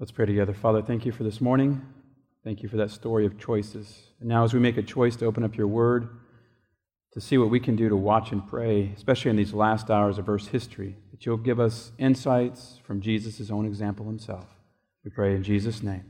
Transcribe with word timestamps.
Let's 0.00 0.10
pray 0.10 0.26
together. 0.26 0.52
Father, 0.52 0.82
thank 0.82 1.06
you 1.06 1.12
for 1.12 1.22
this 1.22 1.40
morning. 1.40 1.80
Thank 2.42 2.64
you 2.64 2.68
for 2.68 2.76
that 2.78 2.90
story 2.90 3.26
of 3.26 3.38
choices. 3.38 4.08
And 4.18 4.28
now, 4.28 4.42
as 4.42 4.52
we 4.52 4.58
make 4.58 4.76
a 4.76 4.82
choice 4.82 5.14
to 5.16 5.24
open 5.24 5.44
up 5.44 5.56
your 5.56 5.68
word, 5.68 6.08
to 7.12 7.20
see 7.20 7.38
what 7.38 7.48
we 7.48 7.60
can 7.60 7.76
do 7.76 7.88
to 7.88 7.94
watch 7.94 8.32
and 8.32 8.44
pray, 8.44 8.92
especially 8.96 9.30
in 9.30 9.36
these 9.36 9.54
last 9.54 9.92
hours 9.92 10.18
of 10.18 10.28
Earth's 10.28 10.48
history, 10.48 10.96
that 11.12 11.24
you'll 11.24 11.36
give 11.36 11.60
us 11.60 11.92
insights 11.96 12.80
from 12.82 13.00
Jesus' 13.00 13.52
own 13.52 13.66
example 13.66 14.06
himself. 14.06 14.46
We 15.04 15.12
pray 15.12 15.36
in 15.36 15.44
Jesus' 15.44 15.80
name. 15.80 16.04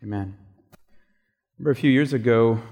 Amen. 0.00 0.36
Remember 1.58 1.72
a 1.72 1.74
few 1.74 1.90
years 1.90 2.12
ago 2.12 2.62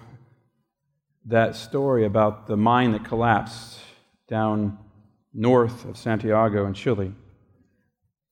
that 1.24 1.56
story 1.56 2.04
about 2.04 2.46
the 2.46 2.56
mine 2.56 2.92
that 2.92 3.04
collapsed 3.04 3.80
down 4.28 4.78
north 5.34 5.84
of 5.86 5.96
Santiago 5.96 6.66
in 6.66 6.74
Chile. 6.74 7.12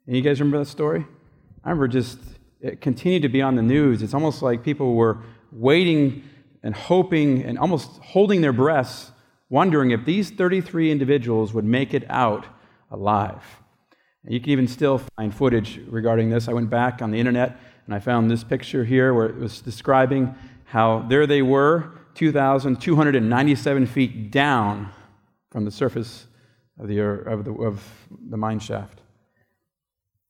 And 0.06 0.16
you 0.16 0.22
guys 0.22 0.38
remember 0.38 0.58
that 0.58 0.70
story? 0.70 1.06
I 1.64 1.70
remember 1.70 1.88
just 1.88 2.18
it 2.60 2.80
continued 2.80 3.22
to 3.22 3.28
be 3.28 3.42
on 3.42 3.56
the 3.56 3.62
news. 3.62 4.02
It's 4.02 4.14
almost 4.14 4.42
like 4.42 4.62
people 4.62 4.94
were 4.94 5.18
waiting 5.52 6.22
and 6.62 6.74
hoping 6.74 7.42
and 7.42 7.58
almost 7.58 7.90
holding 8.02 8.40
their 8.40 8.52
breaths, 8.52 9.12
wondering 9.48 9.90
if 9.90 10.04
these 10.04 10.30
33 10.30 10.90
individuals 10.90 11.52
would 11.54 11.64
make 11.64 11.94
it 11.94 12.04
out 12.10 12.46
alive. 12.90 13.42
And 14.24 14.34
you 14.34 14.40
can 14.40 14.50
even 14.50 14.68
still 14.68 15.00
find 15.16 15.34
footage 15.34 15.80
regarding 15.88 16.30
this. 16.30 16.48
I 16.48 16.52
went 16.52 16.68
back 16.68 17.00
on 17.00 17.10
the 17.10 17.18
internet 17.18 17.58
and 17.86 17.94
I 17.94 17.98
found 17.98 18.30
this 18.30 18.44
picture 18.44 18.84
here 18.84 19.14
where 19.14 19.26
it 19.26 19.36
was 19.36 19.60
describing 19.60 20.34
how 20.64 21.06
there 21.08 21.26
they 21.26 21.42
were, 21.42 21.92
2,297 22.14 23.86
feet 23.86 24.30
down 24.30 24.90
from 25.50 25.64
the 25.64 25.70
surface 25.70 26.26
of 26.78 26.88
the, 26.88 27.00
of 27.00 27.44
the, 27.44 27.52
of 27.52 27.82
the 28.28 28.36
mine 28.36 28.60
shaft. 28.60 28.99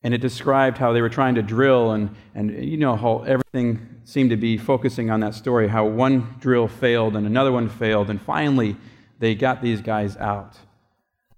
And 0.02 0.14
it 0.14 0.18
described 0.18 0.78
how 0.78 0.92
they 0.92 1.02
were 1.02 1.10
trying 1.10 1.34
to 1.34 1.42
drill, 1.42 1.92
and, 1.92 2.14
and 2.34 2.64
you 2.64 2.78
know 2.78 2.96
how 2.96 3.18
everything 3.26 4.00
seemed 4.04 4.30
to 4.30 4.36
be 4.36 4.56
focusing 4.56 5.10
on 5.10 5.20
that 5.20 5.34
story 5.34 5.68
how 5.68 5.84
one 5.84 6.36
drill 6.40 6.68
failed 6.68 7.16
and 7.16 7.26
another 7.26 7.52
one 7.52 7.68
failed, 7.68 8.10
and 8.10 8.20
finally 8.20 8.76
they 9.18 9.34
got 9.34 9.62
these 9.62 9.80
guys 9.80 10.16
out. 10.16 10.58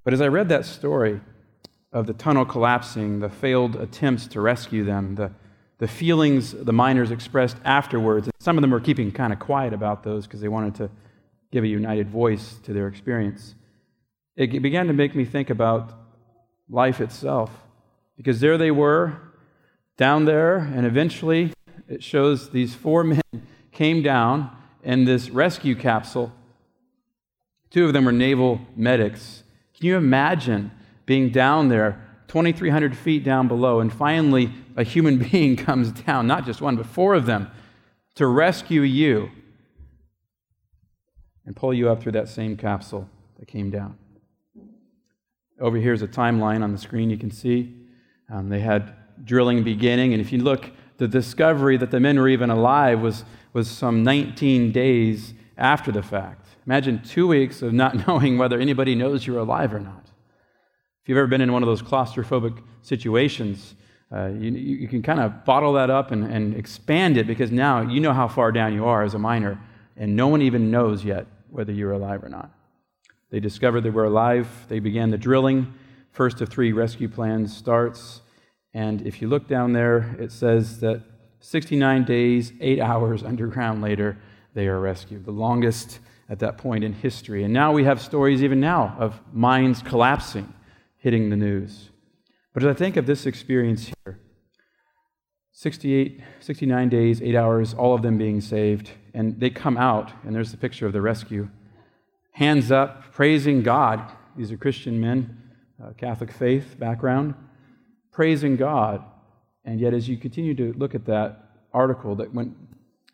But 0.04 0.14
as 0.14 0.20
I 0.20 0.28
read 0.28 0.48
that 0.48 0.64
story 0.64 1.20
of 1.92 2.06
the 2.06 2.12
tunnel 2.12 2.44
collapsing, 2.44 3.20
the 3.20 3.28
failed 3.28 3.76
attempts 3.76 4.26
to 4.28 4.40
rescue 4.40 4.84
them, 4.84 5.16
the, 5.16 5.32
the 5.78 5.88
feelings 5.88 6.52
the 6.52 6.72
miners 6.72 7.10
expressed 7.10 7.56
afterwards, 7.64 8.28
and 8.28 8.34
some 8.38 8.56
of 8.56 8.62
them 8.62 8.70
were 8.70 8.80
keeping 8.80 9.12
kind 9.12 9.32
of 9.32 9.38
quiet 9.38 9.72
about 9.72 10.02
those 10.02 10.26
because 10.26 10.40
they 10.40 10.48
wanted 10.48 10.74
to 10.76 10.90
give 11.50 11.64
a 11.64 11.68
united 11.68 12.08
voice 12.08 12.58
to 12.62 12.72
their 12.72 12.88
experience, 12.88 13.54
it 14.36 14.62
began 14.62 14.86
to 14.86 14.92
make 14.92 15.14
me 15.14 15.24
think 15.24 15.50
about 15.50 15.92
life 16.70 17.00
itself 17.00 17.50
because 18.22 18.38
there 18.38 18.56
they 18.56 18.70
were, 18.70 19.16
down 19.96 20.26
there, 20.26 20.56
and 20.56 20.86
eventually 20.86 21.52
it 21.88 22.04
shows 22.04 22.50
these 22.50 22.72
four 22.72 23.02
men 23.02 23.20
came 23.72 24.00
down 24.00 24.48
in 24.84 25.04
this 25.04 25.28
rescue 25.28 25.74
capsule. 25.74 26.32
Two 27.70 27.84
of 27.84 27.92
them 27.92 28.04
were 28.04 28.12
naval 28.12 28.60
medics. 28.76 29.42
Can 29.74 29.86
you 29.86 29.96
imagine 29.96 30.70
being 31.04 31.30
down 31.30 31.68
there, 31.68 32.00
2,300 32.28 32.96
feet 32.96 33.24
down 33.24 33.48
below, 33.48 33.80
and 33.80 33.92
finally 33.92 34.52
a 34.76 34.84
human 34.84 35.18
being 35.30 35.56
comes 35.56 35.90
down, 35.90 36.28
not 36.28 36.46
just 36.46 36.60
one, 36.60 36.76
but 36.76 36.86
four 36.86 37.14
of 37.14 37.26
them, 37.26 37.50
to 38.14 38.28
rescue 38.28 38.82
you 38.82 39.32
and 41.44 41.56
pull 41.56 41.74
you 41.74 41.90
up 41.90 42.00
through 42.00 42.12
that 42.12 42.28
same 42.28 42.56
capsule 42.56 43.08
that 43.40 43.48
came 43.48 43.68
down? 43.68 43.98
Over 45.58 45.76
here 45.76 45.92
is 45.92 46.02
a 46.02 46.08
timeline 46.08 46.62
on 46.62 46.70
the 46.70 46.78
screen 46.78 47.10
you 47.10 47.18
can 47.18 47.32
see. 47.32 47.81
Um, 48.32 48.48
they 48.48 48.60
had 48.60 48.94
drilling 49.24 49.62
beginning, 49.62 50.14
and 50.14 50.20
if 50.20 50.32
you 50.32 50.38
look, 50.38 50.70
the 50.96 51.06
discovery 51.06 51.76
that 51.76 51.90
the 51.90 52.00
men 52.00 52.18
were 52.18 52.28
even 52.28 52.48
alive 52.48 53.00
was, 53.00 53.24
was 53.52 53.70
some 53.70 54.02
19 54.02 54.72
days 54.72 55.34
after 55.58 55.92
the 55.92 56.02
fact. 56.02 56.46
Imagine 56.66 57.02
two 57.02 57.26
weeks 57.26 57.60
of 57.60 57.74
not 57.74 58.06
knowing 58.08 58.38
whether 58.38 58.58
anybody 58.58 58.94
knows 58.94 59.26
you're 59.26 59.38
alive 59.38 59.74
or 59.74 59.80
not. 59.80 60.10
If 61.02 61.08
you've 61.08 61.18
ever 61.18 61.26
been 61.26 61.42
in 61.42 61.52
one 61.52 61.62
of 61.62 61.66
those 61.66 61.82
claustrophobic 61.82 62.62
situations, 62.80 63.74
uh, 64.10 64.28
you, 64.28 64.50
you, 64.52 64.88
can 64.88 65.02
kind 65.02 65.20
of 65.20 65.44
bottle 65.44 65.74
that 65.74 65.90
up 65.90 66.10
and, 66.10 66.24
and 66.24 66.54
expand 66.54 67.18
it 67.18 67.26
because 67.26 67.50
now 67.50 67.82
you 67.82 68.00
know 68.00 68.12
how 68.14 68.28
far 68.28 68.50
down 68.50 68.72
you 68.72 68.86
are 68.86 69.02
as 69.02 69.12
a 69.14 69.18
miner, 69.18 69.60
and 69.96 70.16
no 70.16 70.28
one 70.28 70.40
even 70.40 70.70
knows 70.70 71.04
yet 71.04 71.26
whether 71.50 71.72
you're 71.72 71.92
alive 71.92 72.24
or 72.24 72.30
not. 72.30 72.50
They 73.30 73.40
discovered 73.40 73.82
they 73.82 73.90
were 73.90 74.04
alive. 74.04 74.48
They 74.68 74.78
began 74.78 75.10
the 75.10 75.18
drilling. 75.18 75.74
First 76.12 76.40
of 76.40 76.48
three 76.48 76.72
rescue 76.72 77.08
plans 77.08 77.56
starts. 77.56 78.21
And 78.74 79.06
if 79.06 79.20
you 79.20 79.28
look 79.28 79.48
down 79.48 79.72
there, 79.72 80.16
it 80.18 80.32
says 80.32 80.80
that 80.80 81.02
69 81.40 82.04
days, 82.04 82.52
eight 82.60 82.80
hours 82.80 83.22
underground 83.24 83.82
later, 83.82 84.18
they 84.54 84.66
are 84.68 84.80
rescued, 84.80 85.24
the 85.24 85.32
longest 85.32 85.98
at 86.28 86.38
that 86.38 86.56
point 86.56 86.84
in 86.84 86.92
history. 86.92 87.44
And 87.44 87.52
now 87.52 87.72
we 87.72 87.84
have 87.84 88.00
stories, 88.00 88.42
even 88.42 88.60
now, 88.60 88.96
of 88.98 89.20
mines 89.32 89.82
collapsing, 89.82 90.52
hitting 90.96 91.30
the 91.30 91.36
news. 91.36 91.90
But 92.54 92.62
as 92.62 92.68
I 92.68 92.74
think 92.74 92.96
of 92.96 93.06
this 93.06 93.26
experience 93.26 93.90
here, 94.04 94.20
68, 95.52 96.20
69 96.40 96.88
days, 96.88 97.22
eight 97.22 97.36
hours, 97.36 97.74
all 97.74 97.94
of 97.94 98.02
them 98.02 98.18
being 98.18 98.40
saved, 98.40 98.90
and 99.14 99.38
they 99.38 99.50
come 99.50 99.76
out, 99.76 100.12
and 100.24 100.34
there's 100.34 100.50
the 100.50 100.56
picture 100.56 100.86
of 100.86 100.92
the 100.92 101.00
rescue. 101.00 101.48
Hands 102.32 102.70
up, 102.70 103.12
praising 103.12 103.62
God. 103.62 104.00
These 104.36 104.50
are 104.50 104.56
Christian 104.56 105.00
men, 105.00 105.38
uh, 105.82 105.92
Catholic 105.92 106.32
faith 106.32 106.76
background 106.78 107.34
praising 108.12 108.56
God. 108.56 109.02
And 109.64 109.80
yet, 109.80 109.94
as 109.94 110.08
you 110.08 110.16
continue 110.16 110.54
to 110.54 110.72
look 110.74 110.94
at 110.94 111.06
that 111.06 111.50
article 111.72 112.14
that 112.16 112.32
went 112.32 112.54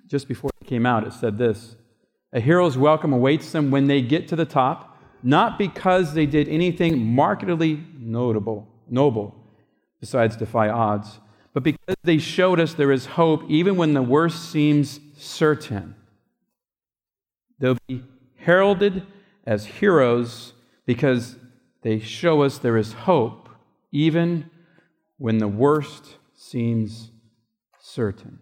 just 0.07 0.29
before 0.29 0.51
it 0.61 0.67
came 0.67 0.85
out, 0.85 1.07
it 1.07 1.13
said 1.13 1.39
this 1.39 1.77
A 2.33 2.41
hero's 2.41 2.77
welcome 2.77 3.13
awaits 3.13 3.53
them 3.53 3.71
when 3.71 3.87
they 3.87 4.03
get 4.03 4.29
to 4.29 4.37
the 4.37 4.45
top, 4.45 4.99
not 5.23 5.59
because 5.59 6.15
they 6.15 6.27
did 6.27 6.49
anything 6.49 7.05
markedly 7.05 7.85
notable, 7.99 8.69
noble, 8.89 9.35
besides 10.01 10.37
defy 10.37 10.69
odds, 10.69 11.21
but 11.53 11.63
because 11.63 11.97
they 12.03 12.19
showed 12.19 12.61
us 12.61 12.75
there 12.75 12.93
is 12.93 13.07
hope 13.07 13.43
even 13.49 13.77
when 13.77 13.95
the 13.95 14.03
worst 14.03 14.51
seems 14.51 15.01
certain. 15.17 15.95
They'll 17.59 17.79
be 17.87 18.05
heralded 18.37 19.03
as 19.45 19.67
heroes 19.67 20.53
because 20.87 21.37
they 21.83 21.99
show 21.99 22.43
us 22.43 22.59
there 22.59 22.77
is 22.77 22.93
hope 22.93 23.49
even 23.91 24.51
when 25.19 25.39
the 25.39 25.49
worst 25.49 26.17
seems 26.35 27.11
certain. 27.81 28.39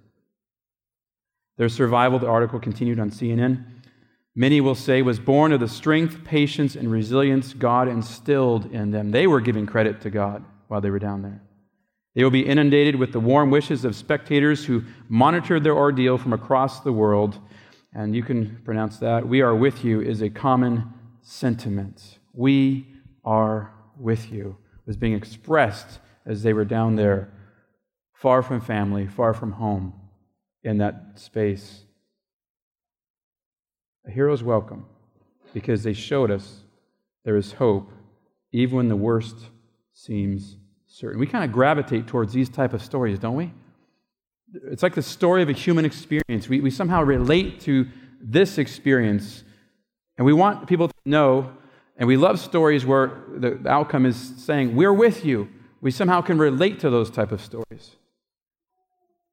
Their 1.57 1.69
survival, 1.69 2.19
the 2.19 2.29
article 2.29 2.61
continued 2.61 3.01
on 3.01 3.11
CNN, 3.11 3.65
many 4.35 4.61
will 4.61 4.75
say 4.75 5.03
was 5.03 5.19
born 5.19 5.53
of 5.53 5.61
the 5.61 5.69
strength, 5.69 6.23
patience, 6.25 6.77
and 6.77 6.91
resilience 6.91 7.55
God 7.55 7.89
instilled 7.89 8.73
in 8.73 8.91
them. 8.91 9.11
They 9.11 9.27
were 9.27 9.41
giving 9.41 9.67
credit 9.67 10.01
to 10.03 10.11
God 10.11 10.45
while 10.69 10.81
they 10.81 10.91
were 10.91 10.99
down 10.99 11.23
there. 11.23 11.43
They 12.15 12.23
will 12.23 12.31
be 12.31 12.47
inundated 12.47 12.97
with 12.97 13.13
the 13.13 13.21
warm 13.21 13.51
wishes 13.51 13.85
of 13.85 13.97
spectators 13.97 14.65
who 14.65 14.85
monitored 15.09 15.65
their 15.65 15.77
ordeal 15.77 16.19
from 16.19 16.33
across 16.33 16.81
the 16.81 16.93
world. 16.93 17.39
And 17.95 18.15
you 18.15 18.23
can 18.23 18.61
pronounce 18.65 18.99
that. 18.99 19.27
We 19.27 19.43
are 19.43 19.55
with 19.55 19.85
you 19.85 20.01
is 20.01 20.23
a 20.23 20.31
common 20.31 20.93
sentiment. 21.23 22.19
We 22.33 22.87
are 23.25 23.73
with 23.99 24.31
you 24.31 24.57
was 24.87 24.97
being 24.97 25.15
expressed 25.15 25.99
as 26.27 26.43
they 26.43 26.53
were 26.53 26.65
down 26.65 26.97
there, 26.97 27.31
far 28.13 28.43
from 28.43 28.61
family, 28.61 29.07
far 29.07 29.33
from 29.33 29.53
home, 29.53 29.95
in 30.63 30.79
that 30.79 31.13
space. 31.15 31.83
A 34.07 34.11
hero's 34.11 34.43
welcome 34.43 34.85
because 35.55 35.85
they 35.85 35.93
showed 35.93 36.31
us 36.31 36.63
there 37.25 37.37
is 37.37 37.53
hope 37.53 37.91
even 38.53 38.77
when 38.77 38.89
the 38.89 38.97
worst 38.97 39.37
seems 39.93 40.57
certain. 40.87 41.21
We 41.21 41.27
kind 41.27 41.45
of 41.45 41.53
gravitate 41.53 42.07
towards 42.07 42.33
these 42.33 42.49
type 42.49 42.73
of 42.73 42.83
stories, 42.83 43.19
don't 43.19 43.37
we? 43.37 43.53
It's 44.71 44.83
like 44.83 44.95
the 44.95 45.03
story 45.03 45.43
of 45.43 45.49
a 45.49 45.53
human 45.53 45.85
experience. 45.85 46.49
We, 46.49 46.61
we 46.61 46.71
somehow 46.71 47.03
relate 47.03 47.61
to 47.61 47.87
this 48.21 48.59
experience, 48.59 49.45
and 50.17 50.25
we 50.25 50.33
want 50.33 50.67
people 50.67 50.89
to 50.89 50.95
know, 51.05 51.53
and 51.97 52.07
we 52.07 52.17
love 52.17 52.41
stories 52.41 52.87
where 52.87 53.21
the 53.37 53.61
outcome 53.69 54.07
is 54.07 54.35
saying, 54.39 54.75
We're 54.75 54.93
with 54.93 55.25
you 55.25 55.49
we 55.87 55.93
somehow 55.93 56.21
can 56.21 56.37
relate 56.37 56.81
to 56.81 56.91
those 56.91 57.09
type 57.13 57.31
of 57.31 57.41
stories. 57.41 57.95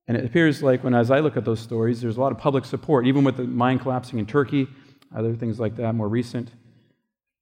And 0.08 0.16
it 0.16 0.24
appears 0.24 0.62
like 0.62 0.84
when, 0.84 0.94
as 0.94 1.10
I 1.10 1.20
look 1.20 1.36
at 1.36 1.46
those 1.46 1.60
stories, 1.60 2.00
there's 2.00 2.16
a 2.16 2.22
lot 2.22 2.32
of 2.32 2.38
public 2.38 2.64
support, 2.64 3.08
even 3.08 3.24
with 3.24 3.38
the 3.38 3.46
mine 3.46 3.80
collapsing 3.80 4.20
in 4.20 4.28
Turkey, 4.28 4.68
other 5.16 5.34
things 5.34 5.60
like 5.60 5.78
that, 5.78 5.96
more 5.96 6.08
recent. 6.08 6.52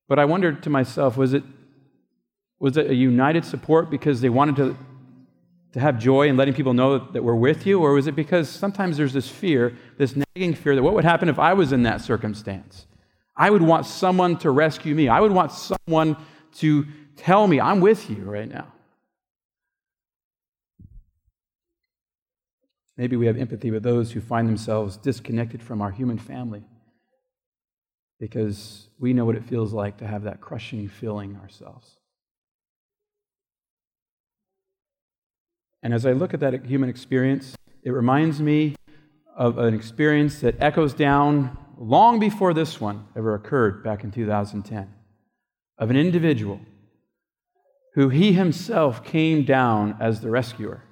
But 0.07 0.17
I 0.17 0.23
wondered 0.23 0.63
to 0.63 0.69
myself, 0.69 1.17
was 1.17 1.33
it, 1.33 1.43
was 2.57 2.77
it 2.77 2.89
a 2.89 2.95
united 2.95 3.43
support 3.43 3.89
because 3.89 4.21
they 4.21 4.29
wanted 4.29 4.55
to, 4.55 4.77
to 5.73 5.79
have 5.81 5.99
joy 5.99 6.29
and 6.29 6.37
letting 6.37 6.53
people 6.53 6.73
know 6.73 6.97
that 6.97 7.21
we're 7.21 7.35
with 7.35 7.67
you? 7.67 7.81
Or 7.81 7.91
was 7.91 8.07
it 8.07 8.15
because 8.15 8.47
sometimes 8.47 8.95
there's 8.95 9.11
this 9.11 9.27
fear, 9.27 9.75
this 9.97 10.15
nagging 10.15 10.53
fear 10.53 10.73
that 10.73 10.83
what 10.83 10.93
would 10.93 11.03
happen 11.03 11.27
if 11.27 11.37
I 11.37 11.51
was 11.51 11.73
in 11.73 11.83
that 11.83 11.99
circumstance? 11.99 12.87
I 13.35 13.49
would 13.49 13.61
want 13.61 13.85
someone 13.85 14.37
to 14.37 14.51
rescue 14.51 14.95
me. 14.95 15.09
I 15.09 15.19
would 15.19 15.33
want 15.33 15.51
someone 15.51 16.15
to 16.59 16.87
tell 17.17 17.45
me, 17.45 17.59
I'm 17.59 17.81
with 17.81 18.09
you 18.09 18.23
right 18.23 18.47
now. 18.47 18.71
Maybe 22.97 23.15
we 23.15 23.25
have 23.25 23.37
empathy 23.37 23.71
with 23.71 23.83
those 23.83 24.11
who 24.11 24.21
find 24.21 24.47
themselves 24.47 24.97
disconnected 24.97 25.63
from 25.63 25.81
our 25.81 25.91
human 25.91 26.17
family 26.17 26.63
because 28.19 28.87
we 28.99 29.13
know 29.13 29.25
what 29.25 29.35
it 29.35 29.43
feels 29.43 29.73
like 29.73 29.97
to 29.97 30.07
have 30.07 30.23
that 30.23 30.41
crushing 30.41 30.87
feeling 30.87 31.35
ourselves. 31.37 31.97
And 35.83 35.93
as 35.93 36.05
I 36.05 36.11
look 36.11 36.33
at 36.33 36.39
that 36.41 36.65
human 36.65 36.89
experience, 36.89 37.55
it 37.83 37.89
reminds 37.89 38.39
me 38.39 38.75
of 39.35 39.57
an 39.57 39.73
experience 39.73 40.39
that 40.41 40.55
echoes 40.59 40.93
down 40.93 41.57
long 41.77 42.19
before 42.19 42.53
this 42.53 42.79
one 42.79 43.07
ever 43.15 43.33
occurred 43.33 43.83
back 43.83 44.03
in 44.03 44.11
2010 44.11 44.93
of 45.79 45.89
an 45.89 45.97
individual 45.97 46.59
who 47.95 48.09
he 48.09 48.33
himself 48.33 49.03
came 49.03 49.43
down 49.43 49.97
as 49.99 50.21
the 50.21 50.29
rescuer. 50.29 50.83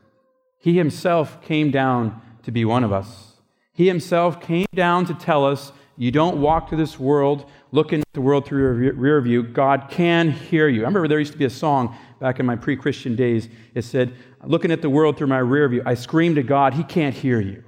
He 0.60 0.78
himself 0.78 1.42
came 1.42 1.72
down 1.72 2.22
to 2.44 2.52
be 2.52 2.66
one 2.66 2.84
of 2.84 2.94
us. 2.94 3.34
He 3.74 3.88
himself 3.88 4.42
came 4.42 4.68
down 4.76 5.06
to 5.06 5.14
tell 5.14 5.46
us 5.46 5.72
you 5.98 6.12
don't 6.12 6.40
walk 6.40 6.70
through 6.70 6.78
this 6.78 7.00
world 7.00 7.50
looking 7.72 8.00
at 8.00 8.14
the 8.14 8.22
world 8.22 8.46
through 8.46 8.62
your 8.62 8.94
rear 8.94 9.20
view. 9.22 9.44
God 9.44 9.88
can 9.90 10.32
hear 10.32 10.68
you. 10.68 10.82
I 10.82 10.86
remember 10.88 11.08
there 11.08 11.20
used 11.20 11.34
to 11.34 11.38
be 11.38 11.46
a 11.46 11.50
song 11.50 11.98
back 12.20 12.40
in 12.40 12.46
my 12.46 12.56
pre 12.56 12.76
Christian 12.76 13.16
days. 13.16 13.50
It 13.74 13.84
said, 13.84 14.14
Looking 14.44 14.72
at 14.72 14.82
the 14.82 14.90
world 14.90 15.18
through 15.18 15.28
my 15.28 15.40
rear 15.40 15.68
view, 15.68 15.82
I 15.86 15.96
scream 15.96 16.36
to 16.36 16.44
God, 16.44 16.74
He 16.74 16.84
can't 16.84 17.14
hear 17.16 17.42
you. 17.42 17.64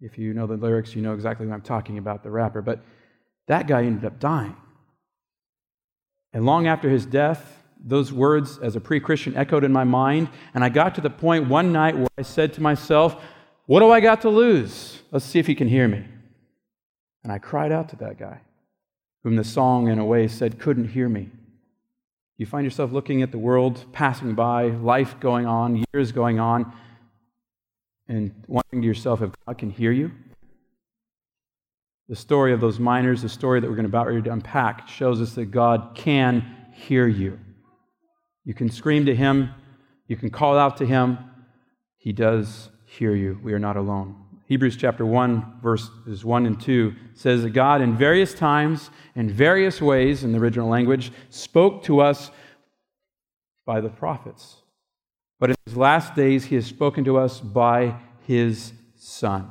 If 0.00 0.18
you 0.18 0.32
know 0.32 0.46
the 0.46 0.56
lyrics, 0.56 0.94
you 0.94 1.02
know 1.02 1.14
exactly 1.14 1.46
what 1.46 1.54
I'm 1.54 1.62
talking 1.62 1.98
about, 1.98 2.22
the 2.22 2.30
rapper. 2.30 2.62
But 2.62 2.84
that 3.48 3.66
guy 3.66 3.84
ended 3.84 4.04
up 4.04 4.20
dying. 4.20 4.56
And 6.32 6.44
long 6.44 6.66
after 6.66 6.88
his 6.88 7.06
death, 7.06 7.57
those 7.84 8.12
words 8.12 8.58
as 8.58 8.76
a 8.76 8.80
pre 8.80 9.00
Christian 9.00 9.36
echoed 9.36 9.64
in 9.64 9.72
my 9.72 9.84
mind. 9.84 10.28
And 10.54 10.64
I 10.64 10.68
got 10.68 10.94
to 10.96 11.00
the 11.00 11.10
point 11.10 11.48
one 11.48 11.72
night 11.72 11.96
where 11.96 12.08
I 12.18 12.22
said 12.22 12.52
to 12.54 12.62
myself, 12.62 13.22
What 13.66 13.80
do 13.80 13.90
I 13.90 14.00
got 14.00 14.22
to 14.22 14.28
lose? 14.28 15.02
Let's 15.10 15.24
see 15.24 15.38
if 15.38 15.46
he 15.46 15.54
can 15.54 15.68
hear 15.68 15.88
me. 15.88 16.04
And 17.22 17.32
I 17.32 17.38
cried 17.38 17.72
out 17.72 17.88
to 17.90 17.96
that 17.96 18.18
guy, 18.18 18.40
whom 19.22 19.36
the 19.36 19.44
song, 19.44 19.88
in 19.88 19.98
a 19.98 20.04
way, 20.04 20.28
said 20.28 20.58
couldn't 20.58 20.88
hear 20.88 21.08
me. 21.08 21.30
You 22.36 22.46
find 22.46 22.64
yourself 22.64 22.92
looking 22.92 23.22
at 23.22 23.32
the 23.32 23.38
world 23.38 23.84
passing 23.92 24.34
by, 24.34 24.68
life 24.68 25.18
going 25.18 25.46
on, 25.46 25.84
years 25.92 26.12
going 26.12 26.38
on, 26.38 26.72
and 28.06 28.32
wondering 28.46 28.82
to 28.82 28.86
yourself 28.86 29.22
if 29.22 29.30
God 29.44 29.58
can 29.58 29.70
hear 29.70 29.90
you? 29.90 30.12
The 32.08 32.16
story 32.16 32.52
of 32.54 32.60
those 32.60 32.78
miners, 32.78 33.22
the 33.22 33.28
story 33.28 33.60
that 33.60 33.68
we're 33.68 33.76
going 33.76 33.84
to 33.84 33.90
about 33.90 34.06
ready 34.06 34.22
to 34.22 34.32
unpack, 34.32 34.88
shows 34.88 35.20
us 35.20 35.34
that 35.34 35.46
God 35.46 35.92
can 35.94 36.56
hear 36.72 37.06
you. 37.06 37.38
You 38.48 38.54
can 38.54 38.70
scream 38.70 39.04
to 39.04 39.14
Him, 39.14 39.50
you 40.06 40.16
can 40.16 40.30
call 40.30 40.56
out 40.56 40.78
to 40.78 40.86
Him. 40.86 41.18
He 41.98 42.14
does 42.14 42.70
hear 42.86 43.14
you. 43.14 43.38
We 43.42 43.52
are 43.52 43.58
not 43.58 43.76
alone. 43.76 44.16
Hebrews 44.46 44.78
chapter 44.78 45.04
1, 45.04 45.60
verses 45.62 46.24
1 46.24 46.46
and 46.46 46.58
2 46.58 46.94
says 47.12 47.42
that 47.42 47.50
God, 47.50 47.82
in 47.82 47.94
various 47.94 48.32
times, 48.32 48.88
in 49.14 49.28
various 49.28 49.82
ways, 49.82 50.24
in 50.24 50.32
the 50.32 50.38
original 50.38 50.66
language, 50.66 51.12
spoke 51.28 51.82
to 51.82 52.00
us 52.00 52.30
by 53.66 53.82
the 53.82 53.90
prophets. 53.90 54.62
But 55.38 55.50
in 55.50 55.56
his 55.66 55.76
last 55.76 56.14
days, 56.14 56.46
he 56.46 56.54
has 56.54 56.64
spoken 56.64 57.04
to 57.04 57.18
us 57.18 57.40
by 57.40 57.96
his 58.26 58.72
Son. 58.96 59.50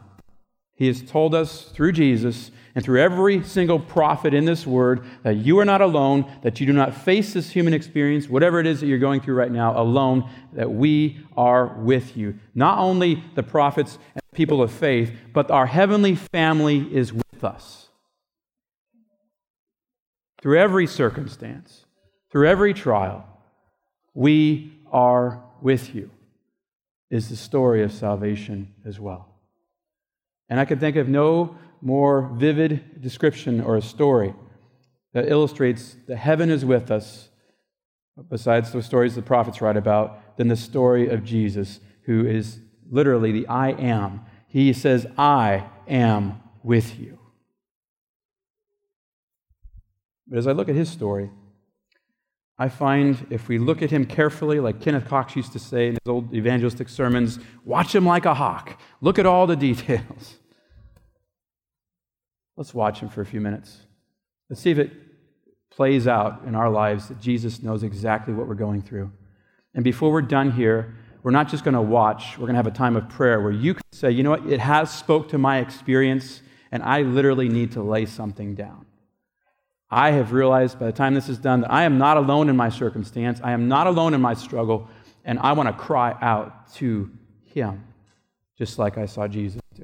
He 0.78 0.86
has 0.86 1.02
told 1.02 1.34
us 1.34 1.64
through 1.64 1.94
Jesus 1.94 2.52
and 2.76 2.86
through 2.86 3.02
every 3.02 3.44
single 3.44 3.80
prophet 3.80 4.36
in 4.36 4.46
this 4.46 4.68
word 4.68 5.04
that 5.24 5.38
you 5.38 5.58
are 5.58 5.66
not 5.66 5.82
alone, 5.82 6.32
that 6.44 6.60
you 6.60 6.68
do 6.68 6.74
not 6.74 6.94
face 6.94 7.34
this 7.34 7.50
human 7.50 7.74
experience, 7.74 8.30
whatever 8.30 8.60
it 8.60 8.68
is 8.68 8.80
that 8.80 8.86
you're 8.86 9.00
going 9.00 9.20
through 9.20 9.34
right 9.34 9.52
now, 9.52 9.76
alone, 9.82 10.30
that 10.54 10.72
we 10.72 11.20
are 11.36 11.76
with 11.80 12.16
you. 12.16 12.38
Not 12.54 12.78
only 12.78 13.24
the 13.34 13.42
prophets 13.42 13.98
and 14.14 14.22
people 14.34 14.62
of 14.62 14.72
faith, 14.72 15.12
but 15.34 15.50
our 15.50 15.66
heavenly 15.66 16.14
family 16.14 16.88
is 16.96 17.12
with 17.12 17.44
us. 17.44 17.90
Through 20.40 20.60
every 20.60 20.86
circumstance, 20.86 21.86
through 22.32 22.48
every 22.48 22.76
trial, 22.76 23.26
we 24.14 24.74
are 24.92 25.44
with 25.60 25.96
you, 25.96 26.12
is 27.10 27.30
the 27.30 27.36
story 27.36 27.82
of 27.82 27.92
salvation 27.92 28.76
as 28.86 29.00
well. 29.00 29.37
And 30.50 30.60
I 30.60 30.66
can 30.66 30.80
think 30.80 30.96
of 30.96 31.08
no 31.08 31.58
more 31.82 32.32
vivid 32.36 33.02
description 33.02 33.62
or 33.62 33.78
a 33.78 33.82
story 33.82 34.34
that 35.14 35.30
illustrates 35.30 35.96
that 36.08 36.18
heaven 36.18 36.50
is 36.50 36.64
with 36.64 36.92
us, 36.92 37.30
besides 38.30 38.72
the 38.72 38.82
stories 38.82 39.16
the 39.16 39.22
prophets 39.22 39.62
write 39.62 39.78
about, 39.78 40.38
than 40.38 40.48
the 40.48 40.56
story 40.56 41.10
of 41.10 41.24
Jesus, 41.24 41.80
who 42.04 42.26
is 42.26 42.60
literally 42.90 43.32
the 43.32 43.48
I 43.48 43.70
am. 43.72 44.22
He 44.48 44.74
says, 44.74 45.06
I 45.18 45.68
am 45.88 46.42
with 46.64 47.00
you. 47.00 47.20
But 50.28 50.38
as 50.38 50.48
I 50.48 50.52
look 50.52 50.70
at 50.70 50.76
his 50.76 50.90
story, 50.90 51.32
I 52.60 52.70
find 52.70 53.28
if 53.30 53.48
we 53.48 53.60
look 53.60 53.82
at 53.82 53.92
him 53.92 54.06
carefully, 54.06 54.60
like 54.60 54.82
Kenneth 54.82 55.08
Cox 55.08 55.36
used 55.36 55.54
to 55.54 55.60
say 55.60 55.88
in 55.88 55.94
his 55.94 56.08
old 56.08 56.34
evangelistic 56.34 56.90
sermons, 56.90 57.40
watch 57.66 57.94
him 57.94 58.06
like 58.06 58.26
a 58.26 58.34
hawk. 58.34 58.80
Look 59.00 59.20
at 59.20 59.28
all 59.28 59.46
the 59.46 59.56
details. 59.70 60.38
Let's 62.56 62.74
watch 62.74 63.00
him 63.00 63.10
for 63.10 63.22
a 63.22 63.26
few 63.26 63.40
minutes. 63.40 63.78
Let's 64.50 64.62
see 64.62 64.72
if 64.72 64.80
it 64.80 64.92
plays 65.70 66.08
out 66.08 66.42
in 66.48 66.56
our 66.56 66.70
lives 66.70 67.08
that 67.10 67.22
Jesus 67.22 67.62
knows 67.62 67.84
exactly 67.84 68.34
what 68.34 68.48
we're 68.48 68.56
going 68.56 68.82
through. 68.82 69.12
And 69.76 69.84
before 69.84 70.12
we're 70.12 70.24
done 70.24 70.52
here, 70.52 70.96
we're 71.22 71.32
not 71.32 71.50
just 71.50 71.64
going 71.64 71.76
to 71.76 71.82
watch, 71.82 72.38
we're 72.38 72.48
going 72.48 72.54
to 72.54 72.58
have 72.58 72.66
a 72.66 72.72
time 72.72 72.96
of 72.96 73.08
prayer 73.10 73.40
where 73.42 73.52
you 73.52 73.76
can 73.76 73.84
say, 73.92 74.10
you 74.10 74.24
know 74.24 74.32
what, 74.32 74.48
it 74.48 74.60
has 74.60 74.92
spoke 74.92 75.30
to 75.30 75.38
my 75.38 75.60
experience, 75.60 76.42
and 76.72 76.82
I 76.82 77.04
literally 77.04 77.50
need 77.50 77.74
to 77.74 77.84
lay 77.84 78.08
something 78.08 78.56
down. 78.56 78.87
I 79.90 80.12
have 80.12 80.34
realized 80.34 80.80
by 80.80 80.88
the 80.88 80.92
time 80.92 81.14
this 81.14 81.30
is 81.30 81.38
done 81.38 81.62
that 81.62 81.72
I 81.72 81.84
am 81.84 81.98
not 81.98 82.18
alone 82.18 82.50
in 82.50 82.58
my 82.58 82.70
circumstance, 82.70 83.40
I 83.44 83.52
am 83.52 83.68
not 83.68 83.88
alone 83.88 84.14
in 84.14 84.22
my 84.22 84.34
struggle, 84.34 84.90
and 85.24 85.40
I 85.40 85.54
want 85.54 85.70
to 85.70 85.74
cry 85.74 86.16
out 86.22 86.74
to 86.76 87.10
Him, 87.46 87.84
just 88.58 88.78
like 88.80 88.98
I 88.98 89.06
saw 89.06 89.28
Jesus 89.28 89.62
do. 89.74 89.84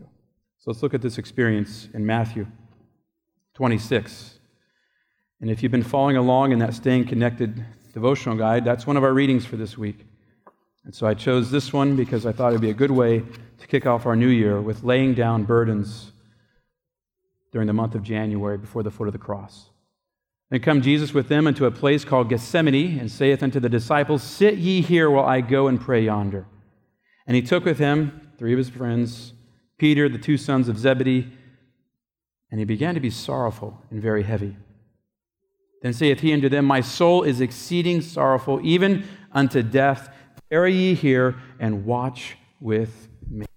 So 0.59 0.71
let's 0.71 0.83
look 0.83 0.93
at 0.93 1.01
this 1.01 1.17
experience 1.17 1.87
in 1.93 2.05
Matthew. 2.05 2.47
26. 3.53 4.39
And 5.41 5.49
if 5.51 5.61
you've 5.61 5.71
been 5.71 5.83
following 5.83 6.17
along 6.17 6.51
in 6.51 6.59
that 6.59 6.73
Staying 6.73 7.05
Connected 7.05 7.65
devotional 7.93 8.35
guide, 8.35 8.65
that's 8.65 8.87
one 8.87 8.97
of 8.97 9.03
our 9.03 9.13
readings 9.13 9.45
for 9.45 9.57
this 9.57 9.77
week. 9.77 10.05
And 10.85 10.93
so 10.93 11.07
I 11.07 11.13
chose 11.13 11.51
this 11.51 11.71
one 11.71 11.95
because 11.95 12.25
I 12.25 12.31
thought 12.31 12.49
it 12.49 12.53
would 12.53 12.61
be 12.61 12.71
a 12.71 12.73
good 12.73 12.91
way 12.91 13.23
to 13.59 13.67
kick 13.67 13.85
off 13.85 14.05
our 14.05 14.15
new 14.15 14.27
year 14.27 14.59
with 14.59 14.83
laying 14.83 15.13
down 15.13 15.43
burdens 15.43 16.11
during 17.51 17.67
the 17.67 17.73
month 17.73 17.95
of 17.95 18.03
January 18.03 18.57
before 18.57 18.83
the 18.83 18.91
foot 18.91 19.07
of 19.07 19.13
the 19.13 19.19
cross. 19.19 19.69
Then 20.53 20.61
come 20.61 20.83
Jesus 20.83 21.15
with 21.15 21.29
them 21.29 21.47
into 21.47 21.65
a 21.65 21.71
place 21.71 22.05
called 22.05 22.29
Gethsemane 22.29 22.99
and 22.99 23.09
saith 23.09 23.41
unto 23.41 23.59
the 23.59 23.69
disciples, 23.69 24.21
Sit 24.21 24.59
ye 24.59 24.81
here 24.83 25.09
while 25.09 25.25
I 25.25 25.41
go 25.41 25.67
and 25.67 25.81
pray 25.81 26.05
yonder. 26.05 26.45
And 27.25 27.35
he 27.35 27.41
took 27.41 27.65
with 27.65 27.79
him 27.79 28.29
three 28.37 28.53
of 28.53 28.59
his 28.59 28.69
friends, 28.69 29.33
Peter, 29.79 30.07
the 30.07 30.19
two 30.19 30.37
sons 30.37 30.69
of 30.69 30.77
Zebedee, 30.77 31.27
and 32.51 32.59
he 32.59 32.65
began 32.65 32.93
to 32.93 32.99
be 32.99 33.09
sorrowful 33.09 33.81
and 33.89 33.99
very 33.99 34.21
heavy. 34.21 34.55
Then 35.81 35.91
saith 35.91 36.19
he 36.19 36.31
unto 36.31 36.49
them, 36.49 36.65
My 36.65 36.81
soul 36.81 37.23
is 37.23 37.41
exceeding 37.41 38.01
sorrowful, 38.01 38.59
even 38.63 39.07
unto 39.31 39.63
death. 39.63 40.13
Tarry 40.51 40.75
ye 40.75 40.93
here 40.93 41.35
and 41.59 41.83
watch 41.83 42.37
with 42.59 43.07
me. 43.27 43.47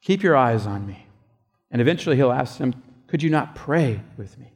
Keep 0.00 0.22
your 0.22 0.38
eyes 0.38 0.66
on 0.66 0.86
me. 0.86 1.06
And 1.70 1.82
eventually 1.82 2.16
he'll 2.16 2.32
ask 2.32 2.56
them, 2.56 2.82
Could 3.08 3.22
you 3.22 3.28
not 3.28 3.54
pray 3.54 4.00
with 4.16 4.38
me? 4.38 4.51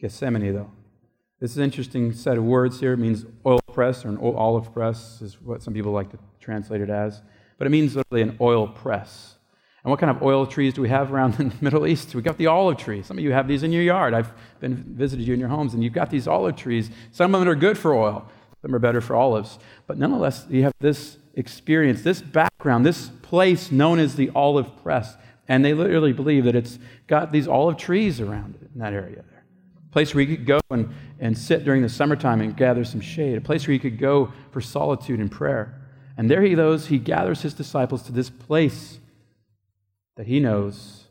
Gethsemane, 0.00 0.54
though. 0.54 0.70
This 1.40 1.52
is 1.52 1.58
an 1.58 1.64
interesting 1.64 2.12
set 2.12 2.36
of 2.36 2.44
words 2.44 2.80
here. 2.80 2.92
It 2.92 2.98
means 2.98 3.24
oil 3.46 3.60
press 3.72 4.04
or 4.04 4.08
an 4.08 4.18
olive 4.18 4.72
press, 4.72 5.20
is 5.22 5.40
what 5.40 5.62
some 5.62 5.74
people 5.74 5.92
like 5.92 6.10
to 6.10 6.18
translate 6.40 6.80
it 6.80 6.90
as. 6.90 7.22
But 7.58 7.66
it 7.66 7.70
means 7.70 7.96
literally 7.96 8.22
an 8.22 8.36
oil 8.40 8.66
press. 8.66 9.36
And 9.84 9.90
what 9.90 10.00
kind 10.00 10.10
of 10.10 10.22
oil 10.22 10.46
trees 10.46 10.74
do 10.74 10.82
we 10.82 10.88
have 10.88 11.12
around 11.12 11.34
the 11.38 11.52
Middle 11.60 11.86
East? 11.86 12.14
We've 12.14 12.24
got 12.24 12.38
the 12.38 12.46
olive 12.46 12.76
tree. 12.76 13.02
Some 13.02 13.18
of 13.18 13.24
you 13.24 13.32
have 13.32 13.48
these 13.48 13.62
in 13.62 13.72
your 13.72 13.82
yard. 13.82 14.14
I've 14.14 14.32
been 14.60 14.76
visited 14.96 15.26
you 15.26 15.34
in 15.34 15.40
your 15.40 15.48
homes, 15.48 15.74
and 15.74 15.82
you've 15.82 15.92
got 15.92 16.10
these 16.10 16.28
olive 16.28 16.56
trees. 16.56 16.90
Some 17.12 17.34
of 17.34 17.40
them 17.40 17.48
are 17.48 17.54
good 17.54 17.78
for 17.78 17.94
oil, 17.94 18.28
some 18.62 18.74
are 18.74 18.80
better 18.80 19.00
for 19.00 19.16
olives. 19.16 19.58
But 19.86 19.98
nonetheless, 19.98 20.46
you 20.48 20.64
have 20.64 20.74
this 20.80 21.18
experience, 21.34 22.02
this 22.02 22.20
background, 22.20 22.84
this 22.84 23.10
place 23.22 23.70
known 23.70 23.98
as 23.98 24.16
the 24.16 24.30
olive 24.34 24.82
press. 24.82 25.16
And 25.46 25.64
they 25.64 25.72
literally 25.72 26.12
believe 26.12 26.44
that 26.44 26.54
it's 26.54 26.78
got 27.06 27.32
these 27.32 27.48
olive 27.48 27.76
trees 27.76 28.20
around 28.20 28.56
it 28.56 28.68
in 28.74 28.80
that 28.80 28.92
area 28.92 29.24
there. 29.30 29.37
A 29.88 29.92
place 29.92 30.14
where 30.14 30.22
you 30.22 30.36
could 30.36 30.46
go 30.46 30.60
and, 30.70 30.94
and 31.18 31.36
sit 31.36 31.64
during 31.64 31.82
the 31.82 31.88
summertime 31.88 32.40
and 32.40 32.56
gather 32.56 32.84
some 32.84 33.00
shade. 33.00 33.38
A 33.38 33.40
place 33.40 33.66
where 33.66 33.74
you 33.74 33.80
could 33.80 33.98
go 33.98 34.32
for 34.50 34.60
solitude 34.60 35.20
and 35.20 35.30
prayer. 35.30 35.80
And 36.16 36.30
there 36.30 36.42
he 36.42 36.54
goes, 36.54 36.86
he 36.86 36.98
gathers 36.98 37.42
his 37.42 37.54
disciples 37.54 38.02
to 38.02 38.12
this 38.12 38.28
place 38.28 38.98
that 40.16 40.26
he 40.26 40.40
knows 40.40 41.04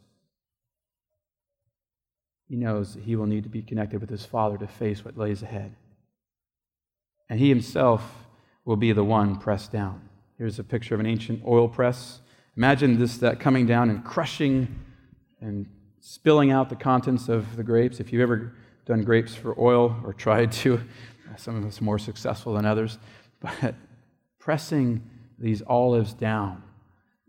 he 2.50 2.56
knows 2.56 2.94
that 2.94 3.04
he 3.04 3.16
will 3.16 3.26
need 3.26 3.44
to 3.44 3.50
be 3.50 3.62
connected 3.62 4.00
with 4.00 4.10
his 4.10 4.26
father 4.26 4.58
to 4.58 4.68
face 4.68 5.04
what 5.04 5.18
lays 5.18 5.44
ahead. 5.44 5.76
And 7.30 7.40
he 7.40 7.50
himself 7.50 8.26
will 8.64 8.78
be 8.78 8.94
the 8.94 9.04
one 9.04 9.38
pressed 9.38 9.72
down. 9.72 10.10
Here's 10.38 10.58
a 10.58 10.64
picture 10.64 10.94
of 10.94 11.02
an 11.02 11.06
ancient 11.06 11.44
oil 11.46 11.68
press. 11.68 12.22
Imagine 12.56 13.00
this 13.00 13.18
that 13.18 13.40
coming 13.40 13.66
down 13.66 13.90
and 13.90 14.04
crushing 14.04 14.80
and 15.42 15.68
spilling 16.00 16.52
out 16.52 16.70
the 16.70 16.76
contents 16.76 17.28
of 17.28 17.58
the 17.58 17.64
grapes. 17.64 18.00
If 18.00 18.14
you've 18.14 18.22
ever 18.22 18.54
done 18.88 19.04
grapes 19.04 19.36
for 19.36 19.54
oil 19.60 19.96
or 20.06 20.14
tried 20.14 20.52
to, 20.52 20.82
some 21.36 21.58
of 21.58 21.66
us 21.66 21.82
more 21.82 22.00
successful 22.00 22.54
than 22.54 22.66
others, 22.66 22.98
but 23.42 23.76
pressing 24.40 25.04
these 25.38 25.62
olives 25.68 26.14
down. 26.14 26.64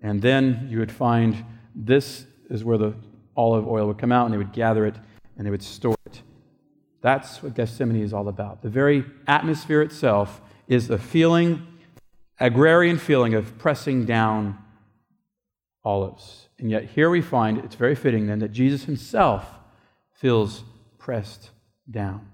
And 0.01 0.23
then 0.23 0.69
you 0.71 0.79
would 0.79 0.93
find 0.93 1.45
this 1.75 2.25
is 2.49 2.65
where 2.65 2.79
the 2.79 2.95
olive 3.37 3.67
oil 3.67 3.89
would 3.89 3.99
come 3.99 4.13
out, 4.13 4.25
and 4.25 4.33
they 4.33 4.39
would 4.39 4.53
gather 4.53 4.87
it 4.87 4.95
and 5.37 5.47
they 5.47 5.51
would 5.51 5.63
store 5.63 5.97
it. 6.07 6.23
That's 7.01 7.43
what 7.43 7.55
Gethsemane 7.55 8.03
is 8.03 8.13
all 8.13 8.29
about. 8.29 8.63
The 8.63 8.69
very 8.69 9.05
atmosphere 9.27 9.83
itself 9.83 10.41
is 10.69 10.91
a 10.91 10.99
feeling, 10.99 11.67
agrarian 12.41 12.99
feeling 12.99 13.35
of 13.35 13.59
pressing 13.59 14.05
down 14.05 14.59
olives. 15.85 16.49
And 16.59 16.71
yet, 16.71 16.85
here 16.85 17.11
we 17.11 17.21
find 17.21 17.59
it's 17.59 17.77
very 17.77 17.95
fitting 17.95 18.27
then 18.27 18.39
that 18.41 18.53
Jesus 18.53 18.85
himself 18.85 19.59
feels 20.15 20.65
pressed 21.09 21.49
down. 21.91 22.29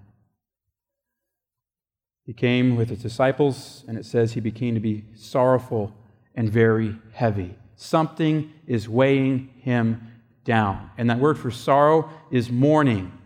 He 2.25 2.33
came 2.33 2.75
with 2.75 2.89
his 2.89 3.01
disciples, 3.01 3.85
and 3.87 3.97
it 3.97 4.05
says 4.05 4.33
he 4.33 4.41
became 4.41 4.73
to 4.73 4.81
be 4.81 5.05
sorrowful 5.15 5.95
and 6.35 6.51
very 6.51 6.97
heavy. 7.13 7.55
Something 7.77 8.51
is 8.67 8.89
weighing 8.89 9.49
him 9.61 10.05
down. 10.43 10.89
And 10.97 11.09
that 11.09 11.19
word 11.19 11.39
for 11.39 11.51
sorrow 11.51 12.09
is 12.31 12.51
mourning. 12.51 13.17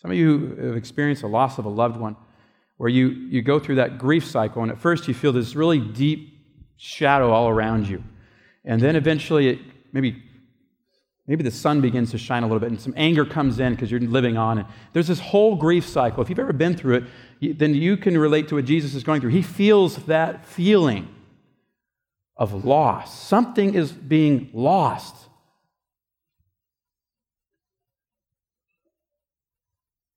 Some 0.00 0.12
of 0.12 0.16
you 0.16 0.54
have 0.62 0.76
experienced 0.76 1.22
the 1.22 1.28
loss 1.28 1.58
of 1.58 1.64
a 1.64 1.68
loved 1.68 1.96
one 1.96 2.14
where 2.76 2.88
you, 2.88 3.08
you 3.08 3.42
go 3.42 3.58
through 3.58 3.74
that 3.74 3.98
grief 3.98 4.24
cycle, 4.24 4.62
and 4.62 4.70
at 4.70 4.78
first 4.78 5.08
you 5.08 5.14
feel 5.14 5.32
this 5.32 5.56
really 5.56 5.80
deep 5.80 6.32
shadow 6.76 7.32
all 7.32 7.48
around 7.48 7.88
you. 7.88 8.04
And 8.64 8.80
then 8.80 8.94
eventually, 8.94 9.48
it, 9.48 9.58
maybe, 9.92 10.22
maybe 11.26 11.42
the 11.42 11.50
sun 11.50 11.80
begins 11.80 12.10
to 12.10 12.18
shine 12.18 12.42
a 12.42 12.46
little 12.46 12.60
bit, 12.60 12.70
and 12.70 12.80
some 12.80 12.94
anger 12.96 13.24
comes 13.24 13.58
in 13.58 13.72
because 13.72 13.90
you're 13.90 14.00
living 14.00 14.36
on. 14.36 14.58
And 14.58 14.68
there's 14.92 15.08
this 15.08 15.20
whole 15.20 15.56
grief 15.56 15.86
cycle. 15.86 16.22
If 16.22 16.28
you've 16.28 16.38
ever 16.38 16.52
been 16.52 16.76
through 16.76 16.96
it, 17.40 17.58
then 17.58 17.74
you 17.74 17.96
can 17.96 18.16
relate 18.18 18.48
to 18.48 18.56
what 18.56 18.64
Jesus 18.64 18.94
is 18.94 19.04
going 19.04 19.20
through. 19.20 19.30
He 19.30 19.42
feels 19.42 19.96
that 20.06 20.44
feeling 20.44 21.08
of 22.36 22.64
loss. 22.64 23.18
Something 23.18 23.74
is 23.74 23.92
being 23.92 24.50
lost. 24.52 25.14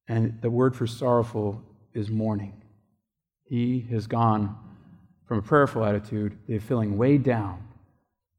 And 0.08 0.42
the 0.42 0.50
word 0.50 0.76
for 0.76 0.88
sorrowful 0.88 1.62
is 1.94 2.10
mourning. 2.10 2.62
He 3.44 3.86
has 3.92 4.08
gone 4.08 4.58
from 5.28 5.40
a 5.40 5.42
prayerful 5.42 5.84
attitude 5.84 6.38
to 6.48 6.60
feeling 6.60 6.98
weighed 6.98 7.24
down, 7.24 7.68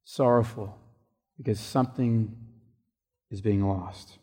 sorrowful, 0.04 0.78
because 1.36 1.60
something 1.60 2.34
is 3.30 3.40
being 3.40 3.66
lost. 3.66 4.18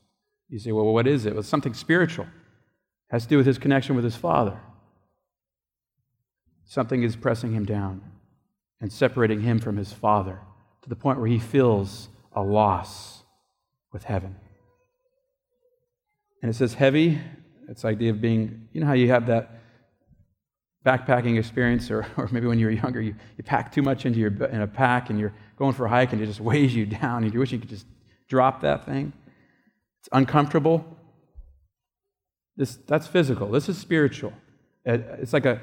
You 0.49 0.59
say, 0.59 0.71
well, 0.71 0.85
what 0.85 1.07
is 1.07 1.25
it? 1.25 1.31
Well, 1.31 1.39
it's 1.39 1.49
something 1.49 1.73
spiritual. 1.73 2.25
It 2.25 3.11
has 3.11 3.23
to 3.23 3.29
do 3.29 3.37
with 3.37 3.45
his 3.45 3.57
connection 3.57 3.95
with 3.95 4.03
his 4.03 4.15
Father. 4.15 4.59
Something 6.65 7.03
is 7.03 7.15
pressing 7.15 7.53
him 7.53 7.65
down 7.65 8.01
and 8.81 8.91
separating 8.91 9.41
him 9.41 9.59
from 9.59 9.77
his 9.77 9.93
Father 9.93 10.39
to 10.81 10.89
the 10.89 10.95
point 10.95 11.19
where 11.19 11.27
he 11.27 11.39
feels 11.39 12.09
a 12.33 12.41
loss 12.41 13.23
with 13.91 14.03
heaven. 14.03 14.35
And 16.41 16.49
it 16.49 16.55
says 16.55 16.73
heavy, 16.73 17.19
it's 17.69 17.83
the 17.83 17.87
idea 17.87 18.11
of 18.11 18.21
being, 18.21 18.67
you 18.71 18.81
know 18.81 18.87
how 18.87 18.93
you 18.93 19.09
have 19.09 19.27
that 19.27 19.61
backpacking 20.85 21.39
experience, 21.39 21.89
or, 21.89 22.05
or 22.17 22.29
maybe 22.31 22.45
when 22.45 22.59
you 22.59 22.67
were 22.67 22.71
younger, 22.71 23.01
you, 23.01 23.15
you 23.37 23.43
pack 23.43 23.71
too 23.71 23.81
much 23.81 24.05
into 24.05 24.19
your 24.19 24.31
in 24.45 24.61
a 24.61 24.67
pack 24.67 25.09
and 25.09 25.19
you're 25.19 25.33
going 25.57 25.73
for 25.73 25.85
a 25.85 25.89
hike 25.89 26.13
and 26.13 26.21
it 26.21 26.27
just 26.27 26.39
weighs 26.41 26.75
you 26.75 26.85
down 26.85 27.23
and 27.23 27.33
you 27.33 27.39
wish 27.39 27.51
you 27.51 27.59
could 27.59 27.69
just 27.69 27.87
drop 28.27 28.61
that 28.61 28.85
thing. 28.85 29.13
It's 29.99 30.09
uncomfortable. 30.11 30.85
This, 32.57 32.75
that's 32.87 33.07
physical. 33.07 33.49
This 33.49 33.67
is 33.69 33.77
spiritual. 33.77 34.33
It's 34.85 35.33
like 35.33 35.45
a, 35.45 35.61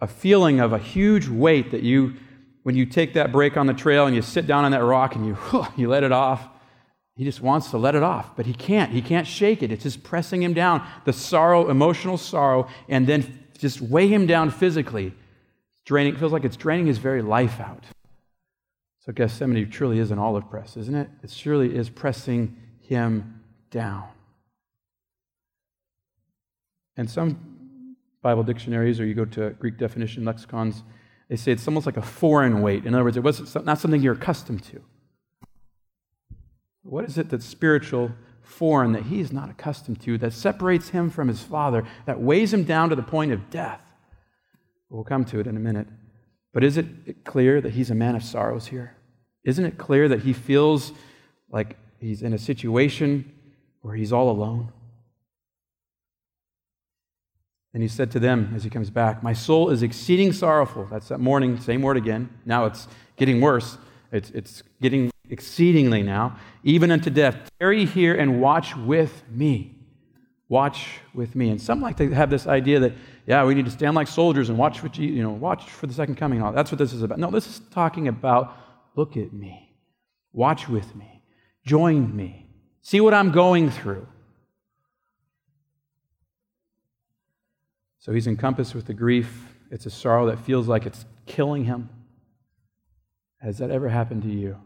a 0.00 0.06
feeling 0.06 0.60
of 0.60 0.72
a 0.72 0.78
huge 0.78 1.28
weight 1.28 1.70
that 1.70 1.82
you, 1.82 2.14
when 2.62 2.74
you 2.74 2.86
take 2.86 3.14
that 3.14 3.32
break 3.32 3.56
on 3.56 3.66
the 3.66 3.74
trail 3.74 4.06
and 4.06 4.16
you 4.16 4.22
sit 4.22 4.46
down 4.46 4.64
on 4.64 4.72
that 4.72 4.82
rock 4.82 5.14
and 5.14 5.26
you, 5.26 5.36
you 5.76 5.88
let 5.88 6.02
it 6.02 6.12
off, 6.12 6.48
he 7.14 7.24
just 7.24 7.42
wants 7.42 7.70
to 7.70 7.78
let 7.78 7.94
it 7.94 8.02
off, 8.02 8.34
but 8.34 8.46
he 8.46 8.54
can't. 8.54 8.90
He 8.90 9.02
can't 9.02 9.26
shake 9.26 9.62
it. 9.62 9.70
It's 9.70 9.82
just 9.82 10.02
pressing 10.02 10.42
him 10.42 10.54
down. 10.54 10.86
The 11.04 11.12
sorrow, 11.12 11.68
emotional 11.68 12.16
sorrow, 12.16 12.68
and 12.88 13.06
then 13.06 13.40
just 13.58 13.82
weigh 13.82 14.08
him 14.08 14.26
down 14.26 14.50
physically. 14.50 15.14
Draining, 15.84 16.16
feels 16.16 16.32
like 16.32 16.44
it's 16.44 16.56
draining 16.56 16.86
his 16.86 16.98
very 16.98 17.20
life 17.20 17.60
out. 17.60 17.84
So 19.04 19.12
Gethsemane 19.12 19.68
truly 19.68 19.98
is 19.98 20.12
an 20.12 20.20
olive 20.20 20.48
press, 20.48 20.76
isn't 20.76 20.94
it? 20.94 21.10
It 21.24 21.30
surely 21.30 21.74
is 21.74 21.90
pressing 21.90 22.56
him 22.78 23.40
down. 23.70 24.04
And 26.96 27.10
some 27.10 27.96
Bible 28.22 28.44
dictionaries, 28.44 29.00
or 29.00 29.04
you 29.04 29.14
go 29.14 29.24
to 29.24 29.50
Greek 29.58 29.76
definition 29.76 30.24
lexicons, 30.24 30.84
they 31.28 31.34
say 31.34 31.50
it's 31.50 31.66
almost 31.66 31.84
like 31.84 31.96
a 31.96 32.02
foreign 32.02 32.62
weight. 32.62 32.84
In 32.84 32.94
other 32.94 33.02
words, 33.02 33.16
it 33.16 33.24
wasn't 33.24 33.66
not 33.66 33.80
something 33.80 34.00
you're 34.00 34.14
accustomed 34.14 34.62
to. 34.64 34.80
What 36.84 37.04
is 37.04 37.18
it 37.18 37.28
that's 37.28 37.46
spiritual, 37.46 38.12
foreign, 38.40 38.92
that 38.92 39.04
he 39.04 39.18
is 39.18 39.32
not 39.32 39.50
accustomed 39.50 40.00
to, 40.02 40.16
that 40.18 40.32
separates 40.32 40.90
him 40.90 41.10
from 41.10 41.26
his 41.26 41.42
father, 41.42 41.84
that 42.06 42.20
weighs 42.20 42.54
him 42.54 42.62
down 42.62 42.90
to 42.90 42.94
the 42.94 43.02
point 43.02 43.32
of 43.32 43.50
death? 43.50 43.80
We'll 44.90 45.02
come 45.02 45.24
to 45.24 45.40
it 45.40 45.48
in 45.48 45.56
a 45.56 45.60
minute. 45.60 45.88
But 46.52 46.64
is 46.64 46.76
it 46.76 47.24
clear 47.24 47.60
that 47.60 47.72
he's 47.72 47.90
a 47.90 47.94
man 47.94 48.14
of 48.14 48.22
sorrows 48.22 48.66
here? 48.66 48.96
Isn't 49.44 49.64
it 49.64 49.78
clear 49.78 50.08
that 50.08 50.20
he 50.20 50.32
feels 50.32 50.92
like 51.50 51.76
he's 51.98 52.22
in 52.22 52.32
a 52.32 52.38
situation 52.38 53.30
where 53.80 53.94
he's 53.94 54.12
all 54.12 54.30
alone? 54.30 54.72
And 57.74 57.82
he 57.82 57.88
said 57.88 58.10
to 58.10 58.20
them 58.20 58.52
as 58.54 58.64
he 58.64 58.70
comes 58.70 58.90
back, 58.90 59.22
My 59.22 59.32
soul 59.32 59.70
is 59.70 59.82
exceeding 59.82 60.32
sorrowful. 60.32 60.86
That's 60.90 61.08
that 61.08 61.20
mourning, 61.20 61.58
same 61.58 61.80
word 61.80 61.96
again. 61.96 62.28
Now 62.44 62.66
it's 62.66 62.86
getting 63.16 63.40
worse. 63.40 63.78
It's, 64.12 64.30
it's 64.30 64.62
getting 64.82 65.10
exceedingly 65.30 66.02
now, 66.02 66.36
even 66.62 66.90
unto 66.90 67.08
death. 67.08 67.50
Tarry 67.58 67.86
here 67.86 68.14
and 68.14 68.42
watch 68.42 68.76
with 68.76 69.22
me. 69.30 69.74
Watch 70.50 71.00
with 71.14 71.34
me. 71.34 71.48
And 71.48 71.60
some 71.60 71.80
like 71.80 71.96
to 71.96 72.10
have 72.10 72.28
this 72.28 72.46
idea 72.46 72.78
that, 72.80 72.92
yeah, 73.26 73.44
we 73.44 73.54
need 73.54 73.64
to 73.64 73.70
stand 73.70 73.94
like 73.94 74.08
soldiers 74.08 74.48
and 74.48 74.58
watch, 74.58 74.82
you, 74.98 75.06
you 75.12 75.22
know, 75.22 75.30
watch 75.30 75.70
for 75.70 75.86
the 75.86 75.94
second 75.94 76.16
coming. 76.16 76.40
That's 76.52 76.72
what 76.72 76.78
this 76.78 76.92
is 76.92 77.02
about. 77.02 77.18
No, 77.18 77.30
this 77.30 77.46
is 77.46 77.60
talking 77.70 78.08
about 78.08 78.56
look 78.96 79.16
at 79.16 79.32
me, 79.32 79.74
watch 80.32 80.68
with 80.68 80.94
me, 80.96 81.22
join 81.64 82.14
me, 82.14 82.46
see 82.80 83.00
what 83.00 83.14
I'm 83.14 83.30
going 83.30 83.70
through. 83.70 84.06
So 88.00 88.12
he's 88.12 88.26
encompassed 88.26 88.74
with 88.74 88.86
the 88.86 88.94
grief. 88.94 89.54
It's 89.70 89.86
a 89.86 89.90
sorrow 89.90 90.26
that 90.26 90.40
feels 90.40 90.66
like 90.66 90.86
it's 90.86 91.04
killing 91.24 91.64
him. 91.64 91.88
Has 93.40 93.58
that 93.58 93.70
ever 93.70 93.88
happened 93.88 94.22
to 94.24 94.28
you? 94.28 94.56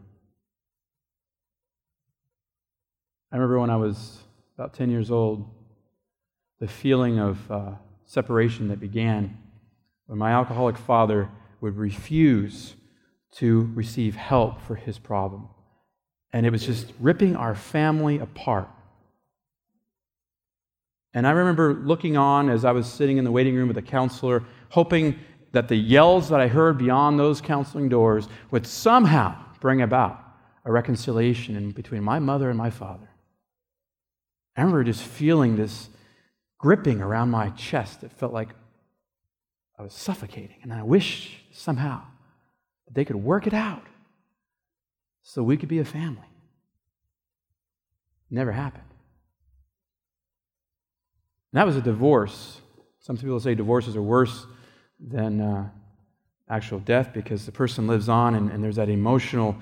I 3.31 3.35
remember 3.35 3.59
when 3.59 3.69
I 3.69 3.75
was 3.75 4.19
about 4.57 4.73
10 4.73 4.89
years 4.89 5.11
old, 5.11 5.47
the 6.59 6.67
feeling 6.67 7.19
of 7.19 7.51
uh, 7.51 7.71
separation 8.07 8.69
that 8.69 8.79
began 8.79 9.37
when 10.07 10.17
my 10.17 10.31
alcoholic 10.31 10.77
father 10.77 11.29
would 11.61 11.77
refuse 11.77 12.73
to 13.33 13.71
receive 13.75 14.15
help 14.15 14.61
for 14.61 14.75
his 14.75 14.97
problem. 14.97 15.47
And 16.33 16.45
it 16.45 16.51
was 16.51 16.65
just 16.65 16.91
ripping 16.99 17.35
our 17.35 17.53
family 17.53 18.17
apart. 18.17 18.69
And 21.13 21.27
I 21.27 21.31
remember 21.31 21.73
looking 21.73 22.17
on 22.17 22.49
as 22.49 22.65
I 22.65 22.71
was 22.71 22.87
sitting 22.91 23.17
in 23.17 23.23
the 23.23 23.31
waiting 23.31 23.55
room 23.55 23.67
with 23.67 23.77
a 23.77 23.81
counselor, 23.81 24.43
hoping 24.69 25.19
that 25.51 25.67
the 25.67 25.75
yells 25.75 26.29
that 26.29 26.39
I 26.39 26.47
heard 26.47 26.77
beyond 26.77 27.19
those 27.19 27.41
counseling 27.41 27.89
doors 27.89 28.27
would 28.51 28.65
somehow 28.65 29.35
bring 29.59 29.81
about 29.81 30.23
a 30.65 30.71
reconciliation 30.71 31.71
between 31.71 32.03
my 32.03 32.19
mother 32.19 32.49
and 32.49 32.57
my 32.57 32.69
father. 32.69 33.09
I 34.55 34.61
remember 34.61 34.83
just 34.83 35.03
feeling 35.03 35.55
this 35.55 35.89
gripping 36.57 37.01
around 37.01 37.29
my 37.29 37.49
chest. 37.51 38.03
It 38.03 38.11
felt 38.11 38.33
like 38.33 38.49
I 39.77 39.83
was 39.83 39.93
suffocating. 39.93 40.57
And 40.63 40.73
I 40.73 40.83
wish 40.83 41.43
somehow 41.51 42.01
that 42.85 42.95
they 42.95 43.05
could 43.05 43.15
work 43.15 43.47
it 43.47 43.53
out 43.53 43.83
so 45.21 45.43
we 45.43 45.57
could 45.57 45.69
be 45.69 45.79
a 45.79 45.85
family. 45.85 46.23
Never 48.29 48.51
happened. 48.51 48.83
And 51.51 51.59
that 51.59 51.65
was 51.65 51.75
a 51.75 51.81
divorce. 51.81 52.61
Some 52.99 53.17
people 53.17 53.39
say 53.39 53.55
divorces 53.55 53.95
are 53.95 54.01
worse 54.01 54.45
than 54.99 55.39
uh, 55.39 55.69
actual 56.49 56.79
death 56.79 57.11
because 57.13 57.45
the 57.45 57.51
person 57.51 57.87
lives 57.87 58.09
on 58.09 58.35
and, 58.35 58.51
and 58.51 58.63
there's 58.63 58.75
that 58.77 58.89
emotional 58.89 59.55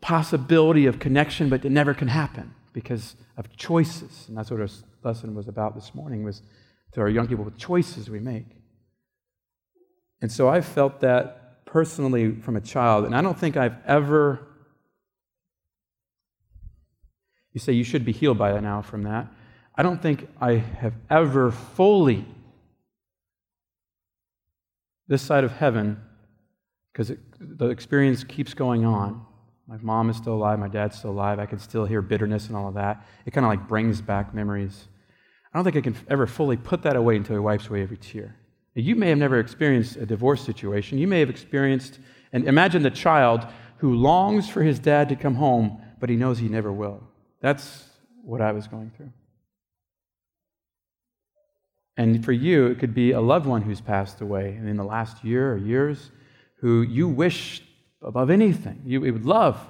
possibility 0.00 0.86
of 0.86 0.98
connection, 0.98 1.48
but 1.48 1.64
it 1.64 1.70
never 1.70 1.94
can 1.94 2.08
happen 2.08 2.54
because 2.72 3.16
of 3.36 3.54
choices. 3.56 4.26
And 4.28 4.36
that's 4.36 4.50
what 4.50 4.60
our 4.60 4.68
lesson 5.04 5.34
was 5.34 5.48
about 5.48 5.74
this 5.74 5.94
morning 5.94 6.24
was 6.24 6.42
to 6.92 7.00
our 7.00 7.08
young 7.08 7.26
people, 7.26 7.44
with 7.44 7.58
choices 7.58 8.10
we 8.10 8.18
make. 8.18 8.46
And 10.20 10.30
so 10.30 10.48
I 10.48 10.60
felt 10.60 11.00
that 11.00 11.64
personally 11.64 12.36
from 12.36 12.56
a 12.56 12.60
child, 12.60 13.04
and 13.04 13.16
I 13.16 13.22
don't 13.22 13.38
think 13.38 13.56
I've 13.56 13.76
ever. 13.86 14.46
You 17.52 17.60
say 17.60 17.72
you 17.72 17.84
should 17.84 18.04
be 18.04 18.12
healed 18.12 18.38
by 18.38 18.58
now 18.60 18.82
from 18.82 19.02
that. 19.02 19.26
I 19.74 19.82
don't 19.82 20.00
think 20.00 20.28
I 20.40 20.56
have 20.56 20.94
ever 21.08 21.50
fully, 21.50 22.26
this 25.08 25.22
side 25.22 25.44
of 25.44 25.52
heaven, 25.52 26.00
because 26.92 27.12
the 27.40 27.68
experience 27.68 28.22
keeps 28.22 28.52
going 28.52 28.84
on. 28.84 29.24
My 29.66 29.78
mom 29.80 30.10
is 30.10 30.16
still 30.16 30.34
alive, 30.34 30.58
my 30.58 30.68
dad's 30.68 30.98
still 30.98 31.12
alive. 31.12 31.38
I 31.38 31.46
can 31.46 31.58
still 31.58 31.86
hear 31.86 32.02
bitterness 32.02 32.48
and 32.48 32.56
all 32.56 32.68
of 32.68 32.74
that. 32.74 33.06
It 33.24 33.30
kind 33.30 33.46
of 33.46 33.50
like 33.50 33.66
brings 33.66 34.02
back 34.02 34.34
memories. 34.34 34.88
I 35.52 35.58
don't 35.58 35.64
think 35.64 35.76
I 35.76 35.80
can 35.80 35.96
ever 36.08 36.26
fully 36.26 36.56
put 36.56 36.82
that 36.82 36.96
away 36.96 37.16
until 37.16 37.36
he 37.36 37.40
wipes 37.40 37.68
away 37.68 37.82
every 37.82 37.98
tear. 37.98 38.36
You 38.74 38.96
may 38.96 39.10
have 39.10 39.18
never 39.18 39.38
experienced 39.38 39.96
a 39.96 40.06
divorce 40.06 40.42
situation. 40.42 40.96
You 40.96 41.06
may 41.06 41.20
have 41.20 41.28
experienced, 41.28 41.98
and 42.32 42.48
imagine 42.48 42.82
the 42.82 42.90
child 42.90 43.46
who 43.78 43.94
longs 43.94 44.48
for 44.48 44.62
his 44.62 44.78
dad 44.78 45.10
to 45.10 45.16
come 45.16 45.34
home, 45.34 45.82
but 46.00 46.08
he 46.08 46.16
knows 46.16 46.38
he 46.38 46.48
never 46.48 46.72
will. 46.72 47.02
That's 47.40 47.84
what 48.22 48.40
I 48.40 48.52
was 48.52 48.66
going 48.66 48.92
through. 48.96 49.12
And 51.98 52.24
for 52.24 52.32
you, 52.32 52.66
it 52.66 52.78
could 52.78 52.94
be 52.94 53.10
a 53.12 53.20
loved 53.20 53.44
one 53.44 53.60
who's 53.60 53.82
passed 53.82 54.22
away 54.22 54.54
and 54.58 54.66
in 54.66 54.76
the 54.76 54.84
last 54.84 55.22
year 55.22 55.52
or 55.52 55.58
years 55.58 56.10
who 56.60 56.80
you 56.80 57.08
wish 57.08 57.60
above 58.00 58.30
anything, 58.30 58.80
you 58.86 59.00
would 59.00 59.26
love 59.26 59.60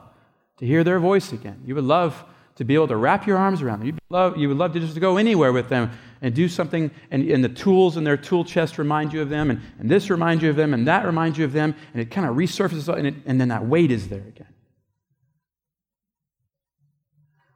to 0.59 0.67
hear 0.67 0.85
their 0.85 1.01
voice 1.01 1.33
again. 1.33 1.61
You 1.67 1.75
would 1.75 1.85
love 1.85 2.25
to 2.57 2.65
be 2.65 2.75
able 2.75 2.89
to 2.89 2.97
wrap 2.97 3.27
your 3.27 3.39
arms 3.39 3.63
around 3.63 3.81
them. 3.81 3.87
You'd 3.87 3.99
love, 4.11 4.37
you 4.37 4.49
would 4.49 4.59
love 4.59 4.73
to 4.75 4.81
just 4.81 4.99
go 5.01 5.17
anywhere 5.17 5.53
with 5.53 5.69
them 5.69 5.91
and 6.21 6.35
do 6.35 6.49
something, 6.49 6.91
and, 7.11 7.29
and 7.29 7.43
the 7.43 7.49
tools 7.49 7.97
in 7.97 8.05
their 8.05 8.17
tool 8.17 8.45
chest 8.45 8.79
remind 8.79 9.13
you 9.13 9.23
of 9.23 9.29
them, 9.29 9.51
and, 9.51 9.61
and 9.79 9.91
this 9.91 10.11
reminds 10.11 10.43
you 10.43 10.51
of 10.51 10.57
them, 10.57 10.75
and 10.75 10.87
that 10.87 11.05
reminds 11.05 11.39
you 11.39 11.45
of 11.45 11.53
them, 11.53 11.75
and 11.93 12.03
it 12.03 12.11
kind 12.11 12.27
of 12.27 12.37
resurfaces, 12.37 12.95
and, 12.95 13.07
it, 13.07 13.15
and 13.27 13.41
then 13.41 13.49
that 13.49 13.67
weight 13.67 13.91
is 13.91 14.09
there 14.09 14.21
again. 14.21 14.47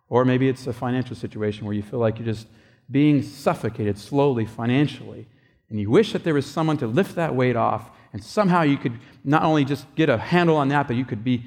Or 0.09 0.25
maybe 0.25 0.49
it's 0.49 0.67
a 0.67 0.73
financial 0.73 1.17
situation 1.17 1.67
where 1.67 1.75
you 1.75 1.83
feel 1.83 1.99
like 1.99 2.19
you're 2.19 2.27
just 2.27 2.47
being 2.91 3.23
suffocated 3.23 3.99
slowly 3.99 4.47
financially, 4.47 5.29
and 5.69 5.79
you 5.79 5.91
wish 5.91 6.13
that 6.13 6.25
there 6.25 6.35
was 6.35 6.47
someone 6.47 6.79
to 6.79 6.87
lift 6.87 7.17
that 7.17 7.35
weight 7.35 7.57
off, 7.57 7.91
and 8.13 8.25
somehow 8.25 8.63
you 8.63 8.79
could 8.79 8.99
not 9.25 9.43
only 9.43 9.65
just 9.65 9.93
get 9.95 10.09
a 10.09 10.17
handle 10.17 10.57
on 10.57 10.69
that, 10.69 10.87
but 10.87 10.97
you 10.97 11.05
could 11.05 11.23
be 11.23 11.45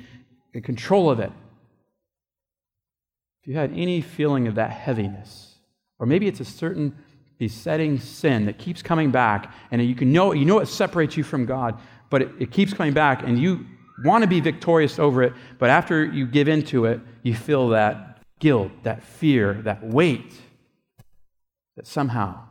in 0.53 0.61
control 0.61 1.09
of 1.09 1.19
it. 1.19 1.31
You 3.49 3.55
had 3.55 3.71
any 3.73 4.01
feeling 4.01 4.47
of 4.47 4.53
that 4.55 4.69
heaviness, 4.69 5.55
or 5.97 6.05
maybe 6.05 6.27
it's 6.27 6.39
a 6.39 6.45
certain 6.45 6.95
besetting 7.39 7.99
sin 7.99 8.45
that 8.45 8.59
keeps 8.59 8.83
coming 8.83 9.09
back, 9.09 9.51
and 9.71 9.83
you 9.83 9.95
can 9.95 10.13
know 10.13 10.33
you 10.33 10.45
know 10.45 10.59
it 10.59 10.67
separates 10.67 11.17
you 11.17 11.23
from 11.23 11.47
God, 11.47 11.79
but 12.11 12.21
it, 12.21 12.29
it 12.37 12.51
keeps 12.51 12.75
coming 12.75 12.93
back, 12.93 13.23
and 13.23 13.39
you 13.39 13.65
want 14.05 14.21
to 14.23 14.27
be 14.27 14.39
victorious 14.39 14.99
over 14.99 15.23
it, 15.23 15.33
but 15.57 15.71
after 15.71 16.05
you 16.05 16.27
give 16.27 16.47
into 16.47 16.85
it, 16.85 17.01
you 17.23 17.33
feel 17.33 17.69
that 17.69 18.21
guilt, 18.37 18.71
that 18.83 19.01
fear, 19.01 19.55
that 19.63 19.83
weight 19.83 20.31
that 21.75 21.87
somehow 21.87 22.43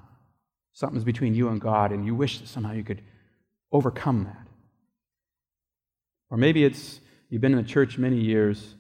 something's 0.73 1.05
between 1.05 1.33
you 1.33 1.49
and 1.49 1.61
God, 1.61 1.93
and 1.93 2.05
you 2.05 2.17
wish 2.17 2.41
that 2.41 2.49
somehow 2.49 2.73
you 2.73 2.83
could 2.83 3.03
overcome 3.71 4.25
that. 4.25 4.49
Or 6.29 6.37
maybe 6.37 6.65
it's 6.65 6.99
you've 7.31 7.41
been 7.41 7.53
in 7.53 7.63
the 7.63 7.69
church 7.69 7.99
many 7.99 8.17
years 8.17 8.75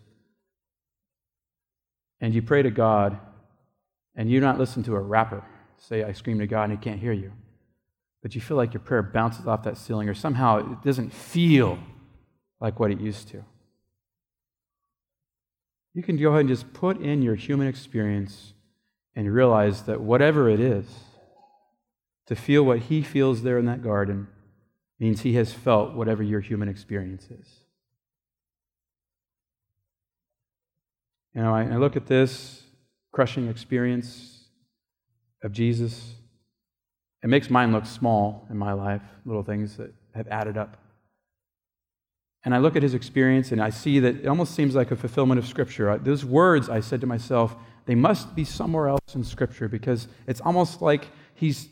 and 2.21 2.35
you 2.35 2.43
pray 2.43 2.63
to 2.63 2.71
God 2.71 3.19
and 4.15 4.31
you 4.31 4.41
not 4.41 4.59
listen 4.59 4.83
to 4.85 4.97
a 4.97 5.01
rapper 5.01 5.45
say, 5.81 6.03
I 6.03 6.13
scream 6.13 6.39
to 6.41 6.47
God 6.47 6.65
and 6.65 6.73
he 6.73 6.79
can't 6.79 7.01
hear 7.01 7.13
you. 7.13 7.33
But 8.23 8.35
you 8.35 8.41
feel 8.41 8.57
like 8.57 8.75
your 8.75 8.81
prayer 8.81 9.03
bounces 9.03 9.47
off 9.47 9.63
that 9.63 9.77
ceiling 9.77 10.09
or 10.09 10.15
somehow 10.15 10.59
it 10.59 10.83
doesn't 10.83 11.13
feel 11.13 11.79
like 12.61 12.81
what 12.81 12.91
it 12.91 13.01
used 13.01 13.29
to. 13.29 13.45
You 15.95 16.03
can 16.03 16.17
go 16.17 16.31
ahead 16.31 16.41
and 16.41 16.49
just 16.49 16.73
put 16.73 17.01
in 17.01 17.23
your 17.23 17.35
human 17.35 17.69
experience 17.69 18.53
and 19.15 19.33
realize 19.33 19.83
that 19.83 20.01
whatever 20.01 20.49
it 20.49 20.61
is, 20.61 20.87
to 22.27 22.37
feel 22.37 22.63
what 22.63 22.81
he 22.81 23.03
feels 23.03 23.43
there 23.43 23.59
in 23.59 23.65
that 23.65 23.83
garden 23.83 24.29
means 24.99 25.23
he 25.23 25.35
has 25.35 25.53
felt 25.53 25.95
whatever 25.95 26.23
your 26.23 26.41
human 26.41 26.69
experience 26.69 27.25
is. 27.31 27.47
You 31.39 31.45
know, 31.45 31.55
I, 31.55 31.63
I 31.63 31.77
look 31.77 31.95
at 31.95 32.09
this 32.09 32.65
crushing 33.13 33.47
experience 33.47 34.41
of 35.45 35.53
Jesus. 35.53 36.15
It 37.23 37.29
makes 37.29 37.49
mine 37.49 37.71
look 37.71 37.87
small 37.87 38.45
in 38.51 38.59
my 38.59 38.73
life, 38.73 39.03
little 39.25 39.45
things 39.45 39.77
that 39.77 39.95
have 40.17 40.27
added 40.27 40.59
up. 40.59 40.79
And 42.45 42.57
I 42.57 42.59
look 42.59 42.75
at 42.75 42.83
his 42.83 42.93
experience 42.93 43.53
and 43.53 43.63
I 43.63 43.71
see 43.71 44.01
that 44.01 44.17
it 44.17 44.27
almost 44.27 44.57
seems 44.57 44.75
like 44.75 44.91
a 44.91 44.97
fulfillment 44.97 45.39
of 45.39 45.47
Scripture. 45.47 45.97
Those 45.99 46.25
words, 46.25 46.69
I 46.69 46.81
said 46.81 47.01
to 47.03 47.07
myself, 47.07 47.55
they 47.87 47.95
must 47.95 48.35
be 48.35 48.43
somewhere 48.43 48.89
else 48.89 49.15
in 49.15 49.23
Scripture 49.23 49.69
because 49.69 50.09
it's 50.27 50.41
almost 50.41 50.83
like 50.83 51.07
he's 51.35 51.69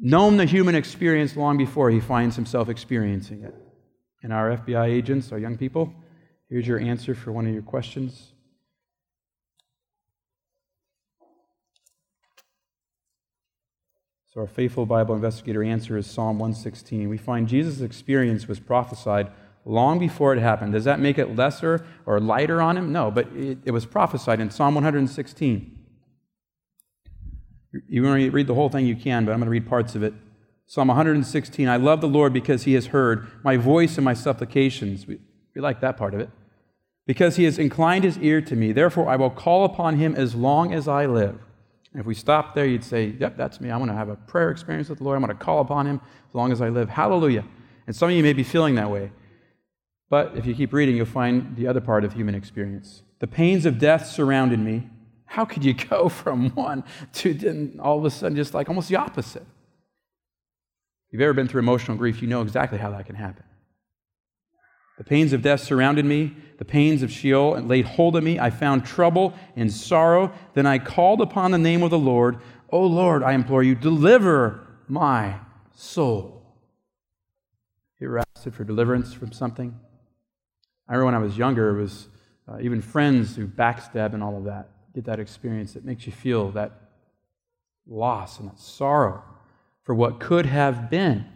known 0.00 0.36
the 0.36 0.46
human 0.46 0.74
experience 0.74 1.36
long 1.36 1.56
before 1.56 1.90
he 1.90 2.00
finds 2.00 2.34
himself 2.34 2.68
experiencing 2.68 3.44
it. 3.44 3.54
And 4.24 4.32
our 4.32 4.56
FBI 4.56 4.88
agents, 4.88 5.30
our 5.30 5.38
young 5.38 5.56
people, 5.56 5.94
here's 6.50 6.66
your 6.66 6.80
answer 6.80 7.14
for 7.14 7.30
one 7.30 7.46
of 7.46 7.52
your 7.52 7.62
questions. 7.62 8.32
So, 14.34 14.40
our 14.40 14.48
faithful 14.48 14.84
Bible 14.84 15.14
investigator 15.14 15.62
answer 15.62 15.96
is 15.96 16.08
Psalm 16.08 16.40
116. 16.40 17.08
We 17.08 17.16
find 17.16 17.46
Jesus' 17.46 17.80
experience 17.80 18.48
was 18.48 18.58
prophesied 18.58 19.30
long 19.64 20.00
before 20.00 20.34
it 20.34 20.40
happened. 20.40 20.72
Does 20.72 20.82
that 20.84 20.98
make 20.98 21.18
it 21.18 21.36
lesser 21.36 21.86
or 22.04 22.18
lighter 22.18 22.60
on 22.60 22.76
him? 22.76 22.90
No, 22.90 23.12
but 23.12 23.28
it, 23.28 23.58
it 23.64 23.70
was 23.70 23.86
prophesied 23.86 24.40
in 24.40 24.50
Psalm 24.50 24.74
116. 24.74 25.78
You 27.88 28.02
want 28.02 28.20
to 28.22 28.30
read 28.30 28.48
the 28.48 28.54
whole 28.54 28.68
thing, 28.68 28.86
you 28.86 28.96
can, 28.96 29.24
but 29.24 29.30
I'm 29.30 29.38
going 29.38 29.46
to 29.46 29.52
read 29.52 29.68
parts 29.68 29.94
of 29.94 30.02
it. 30.02 30.14
Psalm 30.66 30.88
116 30.88 31.68
I 31.68 31.76
love 31.76 32.00
the 32.00 32.08
Lord 32.08 32.32
because 32.32 32.64
he 32.64 32.74
has 32.74 32.86
heard 32.86 33.28
my 33.44 33.56
voice 33.56 33.96
and 33.98 34.04
my 34.04 34.14
supplications. 34.14 35.06
We, 35.06 35.20
we 35.54 35.60
like 35.60 35.80
that 35.80 35.96
part 35.96 36.12
of 36.12 36.18
it. 36.18 36.30
Because 37.06 37.36
he 37.36 37.44
has 37.44 37.56
inclined 37.56 38.02
his 38.02 38.18
ear 38.18 38.40
to 38.40 38.56
me. 38.56 38.72
Therefore, 38.72 39.08
I 39.08 39.14
will 39.14 39.30
call 39.30 39.64
upon 39.64 39.98
him 39.98 40.16
as 40.16 40.34
long 40.34 40.74
as 40.74 40.88
I 40.88 41.06
live. 41.06 41.38
And 41.94 42.00
if 42.00 42.06
we 42.06 42.14
stop 42.14 42.54
there, 42.54 42.66
you'd 42.66 42.84
say, 42.84 43.14
Yep, 43.18 43.36
that's 43.36 43.60
me. 43.60 43.70
I 43.70 43.76
want 43.76 43.90
to 43.90 43.96
have 43.96 44.08
a 44.08 44.16
prayer 44.16 44.50
experience 44.50 44.88
with 44.88 44.98
the 44.98 45.04
Lord. 45.04 45.16
I'm 45.16 45.24
going 45.24 45.36
to 45.36 45.42
call 45.42 45.60
upon 45.60 45.86
him 45.86 46.00
as 46.28 46.34
long 46.34 46.50
as 46.50 46.60
I 46.60 46.68
live. 46.68 46.90
Hallelujah. 46.90 47.44
And 47.86 47.94
some 47.94 48.10
of 48.10 48.16
you 48.16 48.22
may 48.22 48.32
be 48.32 48.42
feeling 48.42 48.74
that 48.74 48.90
way. 48.90 49.12
But 50.10 50.36
if 50.36 50.44
you 50.44 50.54
keep 50.54 50.72
reading, 50.72 50.96
you'll 50.96 51.06
find 51.06 51.56
the 51.56 51.68
other 51.68 51.80
part 51.80 52.04
of 52.04 52.12
human 52.12 52.34
experience. 52.34 53.02
The 53.20 53.28
pains 53.28 53.64
of 53.64 53.78
death 53.78 54.06
surrounded 54.06 54.58
me. 54.58 54.88
How 55.24 55.44
could 55.44 55.64
you 55.64 55.72
go 55.90 56.08
from 56.08 56.50
one 56.50 56.82
to 57.14 57.32
then 57.32 57.78
all 57.80 57.98
of 57.98 58.04
a 58.04 58.10
sudden 58.10 58.36
just 58.36 58.54
like 58.54 58.68
almost 58.68 58.88
the 58.88 58.96
opposite? 58.96 59.46
If 61.08 61.12
you've 61.12 61.22
ever 61.22 61.32
been 61.32 61.46
through 61.46 61.60
emotional 61.60 61.96
grief, 61.96 62.20
you 62.20 62.26
know 62.28 62.42
exactly 62.42 62.78
how 62.78 62.90
that 62.90 63.06
can 63.06 63.14
happen. 63.14 63.44
The 64.96 65.04
pains 65.04 65.32
of 65.32 65.42
death 65.42 65.60
surrounded 65.60 66.04
me, 66.04 66.36
the 66.58 66.64
pains 66.64 67.02
of 67.02 67.10
Sheol 67.10 67.60
laid 67.60 67.84
hold 67.84 68.16
of 68.16 68.22
me. 68.22 68.38
I 68.38 68.50
found 68.50 68.84
trouble 68.84 69.34
and 69.56 69.72
sorrow. 69.72 70.32
Then 70.54 70.66
I 70.66 70.78
called 70.78 71.20
upon 71.20 71.50
the 71.50 71.58
name 71.58 71.82
of 71.82 71.90
the 71.90 71.98
Lord. 71.98 72.36
O 72.70 72.78
oh 72.78 72.86
Lord, 72.86 73.22
I 73.22 73.32
implore 73.32 73.62
you, 73.62 73.74
deliver 73.74 74.66
my 74.86 75.36
soul. 75.72 76.42
You 77.98 78.06
ever 78.08 78.18
asked 78.20 78.48
for 78.52 78.64
deliverance 78.64 79.12
from 79.12 79.32
something? 79.32 79.78
I 80.88 80.92
remember 80.92 81.06
when 81.06 81.14
I 81.14 81.24
was 81.24 81.36
younger, 81.36 81.70
it 81.70 81.80
was 81.80 82.08
uh, 82.46 82.58
even 82.60 82.80
friends 82.80 83.36
who 83.36 83.46
backstab 83.46 84.12
and 84.12 84.22
all 84.22 84.36
of 84.36 84.44
that 84.44 84.68
get 84.94 85.04
that 85.06 85.18
experience, 85.18 85.74
it 85.74 85.84
makes 85.84 86.06
you 86.06 86.12
feel 86.12 86.50
that 86.52 86.72
loss 87.86 88.38
and 88.38 88.48
that 88.48 88.60
sorrow 88.60 89.24
for 89.82 89.94
what 89.94 90.20
could 90.20 90.46
have 90.46 90.88
been 90.88 91.26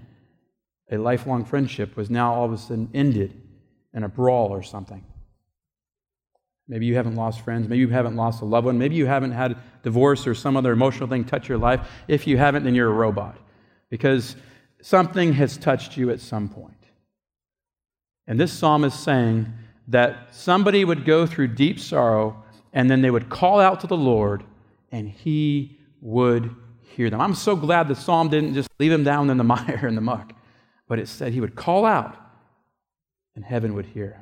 a 0.90 0.96
lifelong 0.96 1.44
friendship 1.44 1.96
was 1.96 2.08
now 2.08 2.32
all 2.32 2.46
of 2.46 2.52
a 2.52 2.56
sudden 2.56 2.88
ended 2.94 3.42
in 3.94 4.04
a 4.04 4.08
brawl 4.08 4.48
or 4.48 4.62
something. 4.62 5.04
Maybe 6.68 6.86
you 6.86 6.96
haven't 6.96 7.16
lost 7.16 7.40
friends. 7.40 7.68
Maybe 7.68 7.80
you 7.80 7.88
haven't 7.88 8.16
lost 8.16 8.42
a 8.42 8.44
loved 8.44 8.66
one. 8.66 8.78
Maybe 8.78 8.94
you 8.94 9.06
haven't 9.06 9.32
had 9.32 9.56
divorce 9.82 10.26
or 10.26 10.34
some 10.34 10.56
other 10.56 10.72
emotional 10.72 11.08
thing 11.08 11.24
touch 11.24 11.48
your 11.48 11.58
life. 11.58 11.88
If 12.08 12.26
you 12.26 12.36
haven't, 12.36 12.64
then 12.64 12.74
you're 12.74 12.90
a 12.90 12.94
robot 12.94 13.38
because 13.88 14.36
something 14.82 15.32
has 15.32 15.56
touched 15.56 15.96
you 15.96 16.10
at 16.10 16.20
some 16.20 16.48
point. 16.48 16.74
And 18.26 18.38
this 18.38 18.52
psalm 18.52 18.84
is 18.84 18.92
saying 18.92 19.50
that 19.88 20.34
somebody 20.34 20.84
would 20.84 21.06
go 21.06 21.26
through 21.26 21.48
deep 21.48 21.80
sorrow 21.80 22.42
and 22.74 22.90
then 22.90 23.00
they 23.00 23.10
would 23.10 23.30
call 23.30 23.60
out 23.60 23.80
to 23.80 23.86
the 23.86 23.96
Lord, 23.96 24.44
and 24.92 25.08
He 25.08 25.78
would 26.00 26.54
hear 26.82 27.10
them. 27.10 27.20
I'm 27.20 27.34
so 27.34 27.56
glad 27.56 27.88
the 27.88 27.94
psalm 27.94 28.28
didn't 28.28 28.54
just 28.54 28.68
leave 28.78 28.92
him 28.92 29.04
down 29.04 29.30
in 29.30 29.36
the 29.36 29.44
mire 29.52 29.86
and 29.86 29.96
the 29.96 30.02
muck, 30.02 30.32
but 30.86 30.98
it 30.98 31.08
said 31.08 31.32
he 31.32 31.40
would 31.40 31.54
call 31.54 31.84
out, 31.84 32.16
and 33.38 33.44
heaven 33.44 33.72
would 33.74 33.86
hear. 33.86 34.20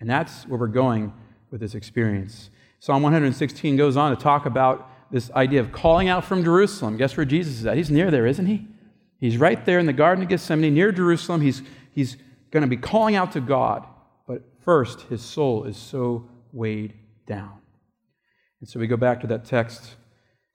And 0.00 0.08
that's 0.08 0.44
where 0.44 0.58
we're 0.58 0.68
going 0.68 1.12
with 1.50 1.60
this 1.60 1.74
experience. 1.74 2.48
Psalm 2.78 3.02
116 3.02 3.76
goes 3.76 3.94
on 3.94 4.16
to 4.16 4.16
talk 4.16 4.46
about 4.46 4.90
this 5.12 5.30
idea 5.32 5.60
of 5.60 5.70
calling 5.70 6.08
out 6.08 6.24
from 6.24 6.42
Jerusalem. 6.42 6.96
Guess 6.96 7.14
where 7.14 7.26
Jesus 7.26 7.60
is 7.60 7.66
at? 7.66 7.76
He's 7.76 7.90
near 7.90 8.10
there, 8.10 8.26
isn't 8.26 8.46
he? 8.46 8.66
He's 9.20 9.36
right 9.36 9.62
there 9.66 9.78
in 9.78 9.84
the 9.84 9.92
Garden 9.92 10.24
of 10.24 10.30
Gethsemane 10.30 10.72
near 10.72 10.92
Jerusalem. 10.92 11.42
He's, 11.42 11.60
he's 11.90 12.16
going 12.50 12.62
to 12.62 12.66
be 12.66 12.78
calling 12.78 13.16
out 13.16 13.32
to 13.32 13.40
God, 13.42 13.86
but 14.26 14.40
first, 14.60 15.02
his 15.02 15.20
soul 15.20 15.64
is 15.64 15.76
so 15.76 16.26
weighed 16.50 16.94
down. 17.26 17.58
And 18.60 18.68
so 18.68 18.80
we 18.80 18.86
go 18.86 18.96
back 18.96 19.20
to 19.20 19.26
that 19.26 19.44
text. 19.44 19.96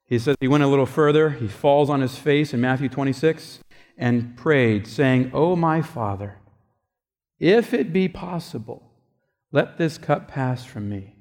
He 0.06 0.18
says 0.18 0.36
he 0.40 0.48
went 0.48 0.64
a 0.64 0.68
little 0.68 0.88
further. 0.88 1.30
He 1.30 1.48
falls 1.48 1.92
on 1.92 2.02
his 2.02 2.18
face 2.18 2.56
in 2.56 2.62
Matthew 2.62 2.90
26 2.90 3.60
and 4.00 4.36
prayed, 4.36 4.88
saying, 4.88 5.30
Oh, 5.32 5.56
my 5.56 5.84
Father, 5.84 6.40
if 7.40 7.74
it 7.74 7.94
be 7.94 8.08
possible, 8.08 8.92
let 9.52 9.78
this 9.78 9.98
cup 9.98 10.28
pass 10.28 10.66
from 10.66 10.90
me. 10.90 11.16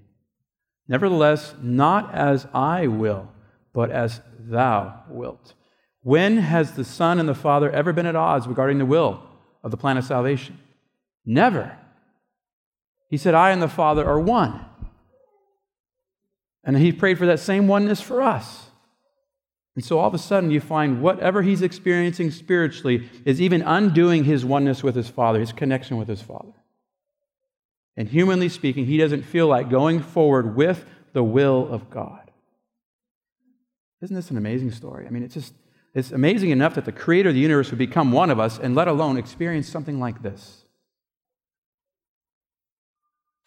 Nevertheless, 0.88 1.54
not 1.60 2.14
as 2.14 2.46
I 2.52 2.86
will, 2.86 3.28
but 3.72 3.90
as 3.90 4.20
thou 4.38 5.02
wilt. 5.08 5.54
When 6.02 6.38
has 6.38 6.72
the 6.72 6.84
Son 6.84 7.20
and 7.20 7.28
the 7.28 7.34
Father 7.34 7.70
ever 7.70 7.92
been 7.92 8.06
at 8.06 8.16
odds 8.16 8.48
regarding 8.48 8.78
the 8.78 8.86
will 8.86 9.22
of 9.62 9.70
the 9.70 9.76
plan 9.76 9.98
of 9.98 10.04
salvation? 10.04 10.58
Never. 11.24 11.76
He 13.10 13.16
said, 13.16 13.34
I 13.34 13.50
and 13.50 13.60
the 13.60 13.68
Father 13.68 14.04
are 14.06 14.18
one. 14.18 14.64
And 16.64 16.76
he 16.76 16.92
prayed 16.92 17.18
for 17.18 17.26
that 17.26 17.40
same 17.40 17.68
oneness 17.68 18.00
for 18.00 18.22
us. 18.22 18.67
And 19.78 19.84
so 19.84 20.00
all 20.00 20.08
of 20.08 20.14
a 20.14 20.18
sudden, 20.18 20.50
you 20.50 20.60
find 20.60 21.00
whatever 21.00 21.40
he's 21.40 21.62
experiencing 21.62 22.32
spiritually 22.32 23.08
is 23.24 23.40
even 23.40 23.62
undoing 23.62 24.24
his 24.24 24.44
oneness 24.44 24.82
with 24.82 24.96
his 24.96 25.08
Father, 25.08 25.38
his 25.38 25.52
connection 25.52 25.98
with 25.98 26.08
his 26.08 26.20
Father. 26.20 26.52
And 27.96 28.08
humanly 28.08 28.48
speaking, 28.48 28.86
he 28.86 28.98
doesn't 28.98 29.22
feel 29.22 29.46
like 29.46 29.70
going 29.70 30.00
forward 30.00 30.56
with 30.56 30.84
the 31.12 31.22
will 31.22 31.68
of 31.72 31.90
God. 31.90 32.28
Isn't 34.02 34.16
this 34.16 34.32
an 34.32 34.36
amazing 34.36 34.72
story? 34.72 35.06
I 35.06 35.10
mean, 35.10 35.22
it's 35.22 35.34
just, 35.34 35.54
it's 35.94 36.10
amazing 36.10 36.50
enough 36.50 36.74
that 36.74 36.84
the 36.84 36.90
creator 36.90 37.28
of 37.28 37.36
the 37.36 37.40
universe 37.40 37.70
would 37.70 37.78
become 37.78 38.10
one 38.10 38.30
of 38.30 38.40
us 38.40 38.58
and 38.58 38.74
let 38.74 38.88
alone 38.88 39.16
experience 39.16 39.68
something 39.68 40.00
like 40.00 40.22
this. 40.22 40.64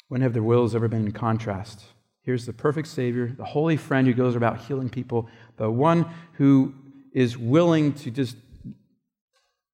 When 0.08 0.22
have 0.22 0.32
their 0.32 0.44
wills 0.44 0.76
ever 0.76 0.88
been 0.88 1.08
in 1.08 1.12
contrast? 1.12 1.84
Here's 2.24 2.46
the 2.46 2.54
perfect 2.54 2.88
Savior, 2.88 3.34
the 3.36 3.46
holy 3.46 3.78
friend 3.78 4.08
who 4.08 4.14
goes 4.14 4.36
about 4.36 4.60
healing 4.60 4.90
people, 4.90 5.28
the 5.58 5.70
one 5.70 6.06
who 6.34 6.74
is 7.14 7.38
willing 7.38 7.94
to 7.94 8.12
just 8.12 8.38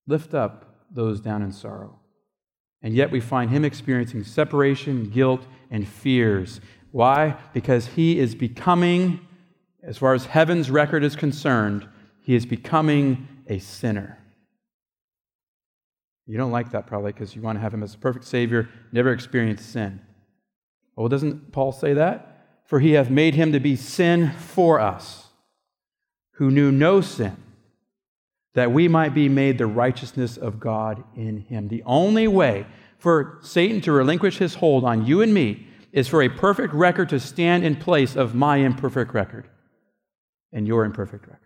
lift 0.07 0.33
up 0.33 0.85
those 0.89 1.19
down 1.19 1.41
in 1.41 1.51
sorrow. 1.51 1.99
And 2.81 2.93
yet 2.93 3.11
we 3.11 3.19
find 3.19 3.49
him 3.49 3.65
experiencing 3.65 4.23
separation, 4.23 5.09
guilt, 5.09 5.45
and 5.69 5.87
fears. 5.87 6.61
Why? 6.91 7.35
Because 7.53 7.87
he 7.87 8.19
is 8.19 8.33
becoming, 8.33 9.19
as 9.83 9.97
far 9.97 10.13
as 10.13 10.25
heaven's 10.25 10.71
record 10.71 11.03
is 11.03 11.15
concerned, 11.15 11.87
he 12.21 12.35
is 12.35 12.45
becoming 12.45 13.27
a 13.47 13.59
sinner. 13.59 14.19
You 16.25 16.37
don't 16.37 16.51
like 16.51 16.71
that 16.71 16.87
probably 16.87 17.13
because 17.13 17.35
you 17.35 17.41
want 17.41 17.57
to 17.57 17.61
have 17.61 17.73
him 17.73 17.83
as 17.83 17.93
a 17.93 17.97
perfect 17.97 18.25
Savior, 18.25 18.69
never 18.91 19.11
experienced 19.11 19.71
sin. 19.71 20.01
Well, 20.95 21.07
doesn't 21.07 21.51
Paul 21.51 21.71
say 21.71 21.93
that? 21.93 22.26
For 22.67 22.81
he 22.81 22.91
hath 22.91 23.09
made 23.09 23.33
him 23.33 23.53
to 23.53 23.59
be 23.61 23.75
sin 23.77 24.31
for 24.31 24.79
us, 24.79 25.27
who 26.33 26.51
knew 26.51 26.71
no 26.71 26.99
sin, 26.99 27.37
that 28.55 28.73
we 28.73 28.89
might 28.89 29.13
be 29.13 29.29
made 29.29 29.57
the 29.57 29.65
righteousness 29.65 30.35
of 30.35 30.59
God 30.59 31.03
in 31.15 31.39
him. 31.39 31.69
The 31.69 31.83
only 31.85 32.27
way 32.27 32.67
for 32.97 33.39
Satan 33.41 33.79
to 33.81 33.91
relinquish 33.93 34.37
his 34.37 34.55
hold 34.55 34.83
on 34.83 35.05
you 35.05 35.21
and 35.21 35.33
me 35.33 35.65
is 35.93 36.09
for 36.09 36.21
a 36.21 36.29
perfect 36.29 36.73
record 36.73 37.07
to 37.09 37.21
stand 37.21 37.63
in 37.63 37.77
place 37.77 38.17
of 38.17 38.35
my 38.35 38.57
imperfect 38.57 39.13
record 39.13 39.47
and 40.51 40.67
your 40.67 40.83
imperfect 40.83 41.25
record. 41.25 41.39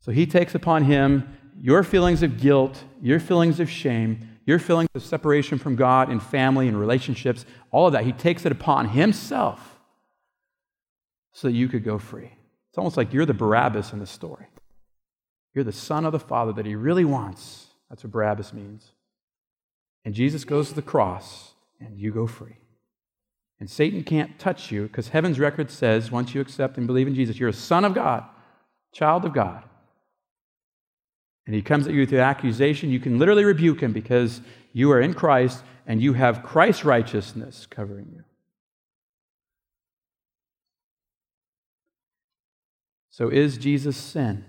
So 0.00 0.10
he 0.10 0.24
takes 0.24 0.54
upon 0.54 0.84
him 0.84 1.36
your 1.60 1.82
feelings 1.82 2.22
of 2.22 2.40
guilt, 2.40 2.82
your 3.02 3.20
feelings 3.20 3.60
of 3.60 3.68
shame, 3.68 4.26
your 4.46 4.58
feelings 4.58 4.88
of 4.94 5.02
separation 5.02 5.58
from 5.58 5.76
God 5.76 6.08
and 6.08 6.22
family 6.22 6.66
and 6.66 6.80
relationships, 6.80 7.44
all 7.70 7.88
of 7.88 7.92
that. 7.92 8.04
He 8.04 8.12
takes 8.12 8.46
it 8.46 8.52
upon 8.52 8.88
himself 8.88 9.71
so 11.32 11.48
that 11.48 11.54
you 11.54 11.68
could 11.68 11.84
go 11.84 11.98
free. 11.98 12.32
It's 12.70 12.78
almost 12.78 12.96
like 12.96 13.12
you're 13.12 13.26
the 13.26 13.34
Barabbas 13.34 13.92
in 13.92 13.98
the 13.98 14.06
story. 14.06 14.46
You're 15.54 15.64
the 15.64 15.72
son 15.72 16.04
of 16.04 16.12
the 16.12 16.18
Father 16.18 16.52
that 16.54 16.66
he 16.66 16.74
really 16.74 17.04
wants. 17.04 17.66
That's 17.90 18.04
what 18.04 18.12
Barabbas 18.12 18.52
means. 18.52 18.92
And 20.04 20.14
Jesus 20.14 20.44
goes 20.44 20.68
to 20.68 20.74
the 20.74 20.82
cross, 20.82 21.52
and 21.78 21.98
you 21.98 22.10
go 22.12 22.26
free. 22.26 22.56
And 23.60 23.70
Satan 23.70 24.02
can't 24.02 24.38
touch 24.38 24.72
you 24.72 24.84
because 24.84 25.10
heaven's 25.10 25.38
record 25.38 25.70
says 25.70 26.10
once 26.10 26.34
you 26.34 26.40
accept 26.40 26.78
and 26.78 26.86
believe 26.86 27.06
in 27.06 27.14
Jesus, 27.14 27.38
you're 27.38 27.48
a 27.48 27.52
son 27.52 27.84
of 27.84 27.94
God, 27.94 28.24
child 28.92 29.24
of 29.24 29.32
God. 29.32 29.62
And 31.46 31.54
he 31.54 31.62
comes 31.62 31.86
at 31.86 31.92
you 31.92 32.00
with 32.00 32.10
the 32.10 32.20
accusation, 32.20 32.90
you 32.90 33.00
can 33.00 33.18
literally 33.18 33.44
rebuke 33.44 33.80
him 33.80 33.92
because 33.92 34.40
you 34.72 34.90
are 34.90 35.00
in 35.00 35.14
Christ 35.14 35.62
and 35.86 36.00
you 36.02 36.14
have 36.14 36.42
Christ's 36.42 36.84
righteousness 36.84 37.66
covering 37.66 38.08
you. 38.12 38.24
So, 43.12 43.28
is 43.28 43.58
Jesus 43.58 43.94
sin 43.94 44.42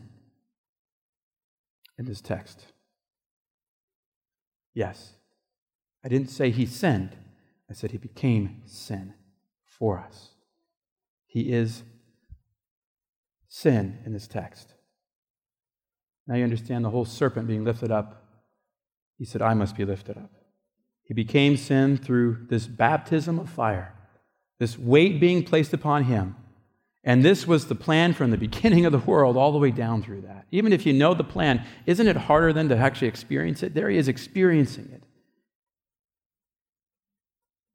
in 2.00 2.06
this 2.06 2.22
text? 2.22 2.68
Yes. 4.74 5.12
I 6.04 6.08
didn't 6.08 6.30
say 6.30 6.50
he 6.50 6.66
sinned, 6.66 7.16
I 7.70 7.74
said 7.74 7.92
he 7.92 7.98
became 7.98 8.62
sin 8.66 9.16
for 9.66 10.00
us. 10.00 10.30
He 11.28 11.52
is 11.52 11.84
sin 13.50 14.00
in 14.06 14.14
this 14.14 14.28
text. 14.30 14.74
Now 16.26 16.36
you 16.36 16.46
understand 16.46 16.86
the 16.86 16.90
whole 16.90 17.06
serpent 17.06 17.48
being 17.48 17.66
lifted 17.66 17.92
up. 17.92 18.24
He 19.18 19.26
said, 19.26 19.42
I 19.42 19.54
must 19.54 19.76
be 19.76 19.84
lifted 19.84 20.18
up. 20.18 20.32
He 21.04 21.14
became 21.14 21.58
sin 21.58 21.98
through 21.98 22.48
this 22.50 22.66
baptism 22.68 23.40
of 23.40 23.50
fire, 23.50 23.94
this 24.58 24.80
weight 24.80 25.20
being 25.20 25.44
placed 25.44 25.74
upon 25.74 26.06
him 26.06 26.38
and 27.04 27.24
this 27.24 27.46
was 27.46 27.68
the 27.68 27.76
plan 27.76 28.14
from 28.14 28.32
the 28.32 28.38
beginning 28.38 28.86
of 28.86 28.92
the 28.92 29.00
world 29.00 29.36
all 29.36 29.52
the 29.52 29.58
way 29.58 29.72
down 29.72 30.02
through 30.02 30.22
that. 30.22 30.46
Even 30.52 30.72
if 30.72 30.86
you 30.86 30.94
know 30.94 31.14
the 31.14 31.24
plan, 31.24 31.66
isn't 31.86 32.08
it 32.08 32.16
harder 32.16 32.54
than 32.54 32.70
to 32.70 32.78
actually 32.78 33.10
experience 33.10 33.62
it? 33.62 33.74
There 33.74 33.90
he 33.90 33.98
is 33.98 34.08
experiencing 34.08 34.90
it. 34.94 35.04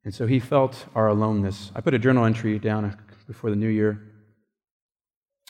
And 0.05 0.15
so 0.15 0.27
he 0.27 0.41
felt 0.41 0.87
our 0.95 1.09
aloneness. 1.09 1.71
I 1.75 1.83
put 1.83 1.93
a 1.93 1.99
journal 1.99 2.25
entry 2.25 2.59
down 2.59 2.97
before 3.27 3.51
the 3.51 3.57
new 3.57 3.69
year. 3.69 4.01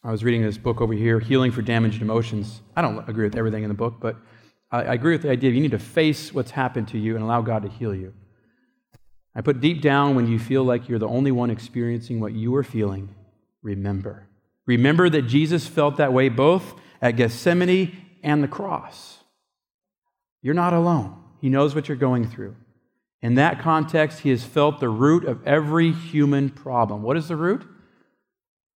I 0.02 0.10
was 0.10 0.24
reading 0.24 0.42
this 0.42 0.58
book 0.58 0.80
over 0.80 0.92
here, 0.92 1.20
Healing 1.20 1.52
for 1.52 1.62
Damaged 1.62 2.02
Emotions. 2.02 2.62
I 2.74 2.82
don't 2.82 3.08
agree 3.08 3.24
with 3.24 3.36
everything 3.36 3.62
in 3.62 3.68
the 3.68 3.74
book, 3.74 3.96
but 4.00 4.16
I, 4.70 4.94
agree 4.94 5.12
with 5.12 5.22
the 5.22 5.30
idea 5.30 5.50
you 5.50 5.60
need 5.60 5.70
to 5.70 5.78
face 5.78 6.34
what's 6.34 6.50
happened 6.50 6.88
to 6.88 6.98
you 6.98 7.14
and 7.14 7.24
allow 7.24 7.42
God 7.42 7.62
to 7.62 7.68
heal 7.68 7.94
you. 7.94 8.12
I 9.34 9.40
put 9.40 9.60
deep 9.60 9.80
down 9.80 10.16
when 10.16 10.26
you 10.26 10.38
feel 10.38 10.64
like 10.64 10.88
you're 10.88 10.98
the 10.98 11.08
only 11.08 11.30
one 11.30 11.50
experiencing 11.50 12.18
what 12.20 12.32
you 12.32 12.54
are 12.56 12.64
feeling 12.64 13.14
remember. 13.62 14.28
Remember 14.66 15.08
that 15.08 15.22
Jesus 15.22 15.66
felt 15.66 15.96
that 15.96 16.12
way 16.12 16.28
both 16.28 16.74
at 17.00 17.16
Gethsemane 17.16 17.96
and 18.22 18.42
the 18.42 18.48
cross. 18.48 19.18
You're 20.42 20.54
not 20.54 20.74
alone. 20.74 21.16
He 21.40 21.48
knows 21.48 21.74
what 21.74 21.88
you're 21.88 21.96
going 21.96 22.28
through. 22.28 22.54
In 23.22 23.34
that 23.34 23.60
context, 23.60 24.20
he 24.20 24.30
has 24.30 24.44
felt 24.44 24.78
the 24.78 24.88
root 24.88 25.24
of 25.24 25.44
every 25.46 25.90
human 25.90 26.50
problem. 26.50 27.02
What 27.02 27.16
is 27.16 27.28
the 27.28 27.36
root? 27.36 27.66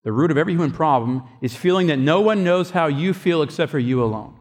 The 0.05 0.13
root 0.13 0.31
of 0.31 0.39
every 0.39 0.55
human 0.55 0.73
problem 0.73 1.23
is 1.41 1.55
feeling 1.55 1.87
that 1.89 1.99
no 1.99 2.21
one 2.21 2.43
knows 2.43 2.71
how 2.71 2.87
you 2.87 3.15
feel 3.15 3.43
except 3.43 3.71
for 3.71 3.79
you 3.79 4.03
alone. 4.03 4.35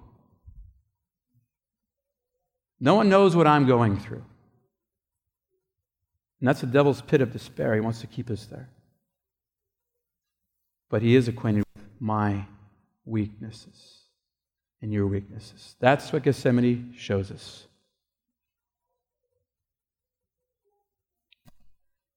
No 2.80 2.96
one 2.96 3.10
knows 3.10 3.36
what 3.36 3.46
I'm 3.46 3.68
going 3.68 4.00
through. 4.00 4.24
And 6.40 6.48
that's 6.48 6.62
the 6.62 6.68
devil's 6.68 7.02
pit 7.02 7.22
of 7.22 7.32
despair. 7.32 7.76
He 7.76 7.80
wants 7.80 8.02
to 8.02 8.08
keep 8.08 8.32
us 8.32 8.46
there 8.46 8.70
but 10.92 11.02
he 11.02 11.16
is 11.16 11.30
acquainted 11.30 11.64
with 11.74 11.86
my 12.00 12.46
weaknesses 13.06 14.02
and 14.82 14.92
your 14.92 15.08
weaknesses. 15.08 15.76
That's 15.80 16.12
what 16.12 16.22
Gethsemane 16.22 16.94
shows 16.98 17.32
us. 17.32 17.66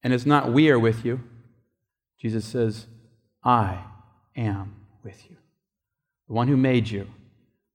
And 0.02 0.12
it's 0.12 0.26
not 0.26 0.52
we 0.52 0.68
are 0.70 0.78
with 0.78 1.04
you. 1.04 1.20
Jesus 2.20 2.44
says, 2.44 2.86
I 3.44 3.78
am 4.36 4.74
with 5.04 5.30
you. 5.30 5.36
The 6.26 6.34
one 6.34 6.48
who 6.48 6.56
made 6.56 6.88
you 6.88 7.06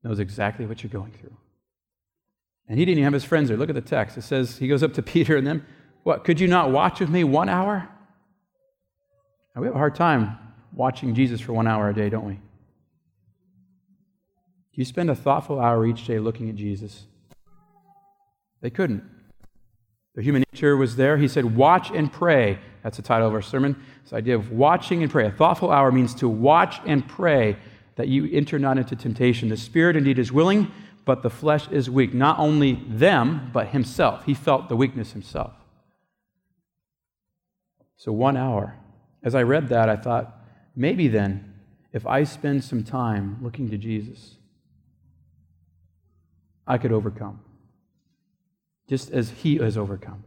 knows 0.04 0.20
exactly 0.20 0.66
what 0.66 0.84
you're 0.84 0.92
going 0.92 1.12
through. 1.14 1.36
And 2.68 2.78
he 2.78 2.86
didn't 2.86 3.00
even 3.00 3.06
have 3.06 3.14
his 3.14 3.24
friends 3.24 3.48
there. 3.48 3.58
Look 3.58 3.70
at 3.70 3.76
the 3.76 3.82
text. 3.82 4.18
It 4.18 4.24
says, 4.24 4.58
he 4.58 4.68
goes 4.68 4.84
up 4.84 4.94
to 4.96 5.02
Peter 5.02 5.38
and 5.38 5.48
them, 5.48 5.66
What, 6.04 6.24
could 6.26 6.40
you 6.40 6.48
not 6.48 6.72
watch 6.72 7.00
with 7.00 7.10
me 7.10 7.24
one 7.24 7.48
hour? 7.48 7.88
We 9.56 9.66
have 9.66 9.76
a 9.76 9.78
hard 9.78 9.96
time 9.96 10.38
watching 10.74 11.16
Jesus 11.16 11.42
for 11.42 11.54
one 11.54 11.68
hour 11.68 11.90
a 11.90 11.94
day, 11.94 12.10
don't 12.10 12.26
we? 12.26 12.34
Do 12.34 12.42
you 14.76 14.86
spend 14.86 15.10
a 15.10 15.16
thoughtful 15.16 15.60
hour 15.60 15.86
each 15.86 16.06
day 16.06 16.20
looking 16.20 16.50
at 16.50 16.56
Jesus? 16.56 17.06
They 18.62 18.70
couldn't. 18.70 19.04
The 20.16 20.22
human 20.22 20.44
nature 20.52 20.76
was 20.76 20.96
there. 20.96 21.18
He 21.18 21.28
said, 21.28 21.56
Watch 21.56 21.92
and 21.92 22.12
pray. 22.12 22.60
That's 22.84 22.98
the 22.98 23.04
title 23.04 23.28
of 23.28 23.34
our 23.34 23.42
sermon. 23.42 23.82
This 24.04 24.14
idea 24.14 24.36
of 24.36 24.52
watching 24.52 25.04
and 25.04 25.12
pray. 25.12 25.26
A 25.26 25.32
thoughtful 25.32 25.72
hour 25.72 25.92
means 25.92 26.14
to 26.16 26.28
watch 26.28 26.80
and 26.86 27.08
pray 27.08 27.58
that 27.96 28.08
you 28.08 28.30
enter 28.32 28.58
not 28.58 28.78
into 28.78 28.96
temptation. 28.96 29.50
The 29.50 29.58
spirit 29.58 29.96
indeed 29.96 30.20
is 30.20 30.32
willing, 30.32 30.72
but 31.06 31.22
the 31.22 31.30
flesh 31.30 31.68
is 31.70 31.90
weak. 31.90 32.14
Not 32.14 32.40
only 32.40 32.84
them, 32.88 33.50
but 33.54 33.70
himself. 33.70 34.26
He 34.26 34.34
felt 34.34 34.70
the 34.70 34.76
weakness 34.76 35.12
himself. 35.12 35.54
So, 37.98 38.14
one 38.14 38.38
hour. 38.38 38.76
As 39.22 39.36
I 39.36 39.44
read 39.44 39.70
that, 39.70 39.90
I 39.90 39.98
thought, 39.98 40.39
maybe 40.76 41.08
then, 41.08 41.54
if 41.92 42.06
I 42.06 42.24
spend 42.24 42.64
some 42.64 42.84
time 42.84 43.38
looking 43.42 43.70
to 43.70 43.78
Jesus, 43.78 44.36
I 46.68 46.78
could 46.78 46.92
overcome, 46.92 47.42
just 48.88 49.10
as 49.12 49.32
he 49.32 49.58
has 49.58 49.78
overcome. 49.78 50.24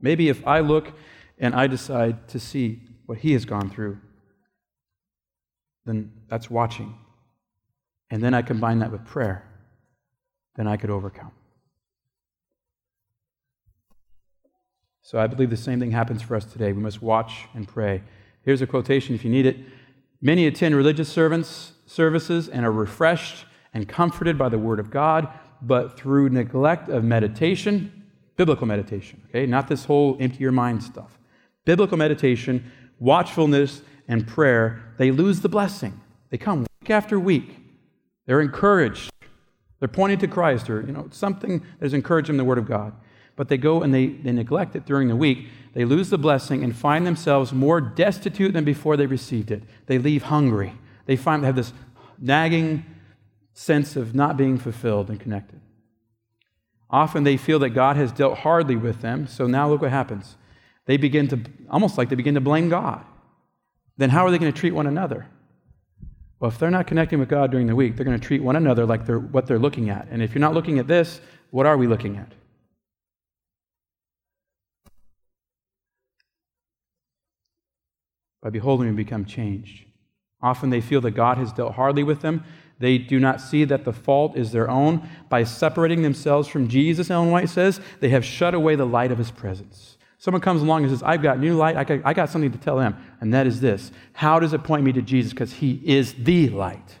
Maybe 0.00 0.28
if 0.28 0.46
I 0.46 0.60
look 0.60 0.92
and 1.38 1.54
I 1.54 1.66
decide 1.66 2.28
to 2.28 2.38
see 2.38 2.82
what 3.06 3.18
he 3.18 3.32
has 3.32 3.44
gone 3.44 3.70
through, 3.70 3.98
then 5.86 6.12
that's 6.28 6.50
watching. 6.50 6.94
And 8.10 8.22
then 8.22 8.34
I 8.34 8.42
combine 8.42 8.80
that 8.80 8.92
with 8.92 9.04
prayer, 9.06 9.44
then 10.56 10.66
I 10.66 10.76
could 10.76 10.90
overcome. 10.90 11.32
So 15.02 15.18
I 15.18 15.26
believe 15.26 15.50
the 15.50 15.56
same 15.56 15.80
thing 15.80 15.90
happens 15.90 16.22
for 16.22 16.36
us 16.36 16.44
today. 16.44 16.72
We 16.72 16.82
must 16.82 17.02
watch 17.02 17.46
and 17.54 17.66
pray. 17.66 18.02
Here's 18.42 18.62
a 18.62 18.66
quotation 18.66 19.14
if 19.14 19.24
you 19.24 19.30
need 19.30 19.46
it. 19.46 19.56
Many 20.22 20.46
attend 20.46 20.74
religious 20.74 21.08
servants, 21.08 21.72
services 21.86 22.48
and 22.48 22.64
are 22.64 22.72
refreshed 22.72 23.46
and 23.74 23.88
comforted 23.88 24.38
by 24.38 24.48
the 24.48 24.58
Word 24.58 24.78
of 24.78 24.90
God, 24.90 25.28
but 25.62 25.98
through 25.98 26.30
neglect 26.30 26.88
of 26.88 27.04
meditation, 27.04 28.04
biblical 28.36 28.66
meditation, 28.66 29.22
okay, 29.28 29.46
not 29.46 29.68
this 29.68 29.84
whole 29.84 30.16
empty 30.20 30.38
your 30.38 30.52
mind 30.52 30.82
stuff. 30.82 31.18
Biblical 31.64 31.98
meditation, 31.98 32.70
watchfulness, 32.98 33.82
and 34.08 34.26
prayer, 34.26 34.82
they 34.98 35.10
lose 35.10 35.40
the 35.40 35.48
blessing. 35.48 36.00
They 36.30 36.38
come 36.38 36.66
week 36.80 36.90
after 36.90 37.20
week. 37.20 37.56
They're 38.26 38.40
encouraged. 38.40 39.10
They're 39.78 39.88
pointing 39.88 40.18
to 40.18 40.28
Christ 40.28 40.70
or, 40.70 40.82
you 40.82 40.92
know, 40.92 41.08
something 41.10 41.64
that 41.78 41.86
is 41.86 41.94
encouraging 41.94 42.36
the 42.36 42.44
Word 42.44 42.58
of 42.58 42.66
God. 42.66 42.92
But 43.36 43.48
they 43.48 43.56
go 43.56 43.82
and 43.82 43.94
they, 43.94 44.08
they 44.08 44.32
neglect 44.32 44.76
it 44.76 44.84
during 44.84 45.08
the 45.08 45.16
week. 45.16 45.48
They 45.72 45.84
lose 45.84 46.10
the 46.10 46.18
blessing 46.18 46.64
and 46.64 46.74
find 46.74 47.06
themselves 47.06 47.52
more 47.52 47.80
destitute 47.80 48.52
than 48.52 48.64
before 48.64 48.96
they 48.96 49.06
received 49.06 49.50
it. 49.50 49.62
They 49.86 49.98
leave 49.98 50.24
hungry. 50.24 50.72
They 51.06 51.16
find 51.16 51.42
they 51.42 51.46
have 51.46 51.56
this 51.56 51.72
nagging 52.18 52.84
sense 53.52 53.96
of 53.96 54.14
not 54.14 54.36
being 54.36 54.58
fulfilled 54.58 55.10
and 55.10 55.20
connected. 55.20 55.60
Often 56.90 57.22
they 57.22 57.36
feel 57.36 57.60
that 57.60 57.70
God 57.70 57.96
has 57.96 58.10
dealt 58.10 58.38
hardly 58.38 58.74
with 58.74 59.00
them, 59.00 59.26
so 59.26 59.46
now 59.46 59.68
look 59.68 59.80
what 59.80 59.90
happens. 59.90 60.36
They 60.86 60.96
begin 60.96 61.28
to, 61.28 61.40
almost 61.70 61.96
like 61.96 62.08
they 62.08 62.16
begin 62.16 62.34
to 62.34 62.40
blame 62.40 62.68
God. 62.68 63.04
Then 63.96 64.10
how 64.10 64.26
are 64.26 64.30
they 64.30 64.38
going 64.38 64.52
to 64.52 64.58
treat 64.58 64.74
one 64.74 64.88
another? 64.88 65.26
Well, 66.40 66.50
if 66.50 66.58
they're 66.58 66.70
not 66.70 66.86
connecting 66.86 67.18
with 67.18 67.28
God 67.28 67.50
during 67.50 67.66
the 67.66 67.76
week, 67.76 67.94
they're 67.94 68.04
going 68.04 68.18
to 68.18 68.26
treat 68.26 68.42
one 68.42 68.56
another 68.56 68.86
like 68.86 69.04
they're 69.04 69.18
what 69.18 69.46
they're 69.46 69.58
looking 69.58 69.90
at. 69.90 70.08
And 70.10 70.22
if 70.22 70.34
you're 70.34 70.40
not 70.40 70.54
looking 70.54 70.78
at 70.78 70.88
this, 70.88 71.20
what 71.50 71.66
are 71.66 71.76
we 71.76 71.86
looking 71.86 72.16
at? 72.16 72.32
By 78.42 78.50
beholding, 78.50 78.88
we 78.88 78.94
become 78.94 79.24
changed. 79.24 79.84
Often 80.42 80.70
they 80.70 80.80
feel 80.80 81.00
that 81.02 81.10
God 81.12 81.36
has 81.36 81.52
dealt 81.52 81.74
hardly 81.74 82.02
with 82.02 82.22
them. 82.22 82.44
They 82.78 82.96
do 82.96 83.20
not 83.20 83.40
see 83.40 83.64
that 83.64 83.84
the 83.84 83.92
fault 83.92 84.36
is 84.36 84.52
their 84.52 84.70
own. 84.70 85.06
By 85.28 85.44
separating 85.44 86.02
themselves 86.02 86.48
from 86.48 86.68
Jesus, 86.68 87.10
Ellen 87.10 87.30
White 87.30 87.50
says, 87.50 87.80
they 88.00 88.08
have 88.08 88.24
shut 88.24 88.54
away 88.54 88.74
the 88.74 88.86
light 88.86 89.12
of 89.12 89.18
his 89.18 89.30
presence. 89.30 89.98
Someone 90.16 90.40
comes 90.40 90.62
along 90.62 90.82
and 90.82 90.90
says, 90.90 91.02
I've 91.02 91.22
got 91.22 91.38
new 91.38 91.56
light. 91.56 91.76
I 91.76 91.84
got, 91.84 92.00
I 92.04 92.12
got 92.12 92.28
something 92.28 92.52
to 92.52 92.58
tell 92.58 92.76
them. 92.76 92.94
And 93.20 93.32
that 93.32 93.46
is 93.46 93.60
this 93.60 93.90
How 94.12 94.38
does 94.38 94.52
it 94.52 94.62
point 94.64 94.84
me 94.84 94.92
to 94.92 95.02
Jesus? 95.02 95.32
Because 95.32 95.54
he 95.54 95.80
is 95.84 96.14
the 96.14 96.48
light. 96.50 96.98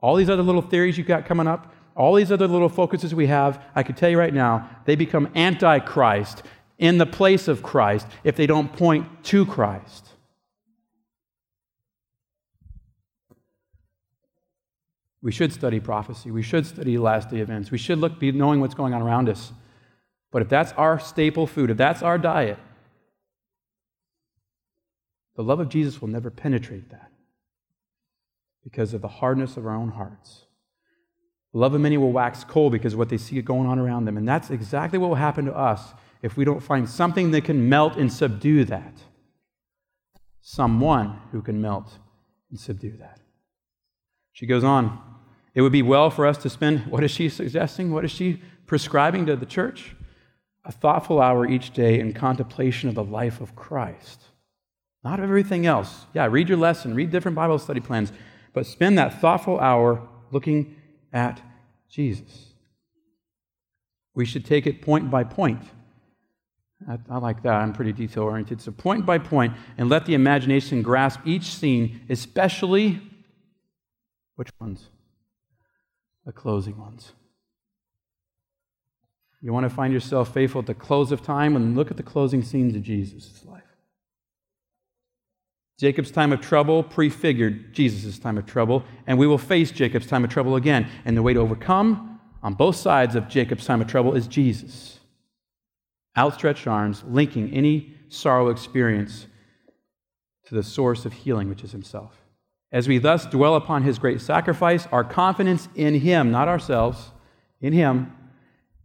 All 0.00 0.16
these 0.16 0.30
other 0.30 0.42
little 0.42 0.62
theories 0.62 0.98
you've 0.98 1.06
got 1.06 1.24
coming 1.24 1.46
up, 1.46 1.72
all 1.96 2.14
these 2.14 2.30
other 2.30 2.46
little 2.46 2.68
focuses 2.68 3.14
we 3.14 3.28
have, 3.28 3.62
I 3.74 3.82
can 3.82 3.94
tell 3.94 4.10
you 4.10 4.18
right 4.18 4.34
now, 4.34 4.68
they 4.84 4.96
become 4.96 5.30
anti-Christ 5.34 6.42
in 6.78 6.98
the 6.98 7.06
place 7.06 7.48
of 7.48 7.62
Christ 7.62 8.06
if 8.24 8.36
they 8.36 8.46
don't 8.46 8.72
point 8.72 9.24
to 9.24 9.46
Christ. 9.46 10.08
We 15.22 15.32
should 15.32 15.52
study 15.52 15.80
prophecy. 15.80 16.30
We 16.30 16.42
should 16.42 16.66
study 16.66 16.98
last 16.98 17.30
day 17.30 17.38
events. 17.38 17.70
We 17.70 17.78
should 17.78 17.98
look, 17.98 18.20
be 18.20 18.30
knowing 18.30 18.60
what's 18.60 18.74
going 18.74 18.94
on 18.94 19.02
around 19.02 19.28
us. 19.28 19.52
But 20.30 20.42
if 20.42 20.48
that's 20.48 20.72
our 20.72 21.00
staple 21.00 21.46
food, 21.46 21.70
if 21.70 21.76
that's 21.76 22.02
our 22.02 22.18
diet, 22.18 22.58
the 25.34 25.42
love 25.42 25.60
of 25.60 25.68
Jesus 25.68 26.00
will 26.00 26.08
never 26.08 26.30
penetrate 26.30 26.90
that 26.90 27.10
because 28.62 28.94
of 28.94 29.02
the 29.02 29.08
hardness 29.08 29.56
of 29.56 29.66
our 29.66 29.74
own 29.74 29.90
hearts. 29.90 30.44
The 31.52 31.58
love 31.58 31.74
of 31.74 31.80
many 31.80 31.96
will 31.96 32.12
wax 32.12 32.44
cold 32.44 32.72
because 32.72 32.92
of 32.92 32.98
what 32.98 33.08
they 33.08 33.18
see 33.18 33.40
going 33.42 33.66
on 33.66 33.78
around 33.78 34.04
them. 34.04 34.16
And 34.16 34.28
that's 34.28 34.50
exactly 34.50 34.98
what 34.98 35.08
will 35.08 35.16
happen 35.16 35.46
to 35.46 35.56
us 35.56 35.94
if 36.26 36.36
we 36.36 36.44
don't 36.44 36.60
find 36.62 36.88
something 36.88 37.30
that 37.30 37.44
can 37.44 37.68
melt 37.68 37.96
and 37.96 38.12
subdue 38.12 38.64
that. 38.66 38.92
Someone 40.42 41.18
who 41.32 41.40
can 41.40 41.60
melt 41.60 41.98
and 42.50 42.60
subdue 42.60 42.98
that. 42.98 43.20
She 44.32 44.44
goes 44.46 44.62
on. 44.62 45.00
It 45.54 45.62
would 45.62 45.72
be 45.72 45.82
well 45.82 46.10
for 46.10 46.26
us 46.26 46.36
to 46.38 46.50
spend, 46.50 46.80
what 46.90 47.02
is 47.02 47.10
she 47.10 47.30
suggesting? 47.30 47.90
What 47.90 48.04
is 48.04 48.10
she 48.10 48.42
prescribing 48.66 49.24
to 49.26 49.36
the 49.36 49.46
church? 49.46 49.96
a 50.66 50.72
thoughtful 50.72 51.22
hour 51.22 51.48
each 51.48 51.70
day 51.70 52.00
in 52.00 52.12
contemplation 52.12 52.88
of 52.88 52.96
the 52.96 53.04
life 53.04 53.40
of 53.40 53.54
Christ. 53.54 54.20
Not 55.04 55.20
everything 55.20 55.64
else. 55.64 56.06
Yeah, 56.12 56.26
read 56.26 56.48
your 56.48 56.58
lesson, 56.58 56.94
read 56.94 57.10
different 57.10 57.36
Bible 57.36 57.60
study 57.60 57.80
plans, 57.80 58.12
but 58.52 58.66
spend 58.66 58.98
that 58.98 59.20
thoughtful 59.20 59.60
hour 59.60 60.06
looking 60.32 60.74
at 61.12 61.40
Jesus. 61.88 62.52
We 64.12 64.24
should 64.24 64.44
take 64.44 64.66
it 64.66 64.82
point 64.82 65.08
by 65.08 65.22
point. 65.22 65.62
I, 66.88 66.98
I 67.08 67.18
like 67.18 67.42
that. 67.42 67.54
I'm 67.54 67.72
pretty 67.72 67.92
detail 67.92 68.24
oriented. 68.24 68.60
So, 68.60 68.70
point 68.70 69.06
by 69.06 69.18
point, 69.18 69.54
and 69.78 69.88
let 69.88 70.06
the 70.06 70.14
imagination 70.14 70.82
grasp 70.82 71.20
each 71.24 71.44
scene, 71.44 72.00
especially 72.08 73.00
which 74.36 74.50
ones? 74.60 74.88
The 76.24 76.32
closing 76.32 76.78
ones. 76.78 77.12
You 79.40 79.52
want 79.52 79.64
to 79.64 79.74
find 79.74 79.92
yourself 79.92 80.32
faithful 80.34 80.60
at 80.60 80.66
the 80.66 80.74
close 80.74 81.12
of 81.12 81.22
time 81.22 81.56
and 81.56 81.76
look 81.76 81.90
at 81.90 81.96
the 81.96 82.02
closing 82.02 82.42
scenes 82.42 82.74
of 82.74 82.82
Jesus' 82.82 83.44
life. 83.44 83.62
Jacob's 85.78 86.10
time 86.10 86.32
of 86.32 86.40
trouble 86.40 86.82
prefigured 86.82 87.74
Jesus' 87.74 88.18
time 88.18 88.38
of 88.38 88.46
trouble, 88.46 88.82
and 89.06 89.18
we 89.18 89.26
will 89.26 89.38
face 89.38 89.70
Jacob's 89.70 90.06
time 90.06 90.24
of 90.24 90.30
trouble 90.30 90.56
again. 90.56 90.88
And 91.04 91.16
the 91.16 91.22
way 91.22 91.34
to 91.34 91.40
overcome 91.40 92.18
on 92.42 92.54
both 92.54 92.76
sides 92.76 93.14
of 93.14 93.28
Jacob's 93.28 93.66
time 93.66 93.80
of 93.80 93.86
trouble 93.86 94.14
is 94.14 94.26
Jesus. 94.26 94.95
Outstretched 96.16 96.66
arms, 96.66 97.04
linking 97.06 97.52
any 97.52 97.94
sorrow 98.08 98.48
experience 98.48 99.26
to 100.46 100.54
the 100.54 100.62
source 100.62 101.04
of 101.04 101.12
healing, 101.12 101.48
which 101.48 101.62
is 101.64 101.72
Himself. 101.72 102.22
As 102.72 102.88
we 102.88 102.98
thus 102.98 103.26
dwell 103.26 103.54
upon 103.56 103.82
His 103.82 103.98
great 103.98 104.20
sacrifice, 104.20 104.86
our 104.92 105.04
confidence 105.04 105.68
in 105.74 105.94
Him, 105.94 106.30
not 106.30 106.48
ourselves, 106.48 107.12
in 107.60 107.72
Him, 107.72 108.12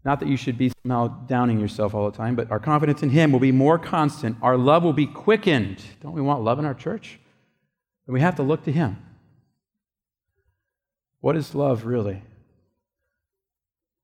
not 0.03 0.19
that 0.19 0.29
you 0.29 0.37
should 0.37 0.57
be 0.57 0.71
somehow 0.81 1.07
downing 1.27 1.59
yourself 1.59 1.93
all 1.93 2.09
the 2.09 2.17
time, 2.17 2.35
but 2.35 2.49
our 2.49 2.59
confidence 2.59 3.03
in 3.03 3.11
Him 3.11 3.31
will 3.31 3.39
be 3.39 3.51
more 3.51 3.77
constant. 3.77 4.37
Our 4.41 4.57
love 4.57 4.83
will 4.83 4.93
be 4.93 5.05
quickened. 5.05 5.83
Don't 6.01 6.13
we 6.13 6.21
want 6.21 6.43
love 6.43 6.57
in 6.57 6.65
our 6.65 6.73
church? 6.73 7.19
And 8.07 8.13
we 8.13 8.21
have 8.21 8.35
to 8.35 8.43
look 8.43 8.63
to 8.63 8.71
Him. 8.71 8.97
What 11.19 11.37
is 11.37 11.53
love 11.53 11.85
really? 11.85 12.23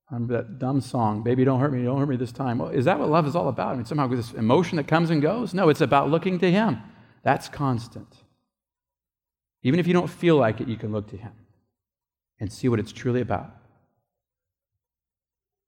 I'm 0.10 0.28
that 0.28 0.58
dumb 0.58 0.80
song, 0.80 1.22
Baby, 1.22 1.44
don't 1.44 1.60
hurt 1.60 1.74
me, 1.74 1.84
don't 1.84 2.00
hurt 2.00 2.08
me 2.08 2.16
this 2.16 2.32
time. 2.32 2.60
Well, 2.60 2.70
is 2.70 2.86
that 2.86 2.98
what 2.98 3.10
love 3.10 3.28
is 3.28 3.36
all 3.36 3.50
about? 3.50 3.74
I 3.74 3.76
mean, 3.76 3.86
somehow 3.86 4.08
this 4.08 4.34
emotion 4.34 4.78
that 4.78 4.88
comes 4.88 5.10
and 5.10 5.22
goes? 5.22 5.54
No, 5.54 5.70
it's 5.70 5.82
about 5.82 6.10
looking 6.10 6.40
to 6.40 6.50
Him. 6.50 6.82
That's 7.24 7.50
constant. 7.50 8.08
Even 9.64 9.80
if 9.80 9.88
you 9.88 9.94
don't 9.94 10.10
feel 10.10 10.38
like 10.38 10.62
it, 10.62 10.68
you 10.70 10.78
can 10.78 10.94
look 10.94 11.10
to 11.10 11.18
Him 11.18 11.34
and 12.40 12.52
see 12.52 12.70
what 12.70 12.80
it's 12.80 12.94
truly 12.94 13.20
about. 13.20 13.54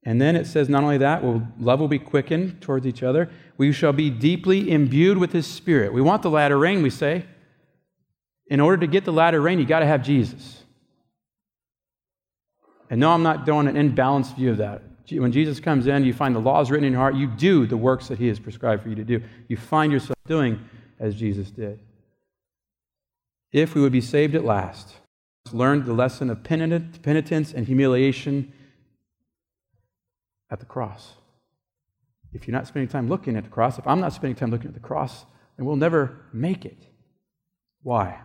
And 0.04 0.18
then 0.18 0.36
it 0.36 0.46
says, 0.46 0.70
not 0.70 0.82
only 0.82 0.96
that, 0.98 1.22
love 1.60 1.78
will 1.78 1.88
be 1.88 1.98
quickened 1.98 2.62
towards 2.62 2.86
each 2.86 3.02
other. 3.02 3.28
We 3.58 3.72
shall 3.72 3.92
be 3.92 4.08
deeply 4.08 4.70
imbued 4.70 5.18
with 5.18 5.32
His 5.32 5.46
Spirit. 5.46 5.92
We 5.92 6.00
want 6.00 6.22
the 6.22 6.30
latter 6.30 6.58
rain, 6.58 6.82
we 6.82 6.88
say. 6.88 7.26
In 8.46 8.60
order 8.60 8.78
to 8.78 8.86
get 8.86 9.04
the 9.04 9.12
latter 9.12 9.42
rain, 9.42 9.58
you 9.58 9.66
got 9.66 9.80
to 9.80 9.86
have 9.86 10.02
Jesus. 10.02 10.59
And 12.90 13.00
no, 13.00 13.12
I'm 13.12 13.22
not 13.22 13.46
doing 13.46 13.68
an 13.68 13.76
imbalanced 13.76 14.36
view 14.36 14.50
of 14.50 14.58
that. 14.58 14.82
When 15.10 15.32
Jesus 15.32 15.58
comes 15.58 15.86
in, 15.86 16.04
you 16.04 16.12
find 16.12 16.36
the 16.36 16.40
laws 16.40 16.70
written 16.70 16.84
in 16.84 16.92
your 16.92 17.00
heart. 17.00 17.14
You 17.14 17.26
do 17.26 17.66
the 17.66 17.76
works 17.76 18.08
that 18.08 18.18
He 18.18 18.28
has 18.28 18.38
prescribed 18.38 18.82
for 18.82 18.88
you 18.88 18.96
to 18.96 19.04
do. 19.04 19.22
You 19.48 19.56
find 19.56 19.92
yourself 19.92 20.16
doing 20.26 20.60
as 20.98 21.14
Jesus 21.14 21.50
did. 21.50 21.80
If 23.52 23.74
we 23.74 23.80
would 23.80 23.92
be 23.92 24.00
saved 24.00 24.34
at 24.34 24.44
last, 24.44 24.94
learn 25.52 25.84
the 25.84 25.92
lesson 25.92 26.30
of 26.30 26.44
penitence 26.44 27.52
and 27.52 27.66
humiliation 27.66 28.52
at 30.50 30.60
the 30.60 30.66
cross. 30.66 31.14
If 32.32 32.46
you're 32.46 32.56
not 32.56 32.68
spending 32.68 32.88
time 32.88 33.08
looking 33.08 33.36
at 33.36 33.42
the 33.42 33.50
cross, 33.50 33.78
if 33.78 33.86
I'm 33.88 34.00
not 34.00 34.12
spending 34.12 34.36
time 34.36 34.50
looking 34.52 34.68
at 34.68 34.74
the 34.74 34.80
cross, 34.80 35.24
then 35.56 35.66
we'll 35.66 35.74
never 35.74 36.26
make 36.32 36.64
it. 36.64 36.78
Why? 37.82 38.20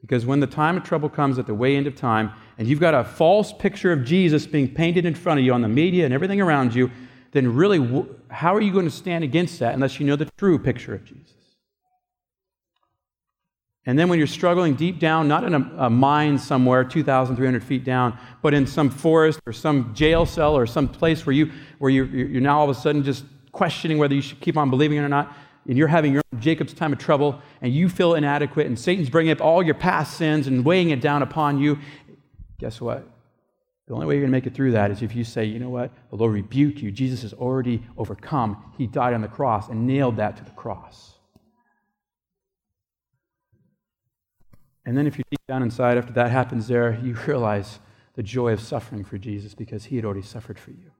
Because 0.00 0.24
when 0.24 0.40
the 0.40 0.46
time 0.46 0.78
of 0.78 0.82
trouble 0.82 1.10
comes 1.10 1.38
at 1.38 1.46
the 1.46 1.54
way 1.54 1.76
end 1.76 1.86
of 1.86 1.94
time, 1.94 2.32
and 2.58 2.68
you've 2.68 2.80
got 2.80 2.94
a 2.94 3.04
false 3.04 3.52
picture 3.52 3.92
of 3.92 4.04
Jesus 4.04 4.46
being 4.46 4.68
painted 4.68 5.06
in 5.06 5.14
front 5.14 5.40
of 5.40 5.46
you 5.46 5.52
on 5.52 5.62
the 5.62 5.68
media 5.68 6.04
and 6.04 6.14
everything 6.14 6.40
around 6.40 6.74
you, 6.74 6.90
then 7.32 7.54
really, 7.54 8.06
how 8.28 8.54
are 8.54 8.60
you 8.60 8.72
going 8.72 8.84
to 8.84 8.90
stand 8.90 9.24
against 9.24 9.58
that 9.60 9.74
unless 9.74 9.98
you 9.98 10.06
know 10.06 10.16
the 10.16 10.28
true 10.36 10.58
picture 10.58 10.94
of 10.94 11.04
Jesus? 11.04 11.32
And 13.84 13.98
then 13.98 14.08
when 14.08 14.18
you're 14.18 14.28
struggling 14.28 14.74
deep 14.74 15.00
down, 15.00 15.26
not 15.26 15.42
in 15.42 15.54
a, 15.54 15.72
a 15.78 15.90
mine 15.90 16.38
somewhere 16.38 16.84
2,300 16.84 17.64
feet 17.64 17.84
down, 17.84 18.16
but 18.40 18.54
in 18.54 18.66
some 18.66 18.90
forest 18.90 19.40
or 19.44 19.52
some 19.52 19.92
jail 19.92 20.24
cell 20.24 20.56
or 20.56 20.66
some 20.66 20.86
place 20.86 21.26
where, 21.26 21.34
you, 21.34 21.50
where 21.78 21.90
you're, 21.90 22.06
you're 22.06 22.40
now 22.40 22.60
all 22.60 22.70
of 22.70 22.76
a 22.76 22.80
sudden 22.80 23.02
just 23.02 23.24
questioning 23.50 23.98
whether 23.98 24.14
you 24.14 24.22
should 24.22 24.40
keep 24.40 24.56
on 24.56 24.70
believing 24.70 24.98
it 24.98 25.00
or 25.00 25.08
not, 25.08 25.36
and 25.66 25.76
you're 25.76 25.88
having 25.88 26.12
your 26.12 26.22
Jacob's 26.38 26.74
time 26.74 26.92
of 26.92 26.98
trouble, 26.98 27.40
and 27.60 27.72
you 27.72 27.88
feel 27.88 28.14
inadequate, 28.14 28.66
and 28.66 28.78
Satan's 28.78 29.10
bringing 29.10 29.32
up 29.32 29.40
all 29.40 29.62
your 29.62 29.74
past 29.74 30.16
sins 30.16 30.46
and 30.46 30.64
weighing 30.64 30.90
it 30.90 31.00
down 31.00 31.22
upon 31.22 31.58
you, 31.58 31.78
guess 32.62 32.80
what? 32.80 33.04
The 33.88 33.94
only 33.94 34.06
way 34.06 34.14
you're 34.14 34.22
going 34.22 34.30
to 34.30 34.36
make 34.36 34.46
it 34.46 34.54
through 34.54 34.70
that 34.72 34.92
is 34.92 35.02
if 35.02 35.16
you 35.16 35.24
say, 35.24 35.44
you 35.44 35.58
know 35.58 35.68
what? 35.68 35.90
The 36.10 36.16
Lord 36.16 36.32
rebuke 36.32 36.80
you. 36.80 36.92
Jesus 36.92 37.22
has 37.22 37.32
already 37.32 37.82
overcome. 37.98 38.72
He 38.78 38.86
died 38.86 39.14
on 39.14 39.20
the 39.20 39.28
cross 39.28 39.68
and 39.68 39.84
nailed 39.84 40.16
that 40.18 40.36
to 40.36 40.44
the 40.44 40.52
cross. 40.52 41.14
And 44.86 44.96
then 44.96 45.08
if 45.08 45.18
you 45.18 45.24
deep 45.28 45.40
down 45.48 45.64
inside, 45.64 45.98
after 45.98 46.12
that 46.12 46.30
happens 46.30 46.68
there, 46.68 47.00
you 47.02 47.14
realize 47.26 47.80
the 48.14 48.22
joy 48.22 48.52
of 48.52 48.60
suffering 48.60 49.02
for 49.02 49.18
Jesus 49.18 49.54
because 49.54 49.86
he 49.86 49.96
had 49.96 50.04
already 50.04 50.22
suffered 50.22 50.58
for 50.58 50.70
you. 50.70 50.92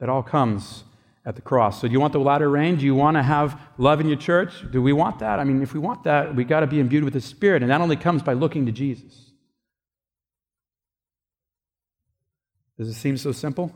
That 0.00 0.08
all 0.08 0.24
comes 0.24 0.82
at 1.24 1.36
the 1.36 1.42
cross. 1.42 1.80
So, 1.80 1.86
do 1.86 1.92
you 1.92 2.00
want 2.00 2.12
the 2.12 2.18
latter 2.18 2.50
rain? 2.50 2.76
Do 2.76 2.84
you 2.84 2.94
want 2.96 3.16
to 3.16 3.22
have 3.22 3.60
love 3.78 4.00
in 4.00 4.08
your 4.08 4.18
church? 4.18 4.68
Do 4.72 4.82
we 4.82 4.92
want 4.92 5.20
that? 5.20 5.38
I 5.38 5.44
mean, 5.44 5.62
if 5.62 5.74
we 5.74 5.80
want 5.80 6.02
that, 6.04 6.34
we 6.34 6.42
got 6.42 6.60
to 6.60 6.66
be 6.66 6.80
imbued 6.80 7.04
with 7.04 7.14
the 7.14 7.20
Spirit, 7.20 7.62
and 7.62 7.70
that 7.70 7.80
only 7.80 7.96
comes 7.96 8.22
by 8.22 8.32
looking 8.32 8.66
to 8.66 8.72
Jesus. 8.72 9.25
Does 12.78 12.88
it 12.88 12.94
seem 12.94 13.16
so 13.16 13.32
simple? 13.32 13.72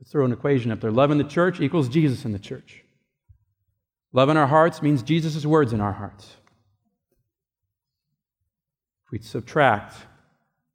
Let's 0.00 0.12
throw 0.12 0.24
an 0.24 0.32
equation 0.32 0.70
up 0.70 0.80
there. 0.80 0.92
Love 0.92 1.10
in 1.10 1.18
the 1.18 1.24
church 1.24 1.60
equals 1.60 1.88
Jesus 1.88 2.24
in 2.24 2.32
the 2.32 2.38
church. 2.38 2.84
Love 4.12 4.28
in 4.28 4.36
our 4.36 4.46
hearts 4.46 4.80
means 4.80 5.02
Jesus' 5.02 5.44
words 5.44 5.72
in 5.72 5.80
our 5.80 5.92
hearts. 5.92 6.36
If 9.06 9.12
we 9.12 9.18
subtract 9.18 9.94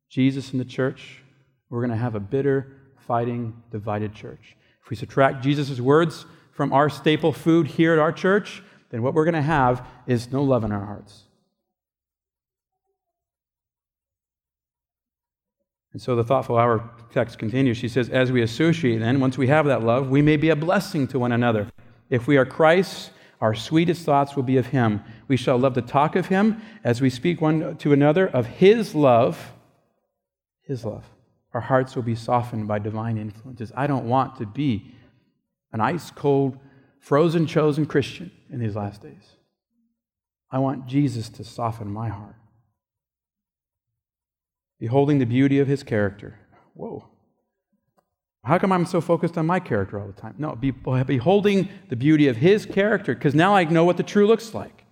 Jesus 0.10 0.52
in 0.52 0.60
the 0.60 0.66
church, 0.66 1.24
we're 1.70 1.82
going 1.82 1.92
to 1.92 1.98
have 1.98 2.16
a 2.16 2.20
bitter, 2.20 2.68
fighting, 3.08 3.64
divided 3.72 4.14
church. 4.14 4.56
If 4.84 4.90
we 4.90 4.96
subtract 4.96 5.44
Jesus' 5.44 5.80
words 5.80 6.26
from 6.52 6.74
our 6.74 6.90
staple 6.90 7.32
food 7.32 7.68
here 7.68 7.94
at 7.94 8.00
our 8.00 8.12
church, 8.12 8.62
then 8.90 9.02
what 9.02 9.14
we're 9.14 9.26
going 9.26 9.34
to 9.34 9.42
have 9.42 9.88
is 10.06 10.32
no 10.32 10.44
love 10.44 10.64
in 10.64 10.72
our 10.72 10.86
hearts. 10.86 11.23
And 15.94 16.02
so 16.02 16.16
the 16.16 16.24
thoughtful 16.24 16.58
hour 16.58 16.90
text 17.12 17.38
continues. 17.38 17.78
She 17.78 17.88
says, 17.88 18.10
As 18.10 18.32
we 18.32 18.42
associate, 18.42 18.98
then, 18.98 19.20
once 19.20 19.38
we 19.38 19.48
have 19.48 19.66
that 19.68 19.84
love, 19.84 20.10
we 20.10 20.22
may 20.22 20.38
be 20.38 20.50
a 20.50 20.56
blessing 20.56 21.08
to 21.10 21.20
one 21.20 21.32
another. 21.32 21.68
If 22.10 22.28
we 22.28 22.38
are 22.38 22.46
Christ's, 22.46 23.12
our 23.40 23.54
sweetest 23.54 24.04
thoughts 24.04 24.36
will 24.36 24.44
be 24.44 24.58
of 24.58 24.68
him. 24.68 25.02
We 25.28 25.38
shall 25.38 25.58
love 25.58 25.76
to 25.76 25.82
talk 25.82 26.16
of 26.16 26.28
him 26.28 26.62
as 26.84 27.02
we 27.02 27.10
speak 27.10 27.42
one 27.42 27.78
to 27.78 27.94
another 27.94 28.28
of 28.28 28.46
his 28.46 28.96
love. 28.96 29.52
His 30.62 30.84
love. 30.84 31.06
Our 31.54 31.62
hearts 31.62 31.96
will 31.96 32.04
be 32.04 32.16
softened 32.16 32.68
by 32.68 32.80
divine 32.80 33.18
influences. 33.18 33.72
I 33.76 33.86
don't 33.86 34.06
want 34.06 34.38
to 34.38 34.46
be 34.46 34.96
an 35.72 35.82
ice 35.82 36.10
cold, 36.10 36.58
frozen, 37.00 37.46
chosen 37.46 37.86
Christian 37.86 38.32
in 38.50 38.60
these 38.60 38.76
last 38.76 39.02
days. 39.02 39.36
I 40.50 40.60
want 40.60 40.88
Jesus 40.88 41.30
to 41.30 41.44
soften 41.44 41.92
my 41.92 42.10
heart. 42.10 42.36
Beholding 44.84 45.20
the 45.20 45.26
beauty 45.26 45.60
of 45.60 45.68
his 45.70 45.82
character. 45.82 46.38
Whoa. 46.74 47.08
How 48.44 48.58
come 48.58 48.74
I'm 48.74 48.86
so 48.86 49.00
focused 49.00 49.38
on 49.38 49.46
my 49.46 49.62
character 49.62 49.98
all 49.98 50.08
the 50.08 50.12
time? 50.22 50.36
No, 50.38 50.58
be, 50.58 50.72
beholding 50.72 51.70
the 51.88 51.96
beauty 51.96 52.28
of 52.28 52.36
his 52.36 52.66
character, 52.66 53.16
because 53.16 53.34
now 53.34 53.56
I 53.56 53.64
know 53.64 53.86
what 53.86 53.96
the 53.96 54.04
true 54.04 54.28
looks 54.28 54.54
like. 54.54 54.84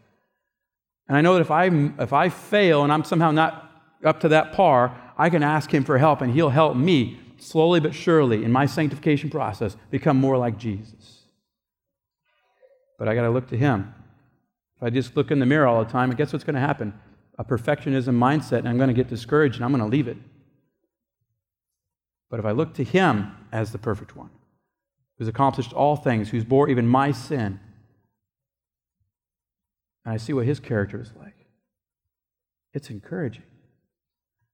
And 1.09 1.17
I 1.17 1.19
know 1.19 1.33
that 1.33 1.41
if 1.41 1.51
I, 1.51 1.65
if 1.99 2.13
I 2.13 2.29
fail 2.29 2.83
and 2.85 2.93
I'm 2.93 3.03
somehow 3.03 3.31
not 3.31 3.69
up 4.05 4.21
to 4.21 4.29
that 4.29 4.53
par, 4.53 4.97
I 5.17 5.29
can 5.29 5.43
ask 5.43 5.73
him 5.73 5.83
for 5.83 5.97
help 5.97 6.21
and 6.21 6.33
he'll 6.33 6.51
help 6.51 6.77
me 6.77 7.19
slowly 7.37 7.81
but 7.81 7.93
surely 7.93 8.45
in 8.45 8.51
my 8.53 8.67
sanctification 8.67 9.29
process 9.29 9.75
become 9.89 10.15
more 10.15 10.37
like 10.37 10.57
Jesus. 10.57 11.23
But 12.97 13.09
I 13.09 13.15
got 13.15 13.23
to 13.23 13.29
look 13.29 13.49
to 13.49 13.57
him. 13.57 13.93
If 14.77 14.83
I 14.83 14.89
just 14.89 15.17
look 15.17 15.31
in 15.31 15.39
the 15.39 15.45
mirror 15.45 15.67
all 15.67 15.83
the 15.83 15.91
time, 15.91 16.09
guess 16.11 16.31
what's 16.31 16.45
going 16.45 16.55
to 16.55 16.61
happen? 16.61 16.93
A 17.41 17.43
perfectionism 17.43 18.19
mindset, 18.19 18.59
and 18.59 18.69
I'm 18.69 18.77
going 18.77 18.89
to 18.89 18.93
get 18.93 19.07
discouraged 19.07 19.55
and 19.55 19.65
I'm 19.65 19.71
going 19.71 19.81
to 19.83 19.89
leave 19.89 20.07
it. 20.07 20.17
But 22.29 22.39
if 22.39 22.45
I 22.45 22.51
look 22.51 22.75
to 22.75 22.83
him 22.83 23.31
as 23.51 23.71
the 23.71 23.79
perfect 23.79 24.15
one, 24.15 24.29
who's 25.17 25.27
accomplished 25.27 25.73
all 25.73 25.95
things, 25.95 26.29
who's 26.29 26.43
bore 26.43 26.69
even 26.69 26.85
my 26.85 27.11
sin, 27.11 27.59
and 30.05 30.13
I 30.13 30.17
see 30.17 30.33
what 30.33 30.45
his 30.45 30.59
character 30.59 31.01
is 31.01 31.11
like, 31.19 31.33
it's 32.73 32.91
encouraging. 32.91 33.43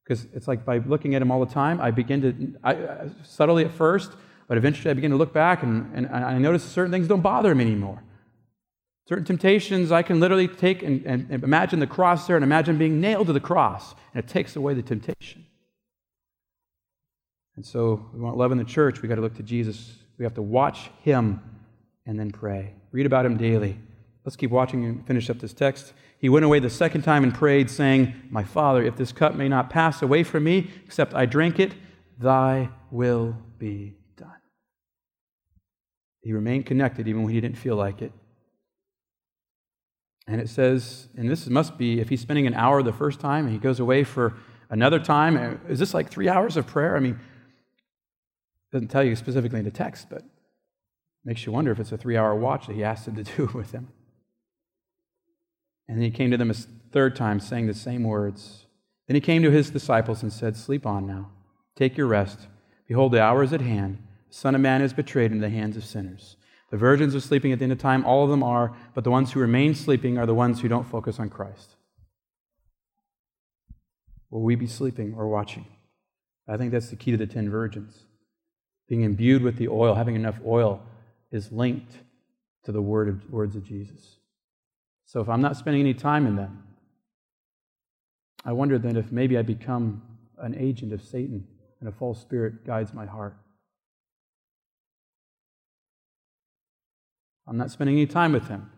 Because 0.05 0.25
it's 0.33 0.47
like 0.47 0.63
by 0.63 0.77
looking 0.77 1.13
at 1.13 1.21
him 1.21 1.29
all 1.29 1.43
the 1.43 1.53
time, 1.53 1.81
I 1.81 1.91
begin 1.91 2.21
to, 2.21 2.59
I, 2.63 2.75
uh, 2.75 3.09
subtly 3.21 3.65
at 3.65 3.73
first, 3.73 4.13
but 4.47 4.57
eventually 4.57 4.91
I 4.91 4.93
begin 4.93 5.11
to 5.11 5.17
look 5.17 5.33
back 5.33 5.61
and, 5.61 5.93
and 5.93 6.07
I 6.07 6.37
notice 6.37 6.63
certain 6.63 6.93
things 6.93 7.09
don't 7.09 7.19
bother 7.19 7.51
him 7.51 7.59
anymore. 7.59 8.01
Certain 9.07 9.23
temptations 9.23 9.91
I 9.91 10.01
can 10.01 10.19
literally 10.19 10.49
take 10.49 10.83
and, 10.83 11.05
and, 11.05 11.27
and 11.29 11.43
imagine 11.43 11.79
the 11.79 11.87
cross 11.87 12.27
there 12.27 12.35
and 12.35 12.43
imagine 12.43 12.77
being 12.77 12.99
nailed 12.99 13.27
to 13.27 13.33
the 13.33 13.39
cross, 13.39 13.95
and 14.13 14.23
it 14.23 14.27
takes 14.27 14.57
away 14.57 14.73
the 14.73 14.81
temptation. 14.81 15.45
And 17.55 17.65
so 17.65 18.05
we 18.13 18.19
want 18.19 18.35
love 18.35 18.51
in 18.51 18.57
the 18.57 18.65
church, 18.65 19.01
we 19.01 19.07
got 19.07 19.15
to 19.15 19.21
look 19.21 19.35
to 19.35 19.43
Jesus. 19.43 19.93
We 20.17 20.25
have 20.25 20.33
to 20.33 20.41
watch 20.41 20.91
him 21.03 21.41
and 22.05 22.19
then 22.19 22.31
pray. 22.31 22.73
Read 22.91 23.05
about 23.05 23.25
him 23.25 23.37
daily. 23.37 23.79
Let's 24.25 24.35
keep 24.35 24.51
watching 24.51 24.83
and 24.83 25.07
finish 25.07 25.29
up 25.29 25.39
this 25.39 25.53
text. 25.53 25.93
He 26.19 26.27
went 26.27 26.43
away 26.43 26.59
the 26.59 26.69
second 26.69 27.03
time 27.03 27.23
and 27.23 27.33
prayed, 27.33 27.69
saying, 27.69 28.13
My 28.29 28.43
Father, 28.43 28.83
if 28.83 28.97
this 28.97 29.13
cup 29.13 29.35
may 29.35 29.47
not 29.47 29.69
pass 29.69 30.01
away 30.01 30.23
from 30.23 30.43
me, 30.43 30.69
except 30.85 31.13
I 31.13 31.25
drink 31.25 31.59
it, 31.59 31.73
thy 32.19 32.69
will 32.91 33.37
be 33.57 33.95
done. 34.17 34.41
He 36.21 36.33
remained 36.33 36.65
connected 36.65 37.07
even 37.07 37.23
when 37.23 37.33
he 37.33 37.39
didn't 37.39 37.57
feel 37.57 37.77
like 37.77 38.01
it. 38.01 38.11
And 40.27 40.41
it 40.41 40.49
says, 40.49 41.07
and 41.15 41.29
this 41.29 41.47
must 41.47 41.77
be, 41.77 41.99
if 41.99 42.09
he's 42.09 42.19
spending 42.19 42.47
an 42.47 42.53
hour 42.53 42.83
the 42.83 42.91
first 42.91 43.19
time 43.19 43.45
and 43.45 43.53
he 43.53 43.59
goes 43.59 43.79
away 43.79 44.03
for 44.03 44.33
another 44.69 44.99
time, 44.99 45.37
eh, 45.37 45.55
is 45.69 45.79
this 45.79 45.93
like 45.93 46.09
three 46.09 46.27
hours 46.27 46.57
of 46.57 46.67
prayer? 46.67 46.97
I 46.97 46.99
mean, 46.99 47.19
doesn't 48.71 48.89
tell 48.89 49.03
you 49.03 49.15
specifically 49.15 49.59
in 49.59 49.65
the 49.65 49.71
text, 49.71 50.07
but 50.09 50.23
makes 51.23 51.45
you 51.45 51.51
wonder 51.51 51.71
if 51.71 51.79
it's 51.79 51.91
a 51.91 51.97
three 51.97 52.17
hour 52.17 52.35
watch 52.35 52.67
that 52.67 52.75
he 52.75 52.83
asked 52.83 53.07
him 53.07 53.15
to 53.15 53.23
do 53.23 53.45
with 53.53 53.71
him. 53.71 53.89
And 55.87 55.97
then 55.97 56.03
he 56.03 56.11
came 56.11 56.31
to 56.31 56.37
them 56.37 56.51
a 56.51 56.53
third 56.53 57.15
time, 57.15 57.39
saying 57.39 57.67
the 57.67 57.73
same 57.73 58.03
words. 58.03 58.65
Then 59.07 59.15
he 59.15 59.21
came 59.21 59.43
to 59.43 59.51
his 59.51 59.69
disciples 59.69 60.21
and 60.21 60.31
said, 60.33 60.57
Sleep 60.57 60.85
on 60.85 61.05
now. 61.05 61.31
Take 61.75 61.95
your 61.95 62.07
rest. 62.07 62.47
Behold, 62.87 63.11
the 63.11 63.21
hour 63.21 63.43
is 63.43 63.53
at 63.53 63.61
hand. 63.61 64.03
The 64.29 64.35
Son 64.35 64.55
of 64.55 64.61
Man 64.61 64.81
is 64.81 64.93
betrayed 64.93 65.31
into 65.31 65.41
the 65.41 65.49
hands 65.49 65.77
of 65.77 65.85
sinners. 65.85 66.36
The 66.69 66.77
virgins 66.77 67.15
are 67.15 67.21
sleeping 67.21 67.51
at 67.51 67.59
the 67.59 67.63
end 67.63 67.71
of 67.71 67.79
time. 67.79 68.05
All 68.05 68.23
of 68.23 68.29
them 68.29 68.43
are, 68.43 68.75
but 68.93 69.03
the 69.03 69.11
ones 69.11 69.31
who 69.31 69.39
remain 69.39 69.73
sleeping 69.73 70.17
are 70.17 70.25
the 70.25 70.33
ones 70.33 70.61
who 70.61 70.67
don't 70.67 70.87
focus 70.87 71.19
on 71.19 71.29
Christ. 71.29 71.75
Will 74.29 74.41
we 74.41 74.55
be 74.55 74.67
sleeping 74.67 75.13
or 75.15 75.27
watching? 75.27 75.65
I 76.47 76.57
think 76.57 76.71
that's 76.71 76.89
the 76.89 76.95
key 76.95 77.11
to 77.11 77.17
the 77.17 77.27
ten 77.27 77.49
virgins. 77.49 78.03
Being 78.89 79.01
imbued 79.01 79.41
with 79.41 79.57
the 79.57 79.69
oil, 79.69 79.95
having 79.95 80.15
enough 80.15 80.39
oil, 80.45 80.81
is 81.31 81.51
linked 81.51 81.93
to 82.63 82.71
the 82.71 82.81
word 82.81 83.07
of, 83.07 83.31
words 83.31 83.55
of 83.55 83.63
Jesus. 83.63 84.17
So 85.05 85.21
if 85.21 85.29
I'm 85.29 85.41
not 85.41 85.55
spending 85.55 85.81
any 85.81 85.93
time 85.93 86.27
in 86.27 86.35
them, 86.35 86.63
I 88.43 88.51
wonder 88.51 88.77
then 88.77 88.97
if 88.97 89.11
maybe 89.11 89.37
I 89.37 89.41
become 89.41 90.01
an 90.37 90.55
agent 90.55 90.93
of 90.93 91.01
Satan 91.01 91.47
and 91.79 91.89
a 91.89 91.91
false 91.91 92.19
spirit 92.19 92.65
guides 92.65 92.93
my 92.93 93.05
heart. 93.05 93.35
I'm 97.47 97.57
not 97.57 97.71
spending 97.71 97.95
any 97.95 98.07
time 98.07 98.33
with 98.33 98.47
him. 98.47 98.71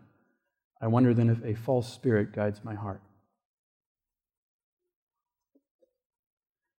I 0.80 0.86
wonder 0.86 1.12
then 1.12 1.28
if 1.28 1.44
a 1.44 1.54
false 1.54 1.92
spirit 1.92 2.32
guides 2.32 2.62
my 2.64 2.74
heart. 2.74 3.02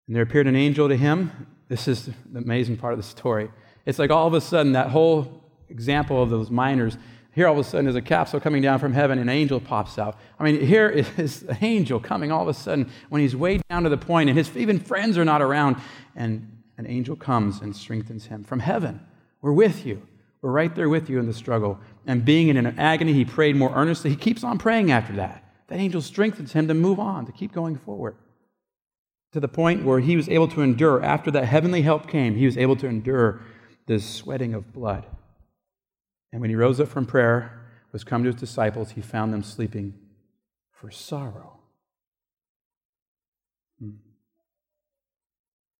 And 0.07 0.15
there 0.15 0.23
appeared 0.23 0.47
an 0.47 0.55
angel 0.55 0.89
to 0.89 0.97
him 0.97 1.31
this 1.71 1.87
is 1.87 2.09
the 2.29 2.39
amazing 2.39 2.75
part 2.75 2.91
of 2.91 2.99
the 2.99 3.03
story. 3.03 3.49
It's 3.85 3.97
like 3.97 4.11
all 4.11 4.27
of 4.27 4.33
a 4.33 4.41
sudden, 4.41 4.73
that 4.73 4.89
whole 4.89 5.41
example 5.69 6.21
of 6.21 6.29
those 6.29 6.51
miners, 6.51 6.97
here 7.33 7.47
all 7.47 7.53
of 7.53 7.59
a 7.59 7.63
sudden 7.63 7.87
is 7.87 7.95
a 7.95 8.01
capsule 8.01 8.41
coming 8.41 8.61
down 8.61 8.77
from 8.77 8.91
heaven, 8.91 9.19
and 9.19 9.29
an 9.29 9.33
angel 9.33 9.61
pops 9.61 9.97
out. 9.97 10.19
I 10.37 10.43
mean, 10.43 10.59
here 10.59 10.89
is 11.17 11.43
an 11.43 11.59
angel 11.61 12.01
coming 12.01 12.29
all 12.29 12.41
of 12.41 12.49
a 12.49 12.53
sudden 12.53 12.91
when 13.07 13.21
he's 13.21 13.37
way 13.37 13.61
down 13.69 13.83
to 13.83 13.89
the 13.89 13.97
point, 13.97 14.29
and 14.29 14.37
his 14.37 14.55
even 14.57 14.81
friends 14.81 15.17
are 15.17 15.23
not 15.23 15.41
around, 15.41 15.77
and 16.13 16.61
an 16.77 16.87
angel 16.87 17.15
comes 17.15 17.61
and 17.61 17.73
strengthens 17.73 18.25
him 18.25 18.43
from 18.43 18.59
heaven. 18.59 18.99
We're 19.41 19.53
with 19.53 19.85
you. 19.85 20.05
We're 20.41 20.51
right 20.51 20.73
there 20.73 20.89
with 20.89 21.09
you 21.09 21.19
in 21.19 21.27
the 21.27 21.33
struggle. 21.33 21.79
And 22.07 22.25
being 22.25 22.47
in 22.47 22.57
an 22.57 22.79
agony, 22.79 23.13
he 23.13 23.25
prayed 23.25 23.55
more 23.55 23.73
earnestly. 23.75 24.09
He 24.09 24.15
keeps 24.15 24.43
on 24.43 24.57
praying 24.57 24.91
after 24.91 25.13
that. 25.13 25.43
that 25.67 25.79
angel 25.79 26.01
strengthens 26.01 26.53
him 26.53 26.67
to 26.67 26.73
move 26.73 26.99
on, 26.99 27.25
to 27.27 27.31
keep 27.31 27.53
going 27.53 27.77
forward. 27.77 28.15
To 29.33 29.39
the 29.39 29.47
point 29.47 29.85
where 29.85 29.99
he 29.99 30.17
was 30.17 30.27
able 30.27 30.47
to 30.49 30.61
endure, 30.61 31.01
after 31.03 31.31
that 31.31 31.45
heavenly 31.45 31.83
help 31.83 32.07
came, 32.07 32.35
he 32.35 32.45
was 32.45 32.57
able 32.57 32.75
to 32.77 32.87
endure 32.87 33.41
this 33.85 34.07
sweating 34.09 34.53
of 34.53 34.73
blood. 34.73 35.05
And 36.31 36.41
when 36.41 36.49
he 36.49 36.55
rose 36.55 36.79
up 36.79 36.87
from 36.87 37.05
prayer, 37.05 37.61
was 37.91 38.03
come 38.03 38.23
to 38.23 38.31
his 38.31 38.39
disciples, 38.39 38.91
he 38.91 39.01
found 39.01 39.33
them 39.33 39.43
sleeping 39.43 39.93
for 40.71 40.91
sorrow. 40.91 41.59
Hmm. 43.79 43.97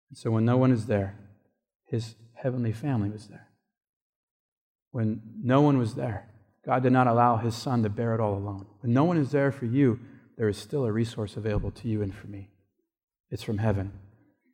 And 0.09 0.17
so 0.17 0.31
when 0.31 0.45
no 0.45 0.57
one 0.57 0.71
is 0.71 0.85
there, 0.85 1.17
his 1.85 2.15
heavenly 2.33 2.73
family 2.73 3.09
was 3.09 3.27
there. 3.27 3.50
When 4.91 5.21
no 5.41 5.61
one 5.61 5.77
was 5.77 5.95
there, 5.95 6.29
God 6.65 6.83
did 6.83 6.91
not 6.91 7.07
allow 7.07 7.37
his 7.37 7.55
son 7.55 7.83
to 7.83 7.89
bear 7.89 8.13
it 8.13 8.19
all 8.19 8.35
alone. 8.35 8.67
When 8.81 8.93
no 8.93 9.03
one 9.03 9.17
is 9.17 9.31
there 9.31 9.51
for 9.51 9.65
you, 9.65 9.99
there 10.37 10.49
is 10.49 10.57
still 10.57 10.85
a 10.85 10.91
resource 10.91 11.37
available 11.37 11.71
to 11.71 11.87
you 11.87 12.01
and 12.01 12.13
for 12.13 12.27
me. 12.27 12.49
It's 13.29 13.43
from 13.43 13.57
heaven. 13.57 13.93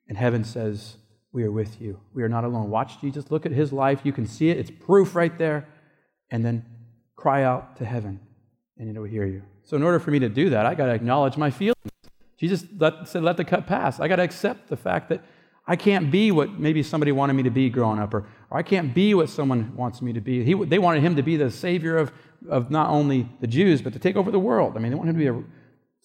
And 0.08 0.18
heaven 0.18 0.44
says, 0.44 0.98
We 1.32 1.44
are 1.44 1.52
with 1.52 1.82
you. 1.82 2.00
We 2.14 2.24
are 2.24 2.30
not 2.30 2.44
alone. 2.44 2.70
Watch 2.70 3.02
Jesus. 3.02 3.32
Look 3.32 3.46
at 3.46 3.52
his 3.52 3.74
life. 3.74 4.02
You 4.04 4.14
can 4.14 4.28
see 4.28 4.50
it. 4.50 4.58
It's 4.58 4.72
proof 4.72 5.16
right 5.16 5.38
there. 5.38 5.68
And 6.30 6.46
then 6.46 6.66
cry 7.16 7.44
out 7.44 7.76
to 7.78 7.86
heaven, 7.86 8.20
and 8.78 8.90
it 8.90 8.98
will 9.00 9.08
hear 9.08 9.26
you. 9.26 9.44
So, 9.64 9.76
in 9.76 9.84
order 9.84 10.00
for 10.00 10.12
me 10.12 10.20
to 10.20 10.30
do 10.30 10.50
that, 10.52 10.66
I 10.66 10.76
got 10.76 10.86
to 10.86 10.94
acknowledge 10.94 11.36
my 11.36 11.50
feelings. 11.50 11.76
Jesus 12.38 12.66
let, 12.78 13.08
said, 13.08 13.24
Let 13.24 13.38
the 13.38 13.44
cup 13.44 13.68
pass. 13.68 14.00
I 14.00 14.08
got 14.08 14.18
to 14.18 14.24
accept 14.24 14.70
the 14.70 14.78
fact 14.78 15.10
that 15.10 15.24
I 15.66 15.76
can't 15.76 16.10
be 16.10 16.32
what 16.32 16.60
maybe 16.60 16.84
somebody 16.84 17.12
wanted 17.12 17.34
me 17.34 17.44
to 17.44 17.50
be 17.50 17.70
growing 17.70 18.00
up, 18.00 18.14
or, 18.14 18.28
or 18.50 18.58
I 18.58 18.64
can't 18.64 18.94
be 18.94 19.14
what 19.14 19.30
someone 19.30 19.76
wants 19.76 20.02
me 20.02 20.14
to 20.14 20.22
be. 20.22 20.44
He, 20.44 20.54
they 20.54 20.80
wanted 20.80 21.04
him 21.04 21.16
to 21.16 21.24
be 21.24 21.36
the 21.36 21.52
savior 21.52 21.98
of, 21.98 22.12
of 22.50 22.72
not 22.72 22.90
only 22.90 23.30
the 23.42 23.48
Jews, 23.48 23.82
but 23.82 23.94
to 23.94 24.00
take 24.00 24.16
over 24.16 24.32
the 24.32 24.40
world. 24.40 24.76
I 24.76 24.80
mean, 24.80 24.92
they 24.92 24.98
wanted 24.98 25.16
him 25.16 25.20
to 25.22 25.32
be 25.32 25.40
a, 25.40 25.44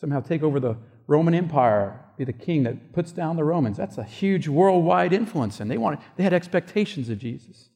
somehow 0.00 0.20
take 0.20 0.42
over 0.42 0.58
the 0.58 0.76
Roman 1.06 1.34
Empire, 1.34 2.00
be 2.16 2.24
the 2.24 2.32
king 2.32 2.62
that 2.64 2.92
puts 2.92 3.12
down 3.12 3.36
the 3.36 3.44
Romans. 3.44 3.76
That's 3.76 3.98
a 3.98 4.04
huge 4.04 4.48
worldwide 4.48 5.12
influence, 5.12 5.60
and 5.60 5.70
they 5.70 5.78
wanted 5.78 6.00
they 6.16 6.22
had 6.22 6.32
expectations 6.32 7.08
of 7.08 7.18
Jesus. 7.18 7.68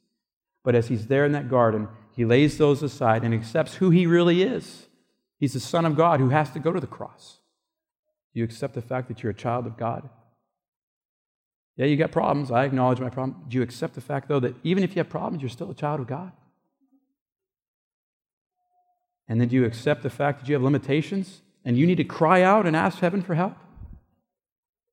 But 0.64 0.74
as 0.74 0.88
he's 0.88 1.06
there 1.06 1.24
in 1.24 1.32
that 1.32 1.48
garden, 1.48 1.88
he 2.12 2.24
lays 2.24 2.58
those 2.58 2.82
aside 2.82 3.22
and 3.22 3.34
accepts 3.34 3.74
who 3.74 3.90
he 3.90 4.06
really 4.06 4.42
is. 4.42 4.86
He's 5.38 5.52
the 5.52 5.60
Son 5.60 5.84
of 5.84 5.96
God 5.96 6.18
who 6.18 6.30
has 6.30 6.50
to 6.52 6.58
go 6.58 6.72
to 6.72 6.80
the 6.80 6.86
cross. 6.86 7.38
Do 8.32 8.40
you 8.40 8.44
accept 8.44 8.74
the 8.74 8.82
fact 8.82 9.08
that 9.08 9.22
you're 9.22 9.30
a 9.30 9.34
child 9.34 9.66
of 9.66 9.76
God? 9.76 10.08
Yeah, 11.77 11.87
you 11.87 11.97
got 11.97 12.11
problems. 12.11 12.51
I 12.51 12.64
acknowledge 12.64 13.01
my 13.01 13.11
problem. 13.11 13.45
Do 13.49 13.57
you 13.57 13.62
accept 13.62 13.95
the 13.95 14.01
fact, 14.01 14.29
though, 14.29 14.41
that 14.41 14.55
even 14.64 14.83
if 14.83 14.97
you 14.97 15.01
have 15.01 15.11
problems, 15.11 15.43
you're 15.43 15.51
still 15.51 15.70
a 15.70 15.74
child 15.74 16.01
of 16.01 16.07
God? 16.07 16.33
And 19.29 19.41
then 19.41 19.49
do 19.49 19.57
you 19.57 19.64
accept 19.64 20.03
the 20.03 20.11
fact 20.11 20.41
that 20.41 20.49
you 20.49 20.55
have 20.55 20.62
limitations 20.62 21.43
and 21.64 21.77
you 21.77 21.87
need 21.87 21.97
to 21.97 22.05
cry 22.05 22.43
out 22.43 22.66
and 22.66 22.77
ask 22.77 22.99
heaven 22.99 23.22
for 23.22 23.35
help? 23.35 23.57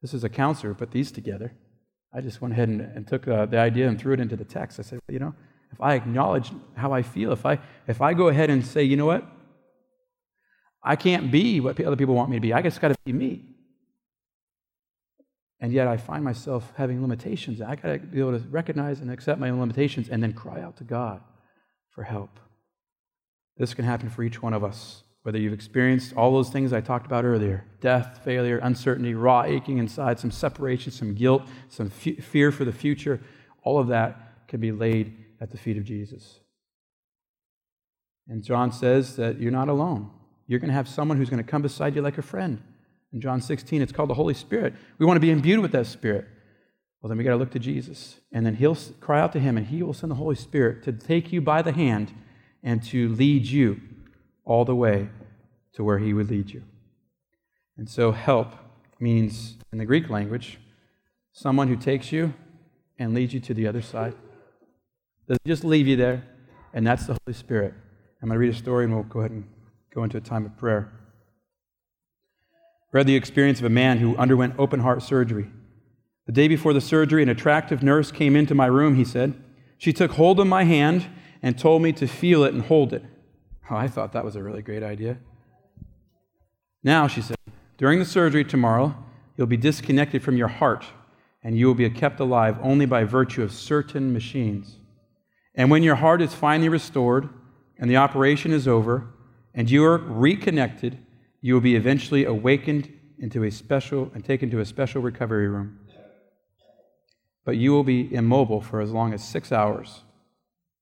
This 0.01 0.13
is 0.13 0.23
a 0.23 0.29
counselor, 0.29 0.73
who 0.73 0.75
put 0.75 0.91
these 0.91 1.11
together. 1.11 1.53
I 2.13 2.19
just 2.19 2.41
went 2.41 2.53
ahead 2.53 2.67
and, 2.67 2.81
and 2.81 3.07
took 3.07 3.27
uh, 3.27 3.45
the 3.45 3.57
idea 3.57 3.87
and 3.87 3.99
threw 3.99 4.13
it 4.13 4.19
into 4.19 4.35
the 4.35 4.43
text. 4.43 4.79
I 4.79 4.83
said, 4.83 4.99
you 5.07 5.19
know, 5.19 5.33
if 5.71 5.79
I 5.79 5.93
acknowledge 5.93 6.51
how 6.75 6.91
I 6.91 7.01
feel, 7.01 7.31
if 7.31 7.45
I, 7.45 7.59
if 7.87 8.01
I 8.01 8.13
go 8.13 8.27
ahead 8.27 8.49
and 8.49 8.65
say, 8.65 8.83
you 8.83 8.97
know 8.97 9.05
what, 9.05 9.25
I 10.83 10.95
can't 10.97 11.31
be 11.31 11.61
what 11.61 11.79
other 11.79 11.95
people 11.95 12.15
want 12.15 12.29
me 12.29 12.35
to 12.35 12.41
be, 12.41 12.53
I 12.53 12.61
just 12.61 12.81
got 12.81 12.89
to 12.89 12.95
be 13.05 13.13
me. 13.13 13.52
And 15.63 15.71
yet 15.71 15.87
I 15.87 15.95
find 15.95 16.25
myself 16.25 16.73
having 16.75 17.01
limitations. 17.01 17.61
I 17.61 17.77
got 17.77 17.93
to 17.93 17.99
be 17.99 18.19
able 18.19 18.37
to 18.37 18.45
recognize 18.49 18.99
and 18.99 19.09
accept 19.09 19.39
my 19.39 19.49
own 19.49 19.61
limitations 19.61 20.09
and 20.09 20.21
then 20.21 20.33
cry 20.33 20.59
out 20.59 20.75
to 20.77 20.83
God 20.83 21.21
for 21.89 22.03
help. 22.03 22.37
This 23.55 23.73
can 23.73 23.85
happen 23.85 24.09
for 24.09 24.23
each 24.23 24.41
one 24.41 24.53
of 24.53 24.61
us, 24.61 25.03
whether 25.21 25.39
you've 25.39 25.53
experienced 25.53 26.17
all 26.17 26.33
those 26.33 26.49
things 26.49 26.73
I 26.73 26.81
talked 26.81 27.05
about 27.05 27.23
earlier 27.23 27.63
death, 27.79 28.19
failure, 28.25 28.57
uncertainty, 28.57 29.13
raw 29.13 29.43
aching 29.43 29.77
inside, 29.77 30.19
some 30.19 30.31
separation, 30.31 30.91
some 30.91 31.15
guilt, 31.15 31.43
some 31.69 31.89
fear 31.89 32.51
for 32.51 32.65
the 32.65 32.73
future. 32.73 33.21
All 33.63 33.79
of 33.79 33.87
that 33.87 34.49
can 34.49 34.59
be 34.59 34.73
laid 34.73 35.15
at 35.39 35.51
the 35.51 35.57
feet 35.57 35.77
of 35.77 35.85
Jesus. 35.85 36.41
And 38.27 38.43
John 38.43 38.73
says 38.73 39.15
that 39.15 39.39
you're 39.39 39.49
not 39.49 39.69
alone. 39.69 40.09
You're 40.45 40.59
going 40.59 40.71
to 40.71 40.75
have 40.75 40.89
someone 40.89 41.17
who's 41.17 41.29
going 41.29 41.41
to 41.41 41.49
come 41.49 41.61
beside 41.61 41.95
you 41.95 42.01
like 42.01 42.17
a 42.17 42.21
friend. 42.21 42.61
In 43.13 43.21
John 43.21 43.39
16, 43.39 43.81
it's 43.81 43.91
called 43.91 44.09
the 44.09 44.15
Holy 44.15 44.33
Spirit. 44.33 44.73
We 44.97 45.05
want 45.05 45.17
to 45.17 45.21
be 45.21 45.29
imbued 45.29 45.59
with 45.59 45.71
that 45.73 45.85
Spirit. 45.85 46.27
Well, 47.01 47.09
then 47.09 47.17
we 47.17 47.23
got 47.23 47.31
to 47.31 47.37
look 47.37 47.51
to 47.51 47.59
Jesus. 47.59 48.19
And 48.31 48.45
then 48.45 48.55
He'll 48.55 48.77
cry 48.99 49.21
out 49.21 49.33
to 49.33 49.39
Him, 49.39 49.55
and 49.55 49.67
He 49.67 49.83
will 49.83 49.93
send 49.93 50.09
the 50.09 50.15
Holy 50.15 50.35
Spirit 50.35 50.83
to 50.83 50.91
take 50.91 51.31
you 51.31 51.39
by 51.39 51.61
the 51.61 51.71
hand 51.71 52.11
and 52.63 52.81
to 52.85 53.09
lead 53.09 53.45
you 53.45 53.79
all 54.45 54.65
the 54.65 54.75
way 54.75 55.09
to 55.73 55.83
where 55.83 55.99
He 55.99 56.13
would 56.13 56.29
lead 56.29 56.49
you. 56.49 56.63
And 57.77 57.87
so, 57.87 58.11
help 58.11 58.53
means, 58.99 59.57
in 59.71 59.77
the 59.77 59.85
Greek 59.85 60.09
language, 60.09 60.59
someone 61.33 61.67
who 61.67 61.75
takes 61.75 62.11
you 62.11 62.33
and 62.97 63.13
leads 63.13 63.33
you 63.33 63.39
to 63.41 63.53
the 63.53 63.67
other 63.67 63.81
side. 63.81 64.15
Doesn't 65.27 65.45
just 65.45 65.63
leave 65.63 65.87
you 65.87 65.95
there, 65.95 66.23
and 66.73 66.85
that's 66.85 67.05
the 67.05 67.17
Holy 67.25 67.33
Spirit. 67.33 67.73
I'm 68.21 68.29
going 68.29 68.35
to 68.35 68.39
read 68.39 68.53
a 68.53 68.57
story, 68.57 68.85
and 68.85 68.93
we'll 68.93 69.03
go 69.03 69.19
ahead 69.19 69.31
and 69.31 69.47
go 69.93 70.03
into 70.03 70.17
a 70.17 70.21
time 70.21 70.45
of 70.45 70.57
prayer 70.57 70.91
read 72.93 73.07
the 73.07 73.15
experience 73.15 73.59
of 73.59 73.65
a 73.65 73.69
man 73.69 73.97
who 73.97 74.15
underwent 74.15 74.53
open 74.57 74.79
heart 74.79 75.01
surgery. 75.01 75.47
The 76.27 76.31
day 76.31 76.47
before 76.47 76.71
the 76.71 76.79
surgery, 76.79 77.21
an 77.21 77.27
attractive 77.27 77.83
nurse 77.83 78.11
came 78.11 78.35
into 78.37 78.55
my 78.55 78.67
room, 78.67 78.95
he 78.95 79.03
said. 79.03 79.33
She 79.77 79.91
took 79.91 80.11
hold 80.11 80.39
of 80.39 80.47
my 80.47 80.63
hand 80.63 81.07
and 81.41 81.59
told 81.59 81.81
me 81.81 81.91
to 81.93 82.07
feel 82.07 82.45
it 82.45 82.53
and 82.53 82.63
hold 82.63 82.93
it. 82.93 83.03
Oh, 83.69 83.75
I 83.75 83.87
thought 83.87 84.13
that 84.13 84.23
was 84.23 84.37
a 84.37 84.43
really 84.43 84.61
great 84.61 84.83
idea. 84.83 85.17
Now, 86.83 87.07
she 87.07 87.21
said, 87.21 87.35
during 87.77 87.99
the 87.99 88.05
surgery 88.05 88.45
tomorrow, 88.45 88.95
you'll 89.35 89.47
be 89.47 89.57
disconnected 89.57 90.21
from 90.21 90.37
your 90.37 90.47
heart 90.47 90.85
and 91.43 91.57
you 91.57 91.67
will 91.67 91.73
be 91.73 91.89
kept 91.89 92.19
alive 92.19 92.57
only 92.61 92.85
by 92.85 93.03
virtue 93.03 93.43
of 93.43 93.51
certain 93.51 94.13
machines. 94.13 94.77
And 95.55 95.69
when 95.69 95.83
your 95.83 95.95
heart 95.95 96.21
is 96.21 96.33
finally 96.33 96.69
restored 96.69 97.27
and 97.77 97.89
the 97.89 97.97
operation 97.97 98.53
is 98.53 98.67
over 98.67 99.07
and 99.53 99.69
you 99.69 99.83
are 99.83 99.97
reconnected, 99.97 100.97
you 101.43 101.53
will 101.53 101.61
be 101.61 101.75
eventually 101.75 102.23
awakened 102.23 102.89
into 103.19 103.43
a 103.43 103.51
special 103.51 104.09
and 104.15 104.23
taken 104.23 104.49
to 104.49 104.61
a 104.61 104.65
special 104.65 105.01
recovery 105.01 105.49
room. 105.49 105.77
But 107.43 107.57
you 107.57 107.73
will 107.73 107.83
be 107.83 108.15
immobile 108.15 108.61
for 108.61 108.79
as 108.79 108.91
long 108.91 109.13
as 109.13 109.27
six 109.27 109.51
hours. 109.51 110.03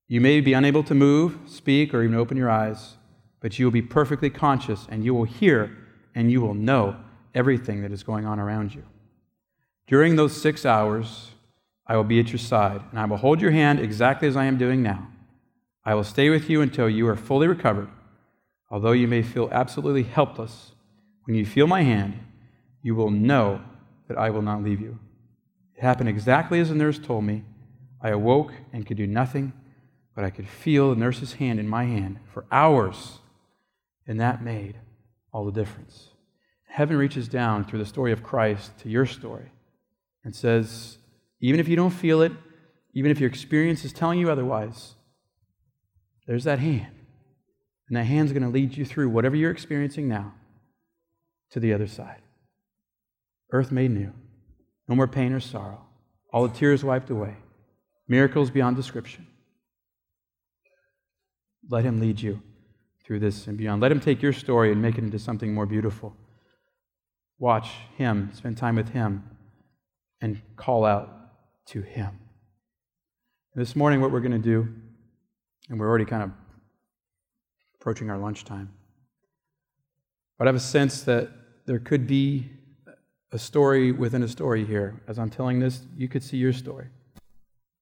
You 0.08 0.22
may 0.22 0.40
be 0.40 0.54
unable 0.54 0.84
to 0.84 0.94
move, 0.94 1.40
speak, 1.48 1.96
or 1.96 2.04
even 2.04 2.16
open 2.16 2.38
your 2.38 2.52
eyes, 2.52 2.98
but 3.40 3.58
you 3.58 3.66
will 3.66 3.72
be 3.72 3.82
perfectly 3.82 4.30
conscious 4.30 4.86
and 4.88 5.04
you 5.04 5.16
will 5.16 5.24
hear 5.24 5.76
and 6.14 6.32
you 6.32 6.42
will 6.42 6.54
know 6.54 6.96
everything 7.34 7.82
that 7.82 7.92
is 7.92 8.04
going 8.04 8.28
on 8.28 8.40
around 8.40 8.76
you. 8.76 8.84
During 9.88 10.16
those 10.16 10.40
six 10.40 10.64
hours, 10.64 11.32
I 11.88 11.98
will 11.98 12.04
be 12.04 12.20
at 12.20 12.30
your 12.30 12.38
side, 12.38 12.82
and 12.92 13.00
I 13.00 13.06
will 13.06 13.18
hold 13.18 13.42
your 13.42 13.52
hand 13.52 13.80
exactly 13.80 14.28
as 14.28 14.38
I 14.38 14.46
am 14.46 14.60
doing 14.60 14.84
now. 14.84 15.08
I 15.84 15.96
will 15.96 16.04
stay 16.04 16.30
with 16.30 16.52
you 16.52 16.62
until 16.62 16.88
you 16.88 17.08
are 17.08 17.16
fully 17.16 17.48
recovered 17.48 17.90
Although 18.72 18.94
you 18.94 19.08
may 19.08 19.22
feel 19.22 19.50
absolutely 19.52 20.04
helpless, 20.04 20.72
when 21.26 21.36
you 21.36 21.46
feel 21.46 21.68
my 21.68 21.84
hand, 21.84 22.18
you 22.82 22.96
will 22.96 23.12
know 23.12 23.62
that 24.08 24.18
I 24.18 24.30
will 24.30 24.42
not 24.42 24.64
leave 24.64 24.80
you. 24.80 24.98
It 25.76 25.82
happened 25.82 26.10
exactly 26.10 26.60
as 26.60 26.70
the 26.70 26.76
nurse 26.76 26.98
told 26.98 27.26
me. 27.26 27.44
I 28.02 28.10
awoke 28.10 28.54
and 28.72 28.86
could 28.86 28.98
do 28.98 29.06
nothing, 29.06 29.54
but 30.16 30.24
I 30.24 30.30
could 30.30 30.48
feel 30.48 30.90
the 30.90 31.00
nurse's 31.00 31.34
hand 31.34 31.60
in 31.60 31.68
my 31.68 31.84
hand 31.84 32.20
for 32.34 32.46
hours, 32.52 33.20
and 34.08 34.20
that 34.20 34.44
made 34.44 34.78
all 35.34 35.46
the 35.46 35.52
difference. 35.52 36.08
Heaven 36.68 36.98
reaches 36.98 37.28
down 37.28 37.66
through 37.66 37.80
the 37.80 37.86
story 37.86 38.14
of 38.14 38.24
Christ 38.24 38.78
to 38.80 38.90
your 38.90 39.06
story 39.06 39.52
and 40.24 40.34
says, 40.34 40.98
even 41.42 41.60
if 41.60 41.68
you 41.68 41.76
don't 41.76 41.92
feel 41.92 42.22
it, 42.22 42.32
even 42.94 43.12
if 43.12 43.20
your 43.20 43.30
experience 43.30 43.84
is 43.84 43.92
telling 43.92 44.20
you 44.20 44.32
otherwise, 44.32 44.96
there's 46.28 46.46
that 46.46 46.60
hand. 46.60 46.94
And 47.92 47.98
that 47.98 48.06
hand's 48.06 48.32
going 48.32 48.44
to 48.44 48.48
lead 48.48 48.78
you 48.78 48.86
through 48.86 49.10
whatever 49.10 49.36
you're 49.36 49.52
experiencing 49.52 50.08
now 50.08 50.34
to 51.50 51.60
the 51.60 51.74
other 51.74 51.88
side. 51.88 52.22
Earth 53.52 53.70
made 53.70 53.92
new. 53.92 54.14
No 54.88 54.96
more 54.96 55.10
pain 55.10 55.34
or 55.34 55.42
sorrow. 55.42 55.82
All 56.32 56.48
the 56.48 56.58
tears 56.58 56.86
wiped 56.86 57.10
away. 57.10 57.36
Miracles 58.08 58.50
beyond 58.50 58.78
description. 58.78 59.28
Let 61.70 61.84
Him 61.84 62.00
lead 62.00 62.22
you 62.22 62.42
through 63.04 63.20
this 63.20 63.48
and 63.48 63.58
beyond. 63.58 63.82
Let 63.82 63.92
Him 63.92 64.00
take 64.00 64.22
your 64.22 64.32
story 64.32 64.72
and 64.72 64.82
make 64.82 64.98
it 64.98 65.04
into 65.04 65.20
something 65.20 65.54
more 65.54 65.66
beautiful. 65.66 66.16
Watch 67.40 67.72
Him, 67.98 68.32
spend 68.34 68.58
time 68.58 68.78
with 68.78 68.88
Him, 68.94 69.30
and 70.22 70.42
call 70.56 70.86
out 70.86 71.10
to 71.66 71.82
Him. 71.82 72.20
This 73.54 73.76
morning, 73.76 74.00
what 74.00 74.14
we're 74.14 74.22
going 74.22 74.32
to 74.32 74.38
do, 74.38 74.74
and 75.70 75.78
we're 75.78 75.90
already 75.90 76.06
kind 76.06 76.24
of 76.24 76.32
approaching 77.82 78.12
our 78.12 78.18
lunchtime. 78.20 78.70
But 80.38 80.48
I 80.48 80.50
have 80.50 80.56
a 80.56 80.60
sense 80.60 81.02
that 81.02 81.30
there 81.66 81.80
could 81.80 82.06
be 82.06 82.48
a 83.32 83.40
story 83.40 83.92
within 83.92 84.22
a 84.22 84.28
story 84.28 84.66
here. 84.66 85.02
As 85.08 85.18
I'm 85.18 85.32
telling 85.32 85.60
this, 85.60 85.82
you 85.98 86.08
could 86.08 86.22
see 86.22 86.38
your 86.38 86.54
story. 86.54 86.90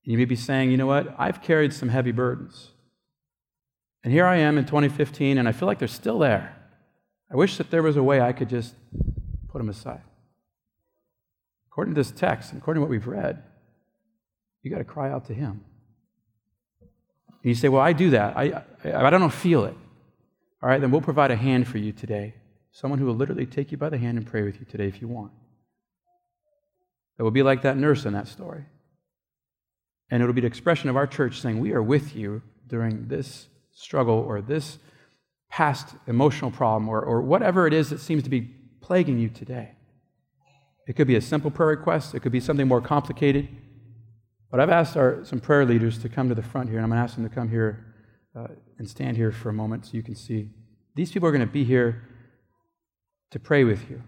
You 0.03 0.17
may 0.17 0.23
be 0.23 0.37
saying, 0.37 0.71
you 0.71 0.77
know 0.77 0.85
what? 0.85 1.13
I've 1.17 1.41
carried 1.41 1.73
some 1.73 1.89
heavy 1.89 2.13
burdens. 2.13 2.69
And 4.01 4.13
here 4.13 4.25
I 4.25 4.37
am 4.37 4.57
in 4.57 4.65
2015, 4.65 5.37
and 5.37 5.49
I 5.49 5.51
feel 5.51 5.67
like 5.67 5.79
they're 5.79 5.87
still 5.89 6.19
there. 6.19 6.55
I 7.29 7.35
wish 7.35 7.57
that 7.57 7.69
there 7.69 7.83
was 7.83 7.97
a 7.97 8.03
way 8.03 8.21
I 8.21 8.31
could 8.31 8.47
just 8.47 8.75
put 9.49 9.57
them 9.57 9.67
aside. 9.67 10.01
According 11.69 11.93
to 11.93 11.99
this 11.99 12.11
text, 12.11 12.53
and 12.53 12.61
according 12.61 12.79
to 12.79 12.81
what 12.85 12.89
we've 12.89 13.05
read, 13.05 13.43
you 14.63 14.71
got 14.71 14.77
to 14.77 14.85
cry 14.85 15.11
out 15.11 15.25
to 15.25 15.33
Him. 15.33 15.65
And 16.79 16.89
you 17.43 17.53
say, 17.53 17.67
Well, 17.67 17.81
I 17.81 17.91
do 17.91 18.11
that. 18.11 18.37
I, 18.37 18.63
I, 18.85 19.07
I 19.07 19.09
don't 19.09 19.29
feel 19.29 19.65
it. 19.65 19.75
All 20.61 20.69
right, 20.69 20.81
then 20.81 20.91
we'll 20.91 21.01
provide 21.01 21.31
a 21.31 21.35
hand 21.35 21.67
for 21.67 21.77
you 21.77 21.91
today. 21.91 22.33
Someone 22.71 22.99
who 22.99 23.05
will 23.05 23.15
literally 23.15 23.45
take 23.45 23.71
you 23.71 23.77
by 23.77 23.89
the 23.89 23.97
hand 23.97 24.17
and 24.17 24.27
pray 24.27 24.43
with 24.43 24.59
you 24.59 24.65
today 24.65 24.87
if 24.87 25.01
you 25.01 25.07
want. 25.07 25.31
It 27.17 27.23
will 27.23 27.31
be 27.31 27.43
like 27.43 27.61
that 27.61 27.77
nurse 27.77 28.05
in 28.05 28.13
that 28.13 28.27
story. 28.27 28.65
And 30.11 30.21
it'll 30.21 30.33
be 30.33 30.41
the 30.41 30.47
expression 30.47 30.89
of 30.89 30.95
our 30.95 31.07
church 31.07 31.39
saying, 31.39 31.59
We 31.59 31.73
are 31.73 31.83
with 31.83 32.15
you 32.15 32.41
during 32.67 33.07
this 33.07 33.47
struggle 33.71 34.17
or 34.17 34.41
this 34.41 34.79
past 35.49 35.95
emotional 36.07 36.51
problem 36.51 36.89
or, 36.89 37.01
or 37.01 37.21
whatever 37.21 37.65
it 37.65 37.73
is 37.73 37.89
that 37.89 37.99
seems 37.99 38.23
to 38.23 38.29
be 38.29 38.41
plaguing 38.81 39.19
you 39.19 39.29
today. 39.29 39.71
It 40.87 40.93
could 40.95 41.07
be 41.07 41.15
a 41.15 41.21
simple 41.21 41.51
prayer 41.51 41.69
request, 41.69 42.15
it 42.15 42.21
could 42.21 42.31
be 42.31 42.39
something 42.39 42.67
more 42.67 42.81
complicated. 42.81 43.47
But 44.51 44.59
I've 44.59 44.69
asked 44.69 44.97
our, 44.97 45.23
some 45.23 45.39
prayer 45.39 45.65
leaders 45.65 45.99
to 45.99 46.09
come 46.09 46.27
to 46.29 46.35
the 46.35 46.41
front 46.41 46.69
here, 46.69 46.79
and 46.79 46.83
I'm 46.83 46.89
going 46.89 46.97
to 46.97 47.03
ask 47.03 47.15
them 47.15 47.27
to 47.27 47.33
come 47.33 47.49
here 47.49 47.85
uh, 48.35 48.47
and 48.77 48.89
stand 48.89 49.17
here 49.17 49.31
for 49.31 49.49
a 49.49 49.53
moment 49.53 49.85
so 49.85 49.91
you 49.93 50.03
can 50.03 50.15
see. 50.15 50.49
These 50.95 51.11
people 51.11 51.27
are 51.27 51.31
going 51.31 51.45
to 51.45 51.51
be 51.51 51.63
here 51.63 52.03
to 53.31 53.39
pray 53.39 53.63
with 53.63 53.89
you. 53.89 54.01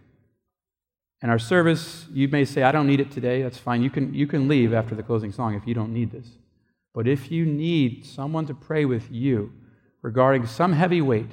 And 1.22 1.30
our 1.30 1.40
service, 1.40 2.08
you 2.12 2.28
may 2.28 2.46
say, 2.46 2.64
I 2.64 2.72
don't 2.72 2.88
need 2.88 3.00
it 3.00 3.12
today. 3.12 3.44
That's 3.44 3.58
fine. 3.58 3.84
You 3.84 3.92
can, 3.92 4.14
you 4.14 4.26
can 4.26 4.48
leave 4.48 4.74
after 4.74 4.96
the 4.96 5.04
closing 5.04 5.32
song 5.32 5.54
if 5.56 5.68
you 5.68 5.74
don't 5.74 5.94
need 5.94 6.12
this. 6.12 6.28
But 6.94 7.08
if 7.08 7.32
you 7.32 7.46
need 7.46 8.06
someone 8.06 8.48
to 8.48 8.54
pray 8.54 8.86
with 8.86 9.12
you 9.12 9.54
regarding 10.02 10.48
some 10.48 10.74
heavy 10.74 11.02
weight, 11.02 11.30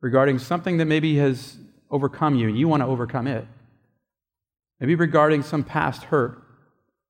regarding 0.00 0.38
something 0.38 0.76
that 0.76 0.84
maybe 0.84 1.16
has 1.16 1.56
overcome 1.90 2.36
you 2.36 2.48
and 2.48 2.58
you 2.58 2.68
want 2.68 2.82
to 2.82 2.86
overcome 2.86 3.26
it, 3.26 3.46
maybe 4.78 4.94
regarding 4.94 5.42
some 5.42 5.64
past 5.64 6.04
hurt 6.04 6.40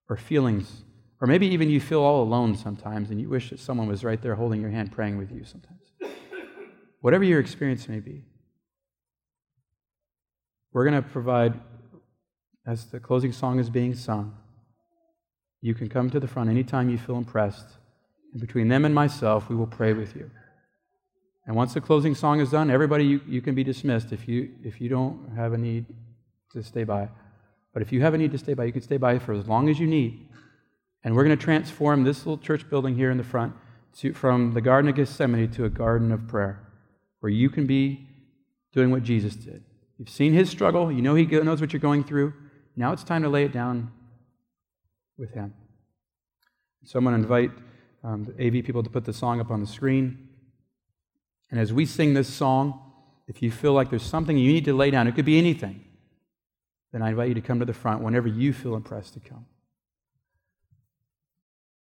or 0.09 0.17
feelings, 0.17 0.83
or 1.25 1.27
maybe 1.27 1.47
even 1.47 1.71
you 1.71 1.81
feel 1.81 2.03
all 2.03 2.23
alone 2.23 2.55
sometimes 2.55 3.09
and 3.09 3.19
you 3.19 3.31
wish 3.31 3.49
that 3.49 3.59
someone 3.59 3.89
was 3.89 4.05
right 4.05 4.21
there 4.21 4.35
holding 4.35 4.61
your 4.61 4.69
hand 4.69 4.93
praying 4.93 5.17
with 5.17 5.33
you 5.33 5.43
sometimes. 5.43 5.81
Whatever 7.01 7.25
your 7.25 7.41
experience 7.41 7.89
may 7.89 7.99
be, 7.99 8.27
we're 10.75 10.85
going 10.85 11.03
to 11.03 11.09
provide, 11.09 11.59
as 12.67 12.85
the 12.91 13.01
closing 13.01 13.33
song 13.33 13.59
is 13.59 13.71
being 13.71 13.95
sung, 13.95 14.37
you 15.63 15.73
can 15.73 15.89
come 15.89 16.11
to 16.11 16.21
the 16.21 16.29
front 16.29 16.51
anytime 16.51 16.91
you 16.91 16.99
feel 16.99 17.17
impressed. 17.17 17.69
And 18.33 18.41
between 18.43 18.69
them 18.69 18.85
and 18.85 18.95
myself, 18.95 19.49
we 19.49 19.57
will 19.57 19.67
pray 19.67 19.95
with 19.95 20.15
you. 20.15 20.31
And 21.47 21.57
once 21.57 21.73
the 21.73 21.81
closing 21.81 22.15
song 22.15 22.41
is 22.41 22.51
done, 22.51 22.71
everybody, 22.71 23.07
you, 23.07 23.23
you 23.27 23.41
can 23.41 23.55
be 23.55 23.65
dismissed 23.65 24.13
if 24.13 24.29
you, 24.29 24.51
if 24.63 24.79
you 24.79 24.91
don't 24.91 25.33
have 25.35 25.55
a 25.55 25.59
need 25.59 25.87
to 26.53 26.63
stay 26.63 26.85
by. 26.85 27.09
But 27.73 27.81
if 27.81 27.93
you 27.93 28.03
have 28.03 28.13
a 28.13 28.19
need 28.19 28.33
to 28.33 28.39
stay 28.39 28.53
by, 28.53 28.67
you 28.67 28.73
can 28.73 28.83
stay 28.83 28.99
by 28.99 29.19
for 29.19 29.33
as 29.33 29.49
long 29.49 29.71
as 29.71 29.81
you 29.81 29.87
need. 29.87 30.29
And 31.05 31.15
we're 31.15 31.25
going 31.25 31.37
to 31.37 31.45
transform 31.45 32.03
this 32.03 32.25
little 32.25 32.39
church 32.39 32.69
building 32.69 32.97
here 32.97 33.11
in 33.11 33.19
the 33.19 33.25
front 33.25 33.55
to, 33.99 34.15
from 34.15 34.55
the 34.55 34.63
Garden 34.63 34.89
of 34.89 34.97
Gethsemane 34.97 35.51
to 35.53 35.67
a 35.67 35.71
garden 35.71 36.11
of 36.11 36.27
prayer, 36.27 36.61
where 37.21 37.31
you 37.31 37.51
can 37.51 37.67
be 37.67 38.09
doing 38.73 38.91
what 38.91 39.03
Jesus 39.03 39.37
did. 39.37 39.63
You've 39.99 40.09
seen 40.09 40.33
his 40.33 40.51
struggle. 40.51 40.91
You 40.91 41.03
know 41.03 41.15
he 41.15 41.27
knows 41.27 41.61
what 41.61 41.73
you're 41.73 41.81
going 41.81 42.05
through. 42.05 42.33
Now 42.75 42.93
it's 42.93 43.05
time 43.05 43.23
to 43.23 43.29
lay 43.29 43.45
it 43.45 43.53
down 43.53 43.93
with 45.17 45.33
him. 45.33 45.55
So 46.85 46.99
I'm 46.99 47.05
going 47.05 47.17
to 47.17 47.23
invite 47.23 47.51
um, 48.03 48.25
the 48.25 48.47
AV 48.47 48.65
people 48.65 48.83
to 48.83 48.91
put 48.91 49.05
the 49.05 49.13
song 49.13 49.41
up 49.41 49.51
on 49.51 49.61
the 49.61 49.67
screen. 49.67 50.29
And 51.51 51.61
as 51.61 51.73
we 51.73 51.87
sing 51.87 52.15
this 52.15 52.29
song, 52.29 52.81
if 53.29 53.43
you 53.43 53.51
feel 53.51 53.73
like 53.73 53.91
there's 53.91 54.03
something 54.03 54.37
you 54.37 54.53
need 54.53 54.65
to 54.65 54.75
lay 54.75 54.91
down, 54.91 55.07
it 55.07 55.15
could 55.15 55.25
be 55.25 55.39
anything, 55.39 55.85
then 56.93 57.01
I 57.03 57.11
invite 57.11 57.29
you 57.29 57.35
to 57.35 57.41
come 57.41 57.61
to 57.61 57.65
the 57.65 57.73
front 57.73 58.03
whenever 58.03 58.29
you 58.29 58.53
feel 58.53 58.75
impressed 58.75 59.15
to 59.15 59.21
come. 59.21 59.47